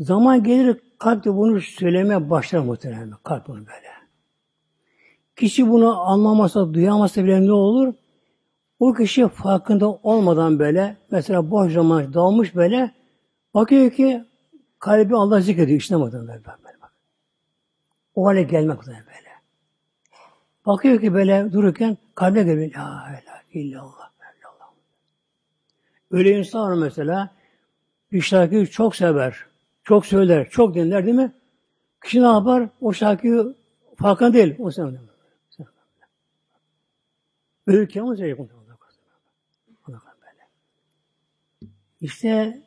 zaman 0.00 0.42
gelir 0.42 0.80
kalp 1.02 1.24
de 1.24 1.36
bunu 1.36 1.60
söylemeye 1.60 2.30
başlar 2.30 2.58
muhtemelen. 2.58 3.12
Kalp 3.24 3.48
bunu 3.48 3.58
böyle. 3.58 3.92
Kişi 5.36 5.70
bunu 5.70 6.00
anlamasa, 6.00 6.74
duyamasa 6.74 7.24
bile 7.24 7.46
ne 7.46 7.52
olur? 7.52 7.94
O 8.80 8.92
kişi 8.92 9.28
farkında 9.28 9.88
olmadan 9.88 10.58
böyle, 10.58 10.96
mesela 11.10 11.50
boş 11.50 11.72
zaman 11.72 12.14
dalmış 12.14 12.54
böyle, 12.54 12.94
bakıyor 13.54 13.90
ki 13.90 14.24
Kalbi 14.78 15.16
Allah 15.16 15.40
zikrediyor. 15.40 15.78
İşlemadan 15.78 16.28
böyle, 16.28 16.44
böyle 16.44 16.80
bak. 16.82 16.92
O 18.14 18.26
hale 18.26 18.42
gelmek 18.42 18.82
üzere 18.82 18.96
böyle. 18.96 19.28
Bakıyor 20.66 21.00
ki 21.00 21.14
böyle 21.14 21.52
dururken 21.52 21.96
kalbe 22.14 22.42
geliyor. 22.42 22.70
La 22.74 23.20
ilahe 23.22 23.60
illallah. 23.60 24.10
illallah. 24.38 24.70
Öyle 26.10 26.38
insan 26.38 26.78
mesela 26.78 27.30
bir 28.12 28.20
şarkıyı 28.20 28.66
çok 28.66 28.96
sever, 28.96 29.46
çok 29.84 30.06
söyler, 30.06 30.50
çok 30.50 30.74
dinler 30.74 31.04
değil 31.04 31.16
mi? 31.16 31.32
Kişi 32.04 32.22
ne 32.22 32.26
yapar? 32.26 32.68
O 32.80 32.92
şarkıyı 32.92 33.54
farkında 33.96 34.32
değil. 34.32 34.54
O 34.58 34.70
sen 34.70 34.98
Ölürken 37.66 38.02
o 38.02 38.16
şey 38.16 38.36
İşte 42.00 42.62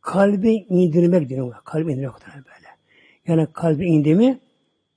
kalbi 0.00 0.66
indirmek 0.68 1.30
deniyor. 1.30 1.54
Kalbi 1.64 1.92
indirmek 1.92 2.14
böyle. 2.26 2.68
Yani 3.26 3.52
kalbi 3.52 3.86
indi 3.86 4.14
mi 4.14 4.40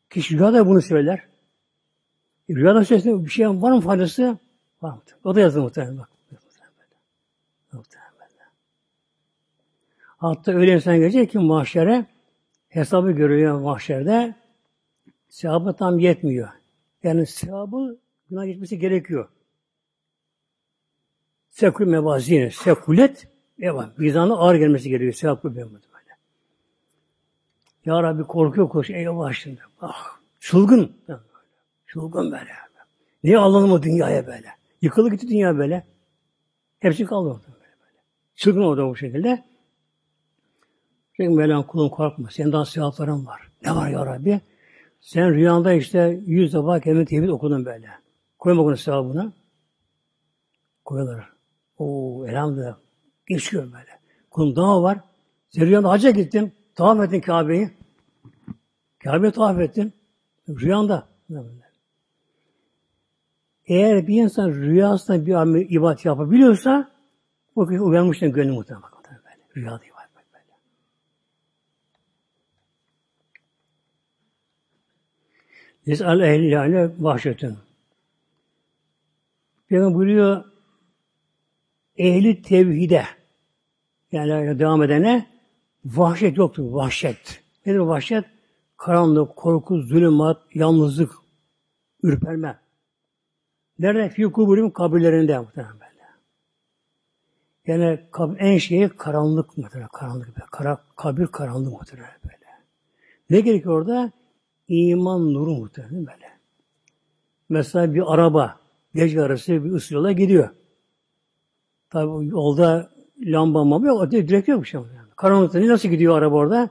kişi 0.09 0.37
rüyada 0.37 0.67
bunu 0.67 0.81
söyler. 0.81 1.23
Rüyada 2.49 2.85
sesinde 2.85 3.25
bir 3.25 3.29
şey 3.29 3.49
var 3.49 3.71
mı 3.71 3.81
faydası? 3.81 4.37
Var 4.81 4.91
mı? 4.91 5.01
O 5.23 5.35
da 5.35 5.39
yazılı 5.39 5.63
muhtemelen 5.63 5.97
bak. 5.97 6.09
Muhtemelen. 7.71 8.01
Hatta 10.21 10.51
öyle 10.51 10.73
insan 10.73 10.97
gelecek 10.97 11.31
ki 11.31 11.39
mahşere 11.39 12.05
hesabı 12.69 13.11
görüyor 13.11 13.59
mahşerde 13.59 14.35
sevabı 15.29 15.73
tam 15.73 15.99
yetmiyor. 15.99 16.49
Yani 17.03 17.25
sevabı 17.25 17.97
günah 18.29 18.45
geçmesi 18.45 18.79
gerekiyor. 18.79 19.29
Sekul 21.49 21.85
mevazine, 21.85 22.51
sekulet 22.51 23.27
evet, 23.59 23.97
mizanı 23.97 24.37
ağır 24.37 24.55
gelmesi 24.55 24.89
gerekiyor. 24.89 25.13
Sevap 25.13 25.43
bu 25.43 25.55
böyle. 25.55 25.71
Ya 27.85 28.03
Rabbi 28.03 28.23
korkuyor 28.23 28.69
koş. 28.69 28.89
Eyvah 28.89 29.33
şimdi. 29.33 29.61
Ah, 29.81 30.19
çılgın. 30.39 30.91
Çılgın 31.87 32.31
böyle. 32.31 32.51
Niye 33.23 33.37
alalım 33.37 33.71
o 33.71 33.83
dünyaya 33.83 34.27
böyle? 34.27 34.47
Yıkılı 34.81 35.11
gitti 35.11 35.27
dünya 35.27 35.57
böyle. 35.57 35.83
Hepsi 36.79 37.05
kaldı 37.05 37.29
orada 37.29 37.47
böyle. 37.47 37.75
böyle. 37.81 37.97
Çılgın 38.35 38.61
orada 38.61 38.89
bu 38.89 38.95
şekilde. 38.95 39.50
Çünkü 41.13 41.29
Mevlam 41.29 41.67
kulun 41.67 41.89
korkma. 41.89 42.29
Senin 42.31 42.51
daha 42.51 42.65
sevapların 42.65 43.25
var. 43.25 43.51
Ne 43.65 43.75
var 43.75 43.89
ya 43.89 44.05
Rabbi? 44.05 44.41
Sen 45.01 45.33
rüyanda 45.33 45.73
işte 45.73 46.21
yüz 46.25 46.53
defa 46.53 46.79
kelime 46.79 47.05
tevhid 47.05 47.29
okudun 47.29 47.65
böyle. 47.65 47.89
Koyma 48.39 48.63
bunu 48.65 48.77
sevabına. 48.77 49.33
Koyuyorlar. 50.85 51.29
Oo 51.77 52.25
elhamdülillah. 52.27 52.77
Geçiyor 53.27 53.63
böyle. 53.63 53.99
Kulun 54.31 54.55
daha 54.55 54.83
var. 54.83 54.99
Sen 55.49 55.65
rüyanda 55.65 55.89
hacca 55.89 56.09
gittin. 56.09 56.53
Tavaf 56.75 57.05
ettin 57.05 57.21
Kabe'yi. 57.21 57.69
Kabe'yi 59.03 59.31
tavaf 59.31 59.59
ettin. 59.59 59.93
Rüyanda. 60.49 61.07
Eğer 63.65 64.07
bir 64.07 64.23
insan 64.23 64.49
rüyasında 64.49 65.25
bir 65.25 65.69
ibadet 65.69 66.05
yapabiliyorsa 66.05 66.91
o 67.55 67.67
kişi 67.67 67.81
uyanmıştır 67.81 68.27
gönlü 68.27 68.51
muhtemelen. 68.51 68.91
Rüyada 69.55 69.85
ibadet 69.85 70.15
böyle. 70.33 70.45
Yes'al 75.85 76.21
ehli 76.21 76.49
yani 76.49 76.89
vahşetün. 76.99 77.57
Peygamber 79.67 79.95
buyuruyor 79.95 80.43
ehli 81.97 82.41
tevhide 82.41 83.05
yani 84.11 84.59
devam 84.59 84.83
edene 84.83 85.27
vahşet 85.85 86.37
yoktur. 86.37 86.63
Vahşet. 86.63 87.43
Nedir 87.65 87.79
vahşet? 87.79 88.25
Karanlık, 88.77 89.35
korku, 89.35 89.81
zulümat, 89.81 90.41
yalnızlık, 90.53 91.11
ürperme. 92.03 92.59
Nerede? 93.79 94.09
Fî 94.09 94.23
kuburim 94.23 94.71
kabirlerinde 94.71 95.39
muhtemelen 95.39 95.73
böyle. 95.73 95.91
Yani 97.67 97.99
en 98.39 98.57
şeyi 98.57 98.89
karanlık 98.89 99.57
muhtemelen. 99.57 99.89
Karanlık. 99.93 100.27
Böyle. 100.27 100.45
Kara, 100.51 100.81
kabir 100.95 101.27
karanlık 101.27 101.73
muhtemelen 101.73 102.17
böyle. 102.23 102.37
Ne 103.29 103.39
gerekiyor 103.39 103.75
orada? 103.75 104.11
İman 104.71 105.33
nuru 105.33 105.51
muhtemelen 105.51 106.07
böyle. 106.07 106.31
Mesela 107.49 107.93
bir 107.93 108.13
araba 108.13 108.59
gece 108.95 109.21
arası 109.21 109.65
bir 109.65 109.71
ısı 109.71 109.93
yola 109.93 110.11
gidiyor. 110.11 110.49
Tabi 111.89 112.27
yolda 112.27 112.91
lamba 113.19 113.63
mamba 113.63 113.87
yok. 113.87 114.11
Direkt 114.11 114.47
yok 114.47 114.61
bir 114.63 114.67
şey. 114.67 114.81
Karanlıkta 115.15 115.67
nasıl 115.67 115.89
gidiyor 115.89 116.17
araba 116.17 116.35
orada? 116.35 116.69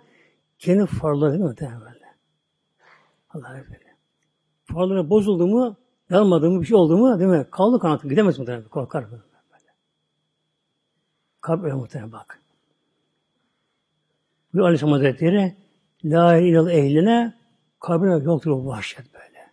Kendi 0.59 0.86
farları 0.86 1.32
değil 1.32 1.42
mi 1.42 1.48
muhtemelen? 1.48 1.80
Allah 3.30 3.53
böyle. 3.55 3.96
Farları 4.64 5.11
bozuldu 5.11 5.46
mu 5.46 5.76
yanmadı 6.11 6.51
mı 6.51 6.61
bir 6.61 6.66
şey 6.66 6.76
oldu 6.76 6.96
mu 6.96 7.18
değil 7.18 7.30
mi? 7.30 7.46
Kaldı 7.51 7.78
karanlıkta 7.78 8.09
gidemez 8.09 8.38
muhtemelen. 8.38 8.68
Korkar 8.68 9.11
böyle. 9.11 9.22
Kalp 11.40 11.64
öyle 11.64 11.74
muhtemelen 11.74 12.12
bak. 12.12 12.40
Bu 14.55 14.64
Aleyhisselam 14.64 14.92
Hazretleri 14.92 15.57
La 16.05 16.36
ilahe 16.36 16.72
ehline 16.72 17.39
kabrine 17.80 18.24
yoktur 18.24 18.50
o 18.50 18.66
vahşet 18.66 19.14
böyle. 19.14 19.50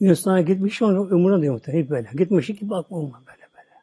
İnsana 0.00 0.40
gitmiş 0.40 0.82
onun 0.82 1.10
umuruna 1.10 1.42
diyor 1.42 1.54
muhtemelen. 1.54 1.82
Hep 1.82 1.90
böyle. 1.90 2.10
Gitmiş 2.14 2.46
ki 2.46 2.70
bakma 2.70 2.96
olma 2.96 3.22
böyle 3.26 3.42
böyle. 3.56 3.74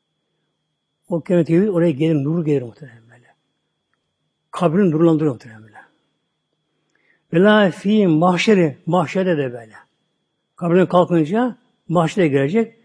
O 1.10 1.22
kelime 1.22 1.46
tevhid 1.46 1.68
oraya 1.68 1.92
gelir, 1.92 2.16
nur 2.16 2.46
gelir 2.46 2.62
muhtemelen 2.62 3.10
böyle. 3.10 3.28
Kabrini 4.52 4.92
nurlandırıyor 4.92 5.34
muhtemelen 5.34 5.64
böyle. 5.64 5.76
Ve 7.34 7.40
la 7.40 7.72
fi 7.72 8.08
mahşeri, 8.08 8.78
mahşerde 8.86 9.38
de 9.38 9.54
böyle. 9.54 9.74
Kabrine 10.56 10.88
kalkınca 10.88 11.58
mahşere 11.88 12.28
girecek. 12.28 12.76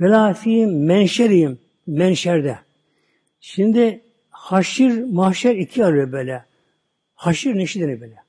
Ve 0.00 0.08
la 0.08 0.34
fi 0.34 0.66
menşeriyim, 0.66 1.58
menşerde. 1.86 2.58
Şimdi 3.40 4.04
haşir, 4.30 5.02
mahşer 5.02 5.54
iki 5.54 5.84
arıyor 5.84 6.12
böyle. 6.12 6.44
Haşir 7.14 7.54
neşir 7.54 7.80
denir 7.80 8.00
böyle. 8.00 8.27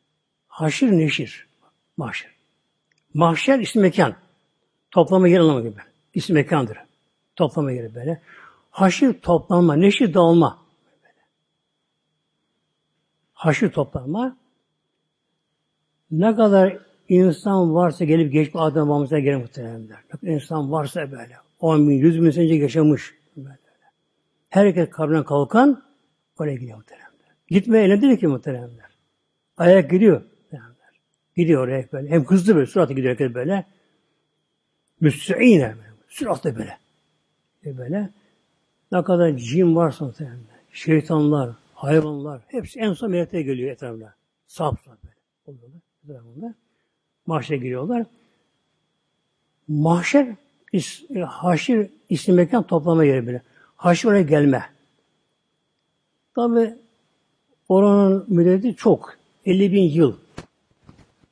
Haşir 0.59 0.91
neşir. 0.91 1.47
Mahşer. 1.97 2.31
Mahşer 3.13 3.59
isim 3.59 3.81
mekan. 3.81 4.15
Toplama 4.91 5.27
yer 5.27 5.39
anlamı 5.39 5.61
gibi. 5.61 5.81
İsim 6.13 6.35
mekandır. 6.35 6.77
Toplama 7.35 7.71
yeri 7.71 7.95
böyle. 7.95 8.21
Haşir 8.71 9.13
toplanma, 9.13 9.75
neşir 9.75 10.13
dağılma. 10.13 10.59
Böyle. 11.03 11.15
Haşir 13.33 13.69
toplanma. 13.71 14.37
Ne 16.11 16.35
kadar 16.35 16.77
insan 17.09 17.75
varsa 17.75 18.05
gelip 18.05 18.33
geçmiş 18.33 18.61
Adem 18.61 18.89
babamıza 18.89 19.19
gelir 19.19 19.35
muhtemelenler. 19.35 19.99
İnsan 20.21 20.71
varsa 20.71 21.11
böyle. 21.11 21.35
10 21.59 21.89
bin, 21.89 21.93
100 21.93 22.21
bin 22.21 22.31
sene 22.31 22.43
önce 22.43 22.55
yaşamış. 22.55 23.15
Böyle. 23.37 23.57
Herkes 24.49 24.89
kabrinden 24.89 25.23
kalkan 25.23 25.83
oraya 26.39 26.55
gidiyor 26.55 26.77
muhteremler. 26.77 27.09
Gitmeye 27.47 27.85
eğlendir 27.85 28.19
ki 28.19 28.27
muhteremler. 28.27 28.89
Ayak 29.57 29.91
gidiyor. 29.91 30.21
Gidiyor 31.35 31.63
oraya 31.63 31.85
böyle. 31.93 32.09
Hem 32.09 32.25
hızlı 32.25 32.55
böyle, 32.55 32.65
süratli 32.65 32.95
gidiyor 32.95 33.11
herkes 33.11 33.33
böyle. 33.33 33.65
Müstehine 34.99 35.75
böyle. 35.77 35.89
Süratli 36.07 36.55
böyle. 36.55 36.77
E 37.65 37.77
böyle. 37.77 38.09
Ne 38.91 39.03
kadar 39.03 39.37
cin 39.37 39.75
varsa 39.75 40.05
muhteremler. 40.05 40.59
Şeytanlar, 40.73 41.49
hayvanlar, 41.73 42.41
hepsi 42.47 42.79
en 42.79 42.93
son 42.93 43.11
melekte 43.11 43.41
geliyor 43.41 43.71
etrafına. 43.71 44.13
Sağ 44.47 44.71
sağ 44.71 44.97
böyle. 45.03 45.15
Oluyorlar. 45.45 45.79
Etrafında. 46.03 46.55
Mahşere 47.25 47.57
giriyorlar. 47.57 48.05
Mahşer, 49.67 50.27
is, 50.73 51.03
e, 51.15 51.19
haşir 51.19 51.89
isim 52.09 52.35
mekan 52.35 52.63
toplama 52.63 53.03
yeri 53.03 53.27
böyle. 53.27 53.41
Haşr 53.75 54.05
oraya 54.05 54.21
gelme. 54.21 54.63
Tabi 56.35 56.75
oranın 57.69 58.25
müddeti 58.27 58.75
çok. 58.75 59.17
50 59.45 59.73
bin 59.73 59.83
yıl. 59.83 60.15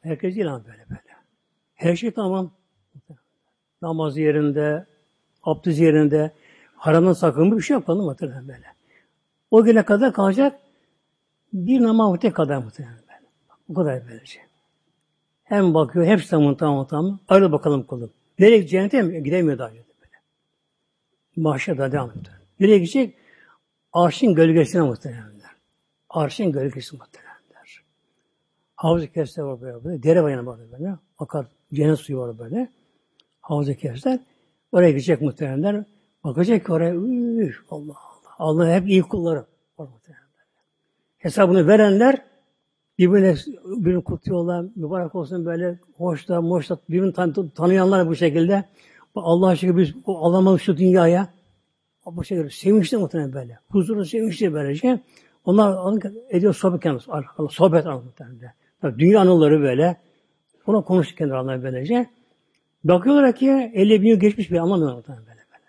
Herkes 0.08 0.36
değil 0.36 0.48
ama 0.48 0.66
böyle 0.66 0.86
böyle. 0.90 1.02
Her 1.76 1.96
şey 1.96 2.12
tamam. 2.12 2.52
Namaz 3.82 4.18
yerinde, 4.18 4.86
abdest 5.44 5.80
yerinde, 5.80 6.32
haramdan 6.76 7.14
sakınma 7.14 7.58
bir 7.58 7.62
şey 7.62 7.74
yapalım 7.74 8.06
muhtemelen 8.06 8.48
böyle. 8.48 8.66
O 9.52 9.64
güne 9.64 9.86
kadar 9.86 10.14
kalacak 10.14 10.60
bir 11.54 11.82
namaz 11.82 12.12
vakti 12.12 12.32
kadar 12.32 12.58
muhtemelen 12.58 12.96
böyle. 12.96 13.22
Bu 13.70 13.74
kadar 13.74 14.08
böylece. 14.08 14.40
Hem 15.44 15.74
bakıyor, 15.74 16.06
hepsi 16.06 16.30
tamam 16.30 16.56
tamam 16.56 16.88
tamam. 16.88 17.20
Ayrıl 17.28 17.52
bakalım 17.52 17.84
kulum. 17.84 18.14
Nereye 18.40 18.68
cennete 18.68 19.02
mi? 19.02 19.24
Gidemiyor 19.24 19.58
daha. 19.58 19.70
Böyle. 19.72 19.84
Mahşer 21.36 21.78
daha 21.78 21.92
devam 21.92 22.12
ediyor. 22.12 22.36
Nereye 22.60 22.78
gidecek? 22.78 23.18
Arşın 23.94 24.36
gölgesine 24.36 24.82
muhtemelenler. 24.82 25.52
Arşın 26.10 26.52
gölgesi 26.52 26.96
muhtemelenler. 26.96 27.27
Havuz-ı 28.78 29.08
Kevser 29.08 29.44
var 29.44 29.62
böyle, 29.62 29.84
böyle. 29.84 30.04
Dere 30.04 30.24
bayanı 30.24 30.46
var 30.46 30.60
böyle. 30.72 30.96
Akar 31.20 31.48
cennet 31.74 32.00
suyu 32.00 32.20
var 32.20 32.40
böyle. 32.40 32.70
Havuz-ı 33.42 33.76
Kevser. 33.76 34.20
Oraya 34.72 34.90
gidecek 34.90 35.22
muhtemelenler. 35.22 35.84
Bakacak 36.24 36.66
ki 36.66 36.74
oraya 36.74 36.96
üf, 36.96 37.66
Allah 37.70 37.84
Allah. 37.84 38.36
Allah 38.40 38.74
hep 38.74 38.88
iyi 38.88 39.02
kulları. 39.02 39.46
Hesabını 41.18 41.68
verenler 41.68 42.26
birbirine, 42.98 43.36
birbirini 43.66 44.04
kutluyorlar. 44.04 44.66
Mübarek 44.76 45.16
olsun 45.16 45.46
böyle 45.46 45.80
hoşlar, 45.98 46.38
moşlar. 46.38 46.80
Birbirini 46.90 47.14
tan 47.14 47.34
tanıyanlar 47.56 48.08
bu 48.08 48.16
şekilde. 48.16 48.66
Allah'a 49.16 49.56
şükür 49.56 49.78
biz 49.78 49.94
alamadık 50.06 50.62
şu 50.62 50.78
dünyaya. 50.78 51.34
Bu 52.06 52.24
şekilde 52.24 52.50
sevinçli 52.50 52.98
muhtemelen 52.98 53.34
böyle. 53.34 53.60
Huzurlu 53.70 54.06
sevinçli 54.06 54.54
böylece. 54.54 55.00
Onlar 55.46 56.12
ediyor 56.30 56.54
sohbet 56.54 56.84
kendisi. 56.84 57.06
Sohbet 57.50 57.86
muhtemelen. 57.86 58.54
Dünya 59.00 59.20
anıları 59.20 59.62
böyle. 59.62 59.98
Ona 60.68 60.82
konuştuk 60.82 61.18
kendi 61.18 61.64
böylece. 61.64 62.10
Bakıyorlar 62.84 63.36
ki 63.36 63.72
50 63.74 64.02
bin 64.02 64.08
yıl 64.08 64.20
geçmiş 64.20 64.52
bir 64.52 64.58
anlamıyorlar 64.58 65.08
böyle 65.08 65.28
böyle. 65.28 65.66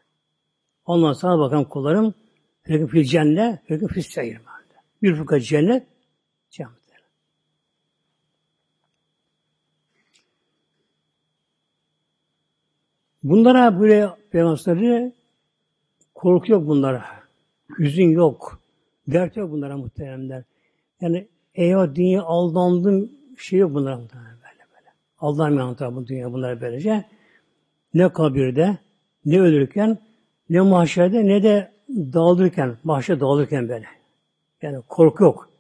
Ondan 0.87 1.13
sonra 1.13 1.39
bakan 1.39 1.65
kullarım 1.65 2.15
Fekir 2.69 2.89
fil 2.89 3.05
cennet, 3.05 3.67
fekir 3.67 3.89
fil 3.89 4.03
seyir. 4.03 4.41
Bir 5.03 5.15
fıkha 5.15 5.41
cennet, 5.41 5.87
cennet. 6.51 6.73
Bunlara 13.23 13.81
böyle 13.81 14.09
peygamberleri 14.31 15.13
korku 16.15 16.53
yok 16.53 16.67
bunlara. 16.67 17.05
Hüzün 17.79 18.11
yok. 18.11 18.61
Dert 19.07 19.37
yok 19.37 19.51
bunlara 19.51 19.77
muhteremler. 19.77 20.45
Yani 21.01 21.29
eyvah 21.59 21.95
dünya 21.95 22.23
aldandım 22.23 23.11
şey 23.37 23.59
yok 23.59 23.71
muhteremler 23.71 24.09
böyle 24.17 24.65
böyle. 24.75 24.93
Aldanmayan 25.19 25.97
bu 25.97 26.07
dünya 26.07 26.33
bunlara 26.33 26.61
böylece. 26.61 27.05
Ne 27.95 28.13
kabirde, 28.13 28.79
ne 29.25 29.41
ölürken, 29.41 29.99
ne 30.51 30.61
mahşerde, 30.61 31.27
ne 31.27 31.43
de 31.43 31.73
dağılırken, 31.89 32.77
mahşer 32.85 33.21
dağılırken 33.21 33.69
böyle. 33.69 33.87
Yani 34.63 34.83
korku 34.89 35.25
yok. 35.25 35.51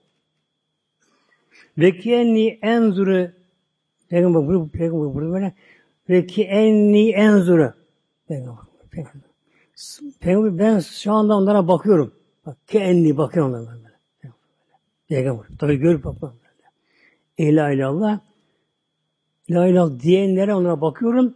Ve 1.78 1.98
ki 1.98 2.14
enni 2.14 2.58
enzuru 2.62 3.30
Peygamber 4.08 4.46
burada, 4.46 4.70
Peygamber 4.72 5.14
burada 5.14 5.32
böyle 5.32 5.52
ve 6.08 6.26
ki 6.26 6.44
enni 6.44 7.10
enzuru 7.10 7.72
Peygamber, 8.28 8.64
Peygamber. 8.90 9.28
Peygamber 10.20 10.58
ben 10.58 10.78
şu 10.78 11.12
anda 11.12 11.36
onlara 11.36 11.68
bakıyorum. 11.68 12.14
Bak 12.46 12.68
ki 12.68 12.78
enni 12.78 13.16
bakıyorum 13.16 13.54
onlara. 13.54 13.87
Peygamber. 15.08 15.46
Tabi 15.58 15.76
görüp 15.76 16.04
bakmam. 16.04 16.34
İlah 17.38 17.70
ilallah. 17.70 18.20
La 19.50 19.66
ilah 19.66 20.00
diyenlere 20.00 20.54
onlara 20.54 20.80
bakıyorum. 20.80 21.34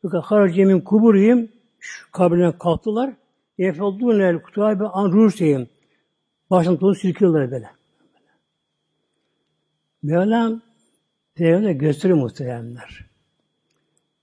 Çünkü 0.00 0.16
haracemin 0.16 0.80
kuburuyum. 0.80 1.48
Şu 1.78 2.10
kabirine 2.12 2.58
kalktılar. 2.58 3.14
Yefeldûnel 3.58 4.42
kutâbe 4.42 4.84
an 4.84 5.10
rûseyim. 5.10 5.66
Başını 6.50 6.78
tozu 6.78 7.00
silkiyorlar 7.00 7.50
böyle. 7.50 7.70
Mevlam 10.02 10.62
Peygamber 11.34 11.70
gösteriyor 11.70 12.18
muhteremler. 12.18 13.06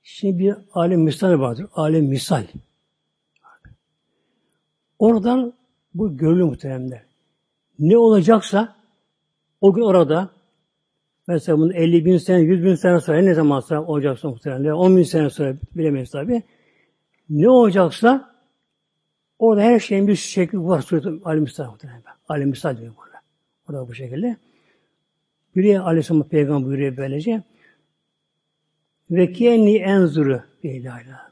Şimdi 0.04 0.39
bir 0.39 0.56
alem 0.74 1.02
misal 1.02 1.39
vardır. 1.39 1.68
Alem 1.74 2.06
misal. 2.06 2.43
Oradan 4.99 5.54
bu 5.93 6.18
görülür 6.18 6.43
muhteremler. 6.43 7.06
Ne 7.80 7.97
olacaksa 7.97 8.81
o 9.62 9.74
gün 9.74 9.82
orada 9.82 10.30
mesela 11.28 11.57
bunun 11.57 11.72
50 11.72 12.05
bin 12.05 12.18
sene, 12.18 12.39
100 12.39 12.64
bin 12.64 12.76
sene 12.76 12.99
sonra 12.99 13.22
ne 13.22 13.34
zaman 13.34 13.59
sonra 13.59 13.84
olacaksa 13.84 14.30
muhteremler, 14.30 14.72
10 14.72 14.97
bin 14.97 15.03
sene 15.03 15.30
sonra 15.30 15.55
bilemeyiz 15.76 16.12
tabi. 16.12 16.43
Ne 17.30 17.49
olacaksa 17.49 18.36
orada 19.39 19.62
her 19.62 19.80
şeyin 19.80 20.07
bir 20.07 20.16
şekli 20.16 20.64
var. 20.64 20.82
Sureti 20.82 21.09
alem 21.26 21.41
misal 21.41 21.66
muhteremler. 21.66 22.14
Alem 22.30 22.49
misal 22.49 22.78
diyor 22.78 22.93
burada. 22.97 23.22
Orada 23.70 23.88
bu 23.88 23.93
şekilde. 23.93 24.38
Biri 25.55 25.80
Aleyhisselam 25.80 26.24
Peygamber 26.24 26.68
buyuruyor 26.68 26.97
böylece. 26.97 27.43
Ve 29.12 29.32
kiyenni 29.32 29.78
enzuru 29.78 30.41
bir 30.64 30.72
ilayla. 30.72 31.32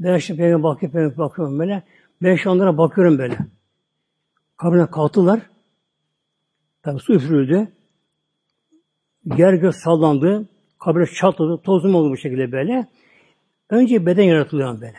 Ben 0.00 0.14
işte 0.14 0.36
Peygamber 0.36 0.62
bakıp 0.62 0.92
Peygamber 0.92 1.18
bakıyorum 1.18 1.58
böyle. 1.58 1.82
Ben 2.22 2.36
şu 2.36 2.50
onlara 2.50 2.78
bakıyorum 2.78 3.18
böyle. 3.18 3.38
Kabrine 4.56 4.86
kalktılar. 4.86 5.40
Tabi 6.88 7.00
su 7.00 7.14
üfürüldü. 7.14 7.68
Yer 9.36 9.52
gök 9.52 9.74
sallandı. 9.74 10.48
Kabre 10.78 11.06
çatladı. 11.06 11.62
Tozum 11.62 11.94
oldu 11.94 12.10
bu 12.10 12.16
şekilde 12.16 12.52
böyle. 12.52 12.86
Önce 13.70 14.06
beden 14.06 14.22
yaratılıyor 14.22 14.80
böyle. 14.80 14.96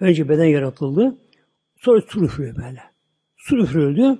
Önce 0.00 0.28
beden 0.28 0.44
yaratıldı. 0.44 1.16
Sonra 1.76 2.00
su 2.08 2.24
üfürüyor 2.24 2.56
böyle. 2.56 2.82
Su 3.36 3.56
üfürüldü. 3.56 4.18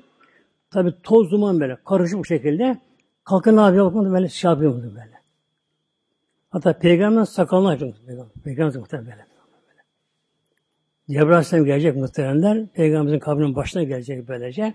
Tabi 0.70 0.94
toz 1.02 1.30
duman 1.30 1.60
böyle 1.60 1.76
karışık 1.84 2.18
bu 2.18 2.24
şekilde. 2.24 2.80
Kalkın 3.24 3.56
yapıyor? 3.56 3.86
Bakmadı 3.86 4.12
böyle 4.12 4.28
şey 4.28 4.50
yapıyor 4.50 4.82
böyle. 4.82 5.20
Hatta 6.50 6.78
peygamberin 6.78 7.24
sakalını 7.24 7.68
açıyor. 7.68 7.94
Peygamber, 8.06 8.32
peygamber 8.44 8.80
muhtemelen 8.80 9.10
böyle. 9.10 9.26
Cebrail 11.08 11.28
Aleyhisselam 11.28 11.64
gelecek 11.64 11.96
muhteremler. 11.96 12.66
Peygamberimizin 12.66 13.18
kabrinin 13.18 13.54
başına 13.56 13.82
gelecek 13.82 14.28
böylece. 14.28 14.74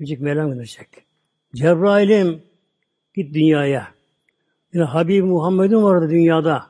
Küçük 0.00 0.20
Mevlam 0.20 0.48
gönderecek. 0.48 1.09
Cebrail'im 1.54 2.42
git 3.14 3.34
dünyaya. 3.34 3.94
Yine 4.72 4.84
Habib 4.84 5.24
Muhammed'in 5.24 5.82
var 5.82 5.94
orada 5.94 6.10
dünyada. 6.10 6.66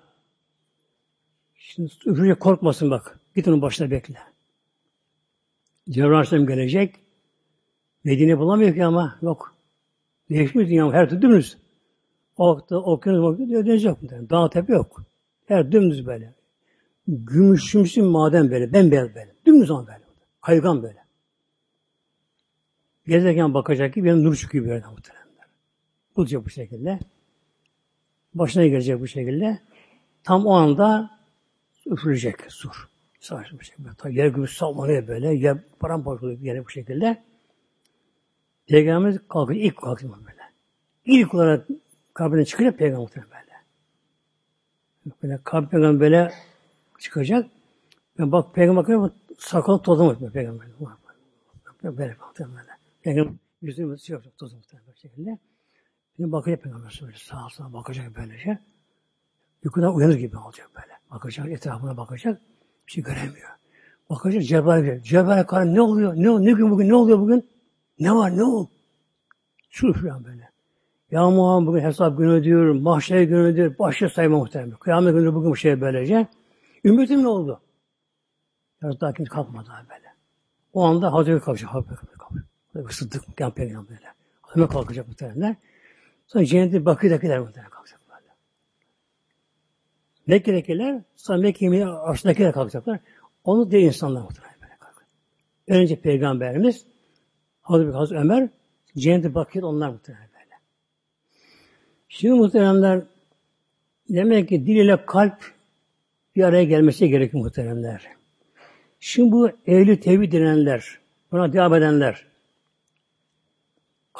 Şimdi 1.55 1.93
üfürecek 2.07 2.41
korkmasın 2.41 2.91
bak. 2.91 3.21
Git 3.37 3.49
onun 3.49 3.63
başına 3.63 3.91
bekle. 3.91 4.19
Cebrail 5.91 6.13
Aleyhisselam 6.13 6.47
gelecek. 6.47 6.95
Medine 8.05 8.39
bulamıyor 8.39 8.75
ki 8.75 8.85
ama 8.85 9.19
yok. 9.23 9.55
Değişmiş 10.31 10.69
dünya 10.69 10.93
her 10.93 11.09
türlü 11.11 11.23
dümdüz. 11.23 11.59
Okta, 12.37 12.77
okyanus, 12.77 13.25
okyanus 13.25 13.67
deniz 13.67 13.85
yok. 13.85 13.99
Dağ 14.03 14.51
tepe 14.51 14.73
yok. 14.73 15.03
Her 15.47 15.73
dümdüz 15.73 16.07
böyle. 16.07 16.35
Gümüşümsü 17.09 18.03
maden 18.03 18.51
böyle, 18.51 18.73
bembeyaz 18.73 19.15
böyle. 19.15 19.35
Dümdüz 19.47 19.71
ama 19.71 19.87
böyle. 19.87 20.01
Kaygan 20.41 20.83
böyle. 20.83 21.00
Gezerken 23.11 23.55
bakacak 23.55 23.95
ki 23.95 24.05
benim 24.05 24.25
nur 24.25 24.37
çıkıyor 24.37 24.65
bir 24.65 24.71
yerden 24.71 24.91
muhtemelen. 24.91 25.27
Bulacak 26.17 26.45
bu 26.45 26.51
şekilde. 26.51 26.99
Başına 28.35 28.67
gelecek 28.67 29.01
bu 29.01 29.07
şekilde. 29.07 29.61
Tam 30.25 30.47
o 30.47 30.53
anda 30.53 31.11
üfürülecek 31.87 32.37
sur. 32.49 32.89
Savaş 33.21 33.53
bu 33.53 33.65
şekilde. 33.65 33.89
Tabi 33.99 34.15
yer 34.15 34.27
gümüş 34.27 34.57
sallanıyor 34.57 35.09
böyle. 35.09 35.35
Yer 35.35 35.59
paramparça 35.81 36.27
oluyor 36.27 36.41
yere 36.41 36.65
bu 36.65 36.71
şekilde. 36.71 37.23
Peygamberimiz 38.69 39.21
kalkıyor. 39.29 39.61
ilk 39.61 39.77
kalkıyor 39.77 40.13
böyle. 40.19 40.43
İlk 41.05 41.35
olarak 41.35 41.69
kabrine 42.15 42.45
çıkıyor 42.45 42.73
peygamber 42.73 43.11
böyle. 43.15 43.57
Böyle 45.23 45.41
kabir 45.45 45.69
peygamber 45.69 46.01
böyle 46.01 46.33
çıkacak. 46.99 47.51
Ben 48.19 48.33
bak 48.33 48.55
peygamber 48.55 48.83
bakıyor 48.83 49.11
sakal 49.39 49.79
tozlamış 49.79 50.33
peygamber. 50.33 50.67
Böyle 51.85 52.19
baktım 52.21 52.57
böyle. 52.57 52.80
Peygamber 53.03 53.35
yüzünü 53.63 53.99
şey 53.99 54.15
yapacak 54.15 54.39
tozlamış 54.39 54.67
böyle 54.73 54.97
şekilde. 54.97 55.39
Bir 56.19 56.33
bakacak 56.33 56.63
peygamber 56.63 57.01
böyle 57.03 57.17
sağa 57.17 57.49
sağa 57.51 57.73
bakacak 57.73 58.17
böylece. 58.17 58.59
Yukarıdan 59.65 59.95
uyanır 59.95 60.15
gibi 60.15 60.37
olacak 60.37 60.71
böyle. 60.77 60.99
Bakacak 61.11 61.49
etrafına 61.49 61.97
bakacak. 61.97 62.41
Bir 62.87 62.93
şey 62.93 63.05
göremiyor. 63.05 63.51
Bakacak 64.11 64.45
Cebrail 64.45 65.03
Cebrail 65.03 65.45
karın 65.45 65.75
ne 65.75 65.81
oluyor? 65.81 66.15
Ne, 66.17 66.45
ne 66.45 66.53
gün 66.53 66.71
bugün? 66.71 66.89
Ne 66.89 66.95
oluyor 66.95 67.19
bugün? 67.19 67.51
Ne 67.99 68.15
var 68.15 68.37
ne 68.37 68.45
ol? 68.45 68.67
Şu 69.71 69.87
üfürüyorum 69.87 70.25
böyle. 70.25 70.51
Ya 71.11 71.31
Muhammed 71.31 71.67
bugün 71.67 71.81
hesap 71.81 72.19
günü 72.19 72.45
diyorum, 72.45 72.83
mahşer 72.83 73.23
günü 73.23 73.57
diyor, 73.57 73.79
başı 73.79 74.09
sayma 74.09 74.39
muhtemelen. 74.39 74.71
Kıyamet 74.77 75.15
günü 75.15 75.35
bugün 75.35 75.51
bu 75.51 75.57
şey 75.57 75.81
böylece. 75.81 76.27
Ümmetim 76.85 77.23
ne 77.23 77.29
oldu? 77.29 77.61
Biraz 78.83 79.01
daha 79.01 79.13
kimse 79.13 79.31
kalkmadı 79.31 79.69
böyle. 79.91 80.15
O 80.73 80.85
anda 80.85 81.13
Hazreti 81.13 81.45
kalkacak. 81.45 81.71
Sıddık 82.91 83.41
yan 83.41 83.55
peygamber 83.55 83.89
böyle. 83.89 84.07
Hemen 84.55 84.69
kalkacak 84.69 85.09
muhtemelen. 85.09 85.57
Sonra 86.27 86.45
cennete 86.45 86.85
Bakı'dakiler 86.85 87.39
muhtemelen 87.39 87.71
kalkacak 87.71 88.01
böyle. 88.09 88.35
Mekke'dekiler, 90.27 91.03
sonra 91.17 91.39
Mekke'nin 91.39 91.81
arasındakiler 91.81 92.53
kalkacaklar. 92.53 93.01
Onu 93.45 93.71
değil 93.71 93.87
insanlar 93.87 94.23
muhtemelen 94.23 94.55
böyle 94.63 94.77
kalkacak. 94.79 95.09
Önce 95.69 96.01
peygamberimiz, 96.01 96.87
Hazreti, 97.63 97.93
Hazreti 97.93 98.21
Ömer, 98.21 98.49
cennete 98.97 99.35
Bakı'da 99.35 99.67
onlar 99.67 99.89
muhtemelen 99.89 100.29
böyle. 100.35 100.55
Şimdi 102.09 102.35
muhteremler, 102.35 103.03
demek 104.09 104.49
ki 104.49 104.67
dil 104.67 104.77
ile 104.77 105.07
kalp 105.07 105.53
bir 106.37 106.43
araya 106.43 106.65
gelmesi 106.65 107.09
gerekiyor 107.09 107.45
muhteremler. 107.45 108.07
Şimdi 109.01 109.33
bu 109.33 109.51
ehli 109.67 110.01
tevhid 110.01 110.33
denenler, 110.33 110.99
buna 111.33 111.53
devam 111.53 111.75
edenler, 111.75 112.30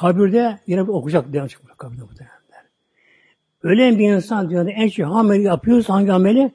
kabirde 0.01 0.59
yine 0.67 0.81
okuyacak 0.81 1.33
devam 1.33 1.47
çıkacak 1.47 1.77
kabirde 1.77 2.01
muhteremler. 2.01 2.65
Ölen 3.63 3.99
bir 3.99 4.11
insan 4.13 4.49
dünyada 4.49 4.71
en 4.71 4.87
çok 4.87 5.15
ameli 5.15 5.43
yapıyorsa 5.43 5.93
hangi 5.93 6.13
ameli 6.13 6.51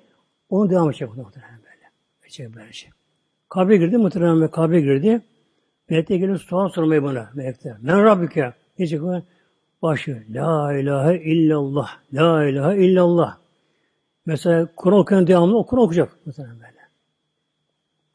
onu 0.51 0.71
devam 0.71 0.91
edecek 0.91 1.17
muhteremler 1.17 1.59
böyle. 1.59 1.91
Edecek 2.23 2.55
böyle 2.55 2.73
şey. 2.73 2.91
Kabre 3.49 3.77
girdi 3.77 3.99
muhteremler 3.99 4.51
kabre 4.51 4.81
girdi. 4.81 5.21
Melekler 5.91 6.17
gelir 6.17 6.37
soğan 6.37 6.69
sormaya 6.69 7.03
buna 7.03 7.31
melekler. 7.35 7.77
Men 7.81 8.05
Rabbike. 8.05 8.53
Diyecek 8.79 9.03
o 9.03 9.23
başı. 9.83 10.25
La 10.31 10.79
ilahe 10.79 11.19
illallah. 11.19 11.89
La 12.13 12.45
ilahe 12.45 12.77
illallah. 12.77 13.39
Mesela 14.27 14.69
Kur'an 14.77 14.99
okuyan 14.99 15.27
devamlı 15.27 15.59
o 15.59 15.67
Kur'an 15.67 15.85
okuyacak. 15.85 16.17
Mesela 16.27 16.49
böyle. 16.49 16.89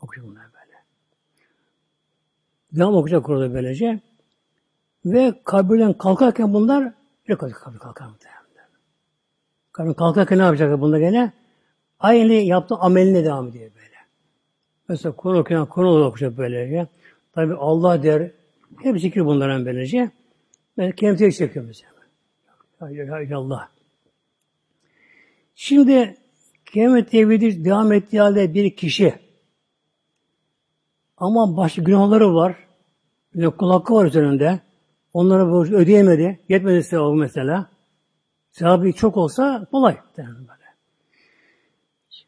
Okuyacak 0.01 0.31
bunlar 0.31 0.43
böyle. 0.43 0.77
Devam 2.71 2.95
okuyacak 2.95 3.25
Kur'an'da 3.25 3.53
böylece. 3.53 3.99
Ve 5.05 5.33
kabirden 5.43 5.93
kalkarken 5.93 6.53
bunlar 6.53 6.93
ne 7.29 7.35
kadar 7.35 7.53
kabir 7.53 7.77
kalkar 7.77 8.05
muhtemelen. 8.05 8.41
Kabirden 9.71 9.93
kalkarken 9.93 10.37
ne 10.37 10.43
yapacak 10.43 10.81
bunda 10.81 10.99
gene? 10.99 11.31
Aynı 11.99 12.33
yaptığı 12.33 12.75
ameline 12.75 13.25
devam 13.25 13.47
ediyor 13.47 13.71
böyle. 13.75 13.95
Mesela 14.87 15.15
Kur'an 15.15 15.37
okuyan 15.37 15.65
Kur'an 15.65 16.01
okuyacak 16.01 16.37
böylece. 16.37 16.87
Tabi 17.33 17.53
Allah 17.53 18.03
der. 18.03 18.31
Hep 18.83 18.99
zikir 18.99 19.25
bunların 19.25 19.65
böylece. 19.65 20.11
Ben 20.77 20.91
kendimi 20.91 21.33
çekiyorum 21.33 21.67
mesela. 21.67 21.91
Hayır 22.79 23.31
Allah. 23.31 23.69
Şimdi 25.55 26.17
Kıyamet 26.73 27.11
tevhidi 27.11 27.65
devam 27.65 27.93
ettiği 27.93 28.21
halde 28.21 28.53
bir 28.53 28.75
kişi 28.75 29.13
ama 31.17 31.57
başka 31.57 31.81
günahları 31.81 32.35
var. 32.35 32.55
Bir 33.35 33.43
hakkı 33.43 33.93
var 33.93 34.05
üzerinde. 34.05 34.59
Onlara 35.13 35.51
borç 35.51 35.71
ödeyemedi. 35.71 36.39
Yetmedi 36.49 36.83
sevabı 36.83 37.15
mesela. 37.15 37.69
Sevabı 38.51 38.91
çok 38.91 39.17
olsa 39.17 39.67
kolay. 39.71 39.97
Böyle. 40.17 40.31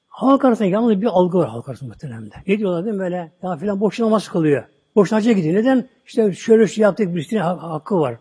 Halk 0.08 0.46
arasında 0.46 0.68
yalnız 0.68 1.02
bir 1.02 1.06
algı 1.06 1.38
var 1.38 1.50
halk 1.50 1.70
arasında 1.70 1.90
muhteremde. 1.90 2.36
Ne 2.48 2.58
diyorlar 2.58 2.86
değil 2.86 2.96
mi 2.96 3.00
böyle? 3.00 3.32
Ya 3.44 3.56
filan 3.56 3.80
boş 3.80 4.00
namaz 4.00 4.28
kılıyor. 4.28 4.64
Boş 4.96 5.12
hacca 5.12 5.32
gidiyor. 5.32 5.56
Neden? 5.56 5.90
İşte 6.06 6.34
şöyle 6.34 6.68
şey 6.68 6.82
yaptık 6.82 7.16
bir 7.16 7.38
hakkı 7.38 8.00
var. 8.00 8.18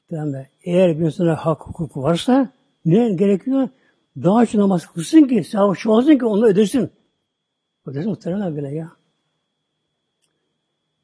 Muhteremde. 0.00 0.48
Eğer 0.64 0.98
bir 0.98 1.04
insana 1.04 1.36
hak 1.36 1.60
hukuku 1.60 2.02
varsa 2.02 2.52
ne 2.84 3.12
gerekiyor? 3.12 3.68
Daha 4.16 4.46
çok 4.46 4.60
namaz 4.60 4.86
kılsın 4.86 5.22
ki, 5.22 5.44
sevabı 5.44 5.76
şu 5.76 5.90
olsun 5.90 6.18
ki 6.18 6.24
onu 6.24 6.46
ödesin. 6.46 6.90
Ödesin 7.86 8.10
muhtemelen 8.10 8.56
böyle 8.56 8.68
ya. 8.68 8.92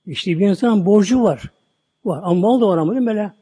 İşte 0.06 0.38
bir 0.38 0.48
insanın 0.48 0.86
borcu 0.86 1.22
var. 1.22 1.50
Var. 2.04 2.20
Ama 2.22 2.34
mal 2.34 2.60
da 2.60 2.68
var 2.68 2.78
ama 2.78 3.06
böyle? 3.06 3.32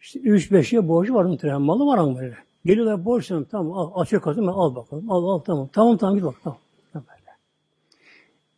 İşte 0.00 0.18
üç 0.18 0.52
beş 0.52 0.72
yıl 0.72 0.88
borcu 0.88 1.14
var 1.14 1.24
muhtemelen. 1.24 1.62
Malı 1.62 1.86
var 1.86 1.98
ama 1.98 2.18
böyle. 2.18 2.36
Geliyorlar 2.64 3.04
borçlanım. 3.04 3.44
Tamam 3.50 3.72
al. 3.78 4.00
Açıyor 4.00 4.22
kasım 4.22 4.48
al 4.48 4.74
bakalım. 4.74 5.10
Al 5.10 5.24
al 5.24 5.38
tamam. 5.38 5.68
Tamam 5.72 5.96
tamam 5.96 6.14
git 6.14 6.24
bak. 6.24 6.34
Tamam. 6.44 6.58
böyle. 6.94 7.36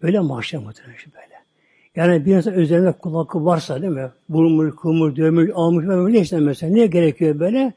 Böyle 0.02 0.20
maaşlar 0.20 0.58
muhtemelen 0.58 0.96
işte 0.96 1.10
böyle. 1.14 1.34
Yani 1.96 2.26
bir 2.26 2.36
insan 2.36 2.54
üzerinde 2.54 2.92
kul 2.92 3.14
hakkı 3.14 3.44
varsa 3.44 3.82
değil 3.82 3.92
mi? 3.92 4.10
Vurmuş, 4.30 4.76
kılmış, 4.76 5.16
dövmüş, 5.16 5.50
almış, 5.54 5.86
böyle 5.86 6.20
işte 6.20 6.40
mesela. 6.40 6.72
Niye 6.72 6.86
gerekiyor 6.86 7.40
böyle? 7.40 7.72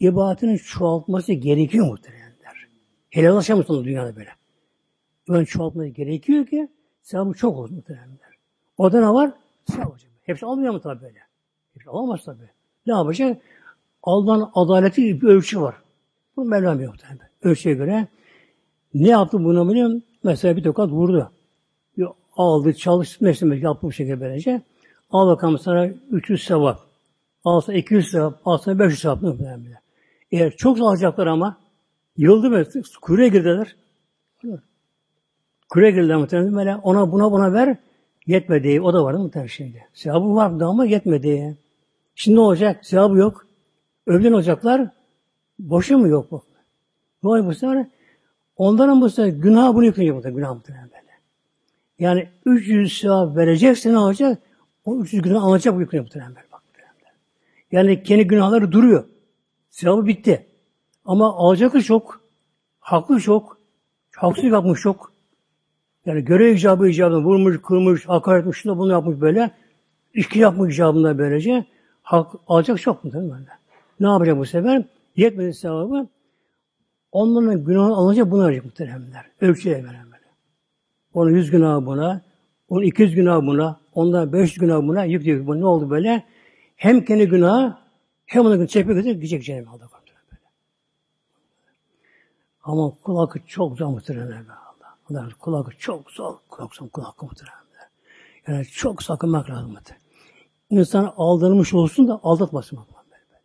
İbadetinin 0.00 0.56
çoğaltması 0.56 1.32
gerekiyor 1.32 1.86
muhtemelenler. 1.86 2.68
Helallaşamaz 3.10 3.70
onu 3.70 3.84
dünyada 3.84 4.16
böyle. 4.16 4.30
Böyle 5.28 5.46
çoğaltması 5.46 5.88
gerekiyor 5.88 6.46
ki 6.46 6.68
sevabı 7.02 7.32
çok 7.32 7.56
olsun 7.56 7.76
muhtemelenler. 7.76 8.36
O 8.78 8.92
da 8.92 9.00
ne 9.00 9.14
var? 9.14 9.30
Hocam. 9.70 10.05
Hepsi 10.26 10.46
almıyor 10.46 10.72
mu 10.72 10.80
tabi 10.80 11.02
böyle? 11.02 11.18
Hepsi 11.74 11.90
alamaz 11.90 12.24
tabi. 12.24 12.42
Ne 12.86 12.92
yapacak? 12.92 13.42
Allah'ın 14.02 14.50
adaleti 14.54 15.20
bir 15.20 15.26
ölçü 15.26 15.60
var. 15.60 15.74
Bu 16.36 16.44
Mevlam 16.44 16.80
yok 16.80 16.94
tabi. 16.98 17.18
Ölçüye 17.42 17.74
göre 17.74 18.08
ne 18.94 19.08
yaptı 19.08 19.44
bunu 19.44 19.70
biliyorum? 19.70 20.02
Mesela 20.24 20.56
bir 20.56 20.62
tokat 20.62 20.90
vurdu. 20.90 21.30
Bir 21.98 22.06
aldı, 22.36 22.74
çalıştı, 22.74 23.18
mesela 23.20 23.54
yaptı 23.54 23.86
bu 23.86 23.92
şekilde 23.92 24.20
böylece. 24.20 24.62
Al 25.10 25.28
bakalım 25.28 25.58
sana 25.58 25.86
300 25.86 26.44
sevap. 26.44 26.80
Alsa 27.44 27.74
200 27.74 28.10
sevap, 28.10 28.40
alsa 28.44 28.78
500 28.78 29.00
sevap. 29.00 29.22
Bile. 29.22 29.80
Eğer 30.32 30.56
çok 30.56 30.80
alacaklar 30.80 31.26
ama 31.26 31.58
yıldı 32.16 32.50
mı? 32.50 32.64
Kuyruğa 33.00 33.26
girdiler. 33.26 33.76
Kuyruğa 35.68 35.90
girdiler 35.90 36.16
muhtemelen 36.16 36.56
böyle 36.56 36.76
ona 36.76 37.12
buna 37.12 37.32
buna 37.32 37.52
ver. 37.52 37.76
Yetmedi. 38.26 38.80
O 38.80 38.92
da 38.92 39.04
vardı 39.04 39.18
muhtemelen 39.18 39.48
şimdi. 39.48 39.86
Sevabı 39.94 40.34
vardı 40.34 40.64
ama 40.64 40.84
yetmedi. 40.84 41.56
Şimdi 42.14 42.36
ne 42.36 42.40
olacak? 42.40 42.86
Sevabı 42.86 43.16
yok. 43.16 43.46
Öbürden 44.06 44.32
olacaklar. 44.32 44.88
Boşu 45.58 45.98
mu 45.98 46.08
yok 46.08 46.30
bu? 46.30 46.42
Ne 47.22 47.28
oluyor 47.28 47.46
bu 47.46 47.54
sefer? 47.54 47.86
Onların 48.56 49.00
bu 49.00 49.10
sefer 49.10 49.28
günah 49.28 49.74
bunu 49.74 49.84
yıkıyor 49.84 50.16
bu 50.16 50.22
günah 50.22 50.54
muhtemelen 50.54 50.84
böyle. 50.90 51.02
Yani 51.98 52.28
300 52.44 52.98
sevap 52.98 53.36
verecekse 53.36 53.92
ne 53.92 53.98
olacak? 53.98 54.42
O 54.84 55.00
300 55.00 55.22
günah 55.22 55.44
alacak 55.44 55.76
bu 55.76 55.80
yıkıyor 55.80 56.04
muhtemelen 56.04 56.34
böyle. 56.34 56.46
Bak, 56.52 56.62
yani 57.72 58.02
kendi 58.02 58.26
günahları 58.26 58.72
duruyor. 58.72 59.04
Sevabı 59.70 60.06
bitti. 60.06 60.46
Ama 61.04 61.36
alacakı 61.36 61.82
çok. 61.82 62.20
Haklı 62.80 63.20
çok. 63.20 63.58
Haksız 64.16 64.44
yapmış 64.44 64.80
çok. 64.80 65.15
Yani 66.06 66.24
görev 66.24 66.54
icabı 66.54 66.88
icabında 66.88 67.20
vurmuş, 67.20 67.62
kırmış, 67.62 68.08
hakaret 68.08 68.40
etmiş, 68.40 68.58
şunu 68.58 68.78
bunu 68.78 68.92
yapmış 68.92 69.20
böyle. 69.20 69.50
İşki 70.14 70.38
yapmış 70.38 70.74
icabında 70.74 71.18
böylece. 71.18 71.64
Hak 72.02 72.34
alacak 72.48 72.80
çok 72.80 73.04
mu 73.04 73.10
böyle? 73.12 73.46
Ne 74.00 74.06
yapacak 74.06 74.38
bu 74.38 74.46
sefer? 74.46 74.84
Yetmedi 75.16 75.54
sevabı. 75.54 76.08
Onların 77.12 77.64
günahını 77.64 77.94
alınca 77.94 78.30
bunu 78.30 78.46
verecek 78.46 78.64
muhteremler. 78.64 79.26
Ölçüye 79.40 79.84
veren 79.84 80.04
böyle. 80.04 80.24
Onun 81.14 81.30
yüz 81.30 81.50
günah 81.50 81.86
buna, 81.86 82.22
onun 82.68 82.82
iki 82.82 83.02
yüz 83.02 83.14
günah 83.14 83.42
buna, 83.42 83.80
ondan 83.94 84.32
beş 84.32 84.50
yüz 84.50 84.58
günah 84.58 84.78
buna 84.82 85.04
yüklüyor. 85.04 85.46
Bu 85.46 85.60
ne 85.60 85.66
oldu 85.66 85.90
böyle? 85.90 86.24
Hem 86.76 87.04
kendi 87.04 87.28
günahı 87.28 87.76
hem 88.26 88.46
onu 88.46 88.66
çekmek 88.66 88.96
üzere 88.96 89.12
gidecek 89.12 89.44
cehenneme 89.44 89.70
aldı. 89.70 89.88
Ama 92.66 92.92
kulakı 93.02 93.46
çok 93.46 93.78
zor 93.78 93.86
muhteremler 93.86 94.48
be. 94.48 94.65
Bunlar 95.08 95.34
kulak 95.34 95.80
çok 95.80 96.10
zor. 96.10 96.36
Kulak 96.48 96.74
zor, 96.74 96.88
kulak 96.88 97.22
muhtemelen. 97.22 97.66
Yani 98.46 98.64
çok 98.64 99.02
sakınmak 99.02 99.50
lazım. 99.50 99.76
İnsan 100.70 101.14
aldırmış 101.16 101.74
olsun 101.74 102.08
da 102.08 102.20
aldatmasın. 102.22 102.78
Böyle. 102.78 103.42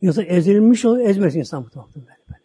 İnsan 0.00 0.24
ezilmiş 0.24 0.84
olur, 0.84 0.98
ezmesin 0.98 1.38
insan 1.38 1.62
muhtemelen. 1.62 1.94
Böyle, 1.96 2.06
böyle, 2.28 2.40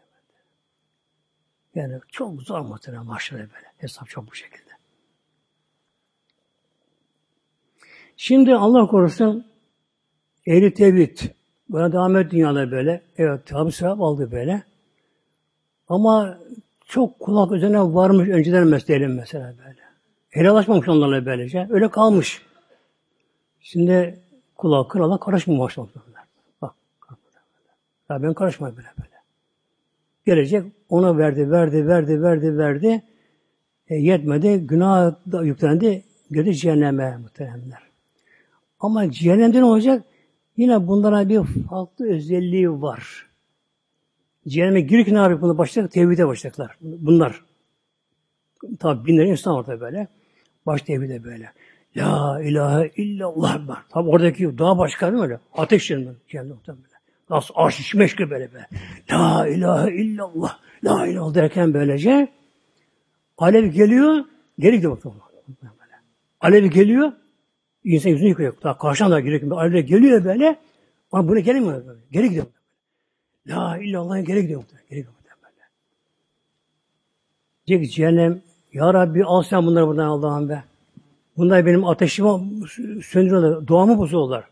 böyle. 1.75 1.81
Yani 1.93 2.01
çok 2.11 2.41
zor 2.41 2.59
muhtemelen 2.59 3.05
mahşere 3.05 3.39
böyle. 3.39 3.73
Hesap 3.77 4.09
çok 4.09 4.31
bu 4.31 4.35
şekilde. 4.35 4.71
Şimdi 8.17 8.55
Allah 8.55 8.87
korusun 8.87 9.47
ehli 10.45 10.73
tevhid. 10.73 11.17
Buna 11.69 11.91
devam 11.91 12.15
et 12.15 12.31
dünyada 12.31 12.71
böyle. 12.71 13.03
Evet 13.17 13.45
tabi 13.45 13.71
sevap 13.71 14.01
aldı 14.01 14.31
böyle. 14.31 14.63
Ama 15.87 16.39
çok 16.93 17.19
kulak 17.19 17.51
üzerine 17.51 17.81
varmış 17.81 18.29
önceden 18.29 18.67
mesleğim 18.67 19.15
mesela 19.15 19.53
böyle. 19.57 19.79
Helallaşmamış 20.29 20.87
onlarla 20.87 21.25
böylece. 21.25 21.67
Öyle 21.69 21.89
kalmış. 21.91 22.41
Şimdi 23.61 24.19
kulak 24.55 24.91
krala 24.91 25.19
karışmıyor 25.19 25.61
başlamak 25.61 25.91
Bak. 26.61 26.75
Ya 28.09 28.23
ben 28.23 28.33
karışmayayım 28.33 28.77
böyle 28.77 28.87
böyle. 28.97 29.15
Gelecek 30.25 30.63
ona 30.89 31.17
verdi, 31.17 31.51
verdi, 31.51 31.87
verdi, 31.87 32.21
verdi, 32.21 32.57
verdi. 32.57 33.03
E, 33.87 33.95
yetmedi. 33.95 34.57
Günah 34.67 35.15
da 35.31 35.43
yüklendi. 35.43 36.03
Gördü 36.29 36.53
cehenneme 36.53 37.17
muhteremler. 37.17 37.79
Ama 38.79 39.11
cehennemde 39.11 39.59
ne 39.59 39.65
olacak? 39.65 40.03
Yine 40.57 40.87
bunlara 40.87 41.29
bir 41.29 41.41
farklı 41.69 42.09
özelliği 42.09 42.81
var. 42.81 43.32
Cehenneme 44.47 44.81
girirken 44.81 45.13
ne 45.13 45.17
yapacak 45.17 45.41
bunu 45.41 45.57
başlayacak? 45.57 45.91
Tevhide 45.91 46.27
başlayacaklar. 46.27 46.77
Bunlar. 46.81 47.41
Tabi 48.79 49.05
binlerce 49.05 49.31
insan 49.31 49.53
orada 49.53 49.79
böyle. 49.79 50.07
Baş 50.65 50.81
tevhide 50.81 51.23
böyle. 51.23 51.51
La 51.97 52.41
ilahe 52.41 52.91
illallah 52.97 53.67
var. 53.67 53.83
Tabi 53.89 54.09
oradaki 54.09 54.57
daha 54.57 54.77
başka 54.77 55.07
değil 55.07 55.19
mi 55.19 55.23
öyle? 55.23 55.39
Ateş 55.53 55.91
yanında. 55.91 56.11
Cehennem 56.27 56.57
böyle. 56.67 56.79
Nasıl 57.29 57.53
arş 57.57 57.93
meşgul 57.93 58.29
böyle 58.29 58.53
be. 58.53 58.67
La 59.11 59.47
ilahe 59.47 59.95
illallah. 59.95 60.59
La 60.83 61.07
ilahe 61.07 61.35
derken 61.35 61.73
böylece 61.73 62.27
alev 63.37 63.65
geliyor. 63.65 64.25
Geri 64.59 64.75
gidiyor 64.75 64.97
bakalım. 64.97 65.17
Alev 66.41 66.65
geliyor. 66.65 67.11
İnsan 67.83 68.09
yüzünü 68.09 68.29
yıkıyor. 68.29 68.53
Daha 68.63 68.77
karşıdan 68.77 69.11
da 69.11 69.19
geliyor. 69.19 69.51
Alev 69.51 69.85
geliyor 69.85 70.25
böyle. 70.25 70.59
Ama 71.11 71.27
buraya 71.27 71.41
gelmiyor 71.41 71.87
böyle. 71.87 71.99
Geri 72.11 72.29
gidiyor. 72.29 72.45
La 73.47 73.77
illallah'a 73.77 74.19
geri 74.19 74.41
gidiyor. 74.41 74.63
Geri 74.89 74.99
gidiyor 74.99 75.13
böyle. 75.43 75.65
Diyecek 77.67 77.91
cehennem 77.91 78.41
Ya 78.73 78.93
Rabbi 78.93 79.25
al 79.25 79.43
sen 79.43 79.65
bunları 79.65 79.87
buradan 79.87 80.07
Allah'ım 80.07 80.49
be. 80.49 80.63
Bunlar 81.37 81.65
benim 81.65 81.85
ateşimi 81.85 82.67
söndürüyorlar. 83.03 83.67
Duamı 83.67 83.97
bozuyorlar. 83.97 84.47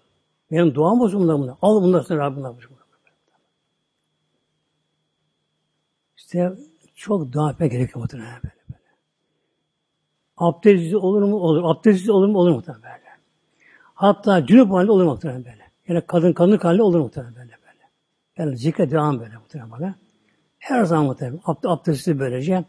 Benim 0.52 0.76
duam 0.76 1.00
bozuyorlar 1.00 1.39
bunlar. 1.39 1.56
Al 1.62 1.82
bunları 1.82 2.04
sen 2.04 2.18
Rabbim 2.18 2.38
bunlar. 2.38 2.56
İşte 6.18 6.54
çok 6.96 7.32
dua 7.32 7.52
etmek 7.52 7.72
gerekiyor 7.72 8.00
muhtemelen 8.00 8.34
böyle 8.44 8.56
böyle. 8.70 8.89
Abdestsiz 10.38 10.94
olur 10.94 11.22
mu? 11.22 11.36
Olur. 11.36 11.64
Abdestsiz 11.64 12.10
olur 12.10 12.28
mu? 12.28 12.38
Olur 12.38 12.52
muhtemelen 12.52 12.84
böyle. 12.84 13.18
Hatta 13.94 14.46
cünüp 14.46 14.72
halinde 14.72 14.92
olur 14.92 15.06
muhtemelen 15.06 15.46
böyle. 15.46 15.72
Yani 15.88 16.02
kadın 16.08 16.34
kadın 16.34 16.58
halinde 16.58 16.84
olur 16.84 17.00
muhtemelen 17.00 17.36
böyle. 17.36 17.51
Yani 18.42 18.58
zikre 18.58 18.92
devam 18.92 19.20
böyle 19.20 19.38
muhtemelen. 19.38 19.96
Her 20.60 20.84
zaman 20.84 21.06
muhtemelen. 21.06 21.39
Abd 21.46 21.64
abdesti 21.64 22.20
böylece. 22.20 22.64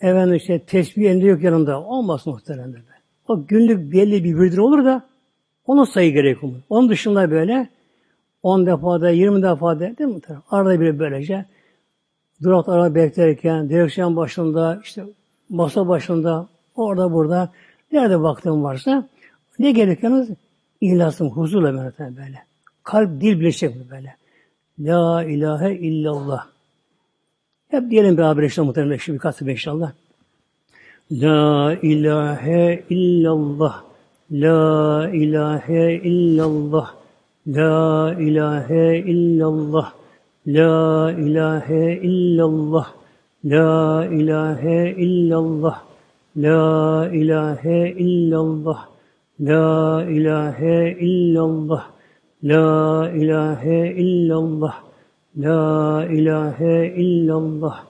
Efendim 0.00 0.34
işte 0.34 0.58
tesbih 0.58 1.10
elinde 1.10 1.26
yok 1.26 1.42
yanında. 1.42 1.82
Olmaz 1.82 2.26
muhtemelen 2.26 2.72
böyle. 2.72 2.84
O 3.28 3.46
günlük 3.46 3.92
belli 3.92 4.24
bir 4.24 4.38
virdir 4.38 4.58
olur 4.58 4.84
da 4.84 5.06
onu 5.66 5.86
sayı 5.86 6.12
gerekiyor. 6.12 6.52
Onun 6.68 6.88
dışında 6.88 7.30
böyle 7.30 7.68
10 8.42 8.66
defada, 8.66 9.10
20 9.10 9.42
defada 9.42 9.80
değil 9.80 10.10
mi? 10.10 10.20
Arada 10.50 10.80
bir 10.80 10.98
böylece 10.98 11.44
durakta 12.42 12.72
araba 12.72 12.94
beklerken, 12.94 13.68
direksiyon 13.68 14.16
başında, 14.16 14.80
işte 14.82 15.04
masa 15.48 15.88
başında, 15.88 16.48
orada 16.76 17.12
burada, 17.12 17.52
nerede 17.92 18.22
baktığım 18.22 18.62
varsa 18.62 19.08
ne 19.58 19.70
gerekiyorsunuz? 19.70 20.28
İhlasım, 20.80 21.30
huzurla 21.30 21.92
böyle. 22.00 22.42
Kalp, 22.82 23.20
dil 23.20 23.40
birleşecek 23.40 23.90
böyle. 23.90 24.16
La 24.78 25.24
ilahe 25.24 25.74
illallah. 25.74 26.46
Hep 27.68 27.90
diyelim 27.90 28.16
beraber 28.16 28.42
inşallah 28.42 28.66
muhtemelen 28.66 28.96
şimdi 28.96 29.16
birkaç 29.16 29.36
sefer 29.36 29.52
inşallah. 29.52 29.92
La 31.10 31.74
ilahe 31.82 32.84
illallah. 32.90 33.82
La 34.30 35.10
ilahe 35.10 35.94
illallah. 35.94 36.94
La 37.46 38.14
ilahe 38.18 38.98
illallah. 38.98 39.92
La 40.46 41.12
ilahe 41.12 42.00
illallah. 42.02 42.92
La 43.44 44.06
ilahe 44.06 44.94
illallah. 44.98 45.82
La 46.36 47.08
ilahe 47.12 47.90
illallah. 47.90 48.88
La 49.40 50.04
ilahe 50.04 50.96
illallah. 51.00 51.95
La 52.46 53.10
ilahe 53.10 53.94
illallah. 53.96 54.82
La 55.36 56.06
ilahe 56.06 56.94
illallah. 56.96 57.84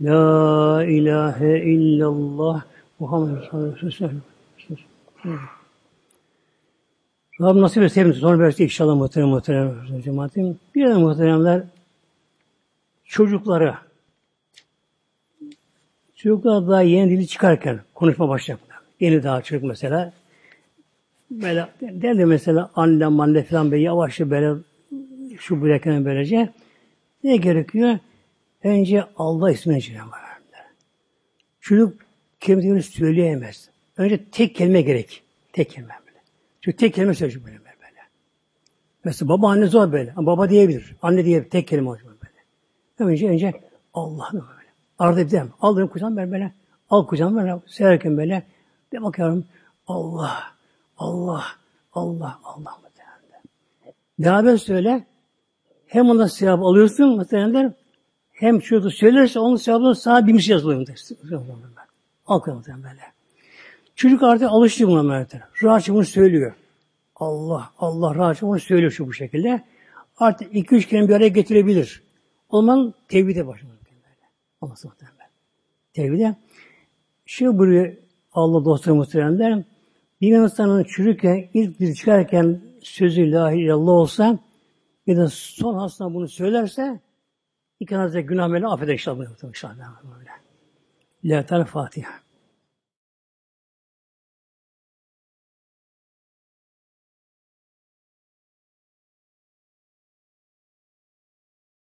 La 0.00 0.84
ilahe 0.84 1.52
illallah. 1.74 2.64
Muhammed 2.98 3.36
Resulullah. 3.82 4.20
Rabbim 7.40 7.62
nasip 7.62 7.82
hepimiz 7.82 8.16
sonra 8.16 8.38
versin 8.38 8.64
inşallah 8.64 8.94
muhterem 8.94 9.28
muhterem 9.28 10.02
cemaatim. 10.04 10.58
Bir 10.74 10.86
de 10.86 10.94
muhteremler 10.94 11.62
çocuklara 13.04 13.78
çocuklar 16.16 16.68
daha 16.68 16.82
yeni 16.82 17.10
dili 17.10 17.26
çıkarken 17.26 17.80
konuşma 17.94 18.28
başlayacaklar. 18.28 18.78
Yeni 19.00 19.22
daha 19.22 19.42
çocuk 19.42 19.64
mesela 19.64 20.12
böyle 21.30 21.68
derdi 21.80 22.24
mesela 22.24 22.70
anne 22.74 23.06
manne 23.06 23.42
falan 23.42 23.70
böyle 23.70 23.82
yavaşça 23.82 24.30
böyle 24.30 24.60
şu 25.38 25.62
bırakın 25.62 26.04
böylece 26.04 26.48
ne 27.24 27.36
gerekiyor? 27.36 27.98
Önce 28.64 29.04
Allah 29.16 29.50
ismini 29.50 29.98
var. 29.98 30.20
Çocuk 31.60 32.00
kelimeleri 32.40 32.82
söyleyemez. 32.82 33.70
Önce 33.96 34.24
tek 34.32 34.54
kelime 34.54 34.82
gerek. 34.82 35.22
Tek 35.52 35.70
kelime 35.70 35.94
böyle. 36.06 36.18
Çünkü 36.60 36.76
tek 36.76 36.94
kelime 36.94 37.14
söyleyecek 37.14 37.46
böyle. 37.46 37.60
Mesela 39.04 39.28
baba 39.28 39.50
anne 39.50 39.66
zor 39.66 39.92
böyle. 39.92 40.12
Ama 40.16 40.26
baba 40.26 40.50
diyebilir. 40.50 40.96
Anne 41.02 41.24
diyebilir. 41.24 41.50
Tek 41.50 41.68
kelime 41.68 41.88
olacak 41.88 42.06
böyle. 42.06 43.10
Önce 43.10 43.28
önce 43.28 43.52
Allah 43.94 44.28
böyle. 44.32 44.44
Arada 44.98 45.26
bir 45.26 45.30
dem. 45.30 45.50
Al 45.60 45.76
benim 45.76 45.88
kucağım 45.88 46.16
böyle 46.16 46.32
böyle. 46.32 46.52
Al 46.90 47.06
kucağım 47.06 47.36
böyle. 47.36 47.58
Seyrederken 47.66 48.16
böyle. 48.16 48.42
De 48.92 49.02
bakıyorum. 49.02 49.44
Allah. 49.86 50.59
Allah. 51.00 51.44
Allah. 51.92 52.38
Allah. 52.44 52.78
Beraber 54.18 54.56
söyle. 54.56 55.06
Hem 55.86 56.10
ona 56.10 56.28
sevap 56.28 56.62
alıyorsun 56.62 57.16
muhtemelen 57.16 57.74
hem 58.32 58.60
çocuğu 58.60 58.90
söylerse 58.90 59.40
onun 59.40 59.56
sevabını 59.56 59.96
sana 59.96 60.26
bir 60.26 60.38
şey 60.38 60.52
yazılıyor. 60.52 60.86
Al 62.26 62.40
muhtemelen 62.46 62.82
böyle. 62.82 63.02
Çocuk 63.94 64.22
artık 64.22 64.50
alıştı 64.50 64.88
buna 64.88 65.02
muhtemelen. 65.02 65.48
Rahatça 65.62 65.94
bunu 65.94 66.04
söylüyor. 66.04 66.54
Allah, 67.16 67.70
Allah 67.78 68.14
rahatça 68.14 68.46
bunu 68.46 68.60
söylüyor 68.60 68.90
şu 68.90 69.06
bu 69.06 69.12
şekilde. 69.12 69.64
Artık 70.16 70.54
iki 70.54 70.74
üç 70.74 70.88
kelime 70.88 71.08
bir 71.08 71.14
araya 71.14 71.28
getirebilir. 71.28 72.02
O 72.48 72.60
zaman 72.60 72.94
tevhide 73.08 73.46
başlıyor. 73.46 73.74
Olması 74.60 74.88
muhtemelen. 74.88 75.30
Tevhide. 75.92 76.36
Şu 77.26 77.58
buraya 77.58 77.94
Allah 78.32 78.64
dostları 78.64 78.94
muhteremler 78.94 79.64
bir 80.20 80.36
insanın 80.36 80.84
çürükken, 80.84 81.48
ilk 81.54 81.78
dil 81.78 81.94
çıkarken 81.94 82.60
sözü 82.82 83.32
la 83.32 83.52
illallah 83.52 83.92
olsa 83.92 84.38
bir 85.06 85.16
de 85.16 85.28
son 85.28 85.74
hasına 85.74 86.14
bunu 86.14 86.28
söylerse 86.28 87.00
İki 87.80 87.96
günah 88.22 88.50
böyle 88.50 88.66
affeder 88.66 88.92
inşallah. 88.92 89.24
İnşallah. 89.44 90.02
La 91.24 91.64
Fatiha. 91.64 92.10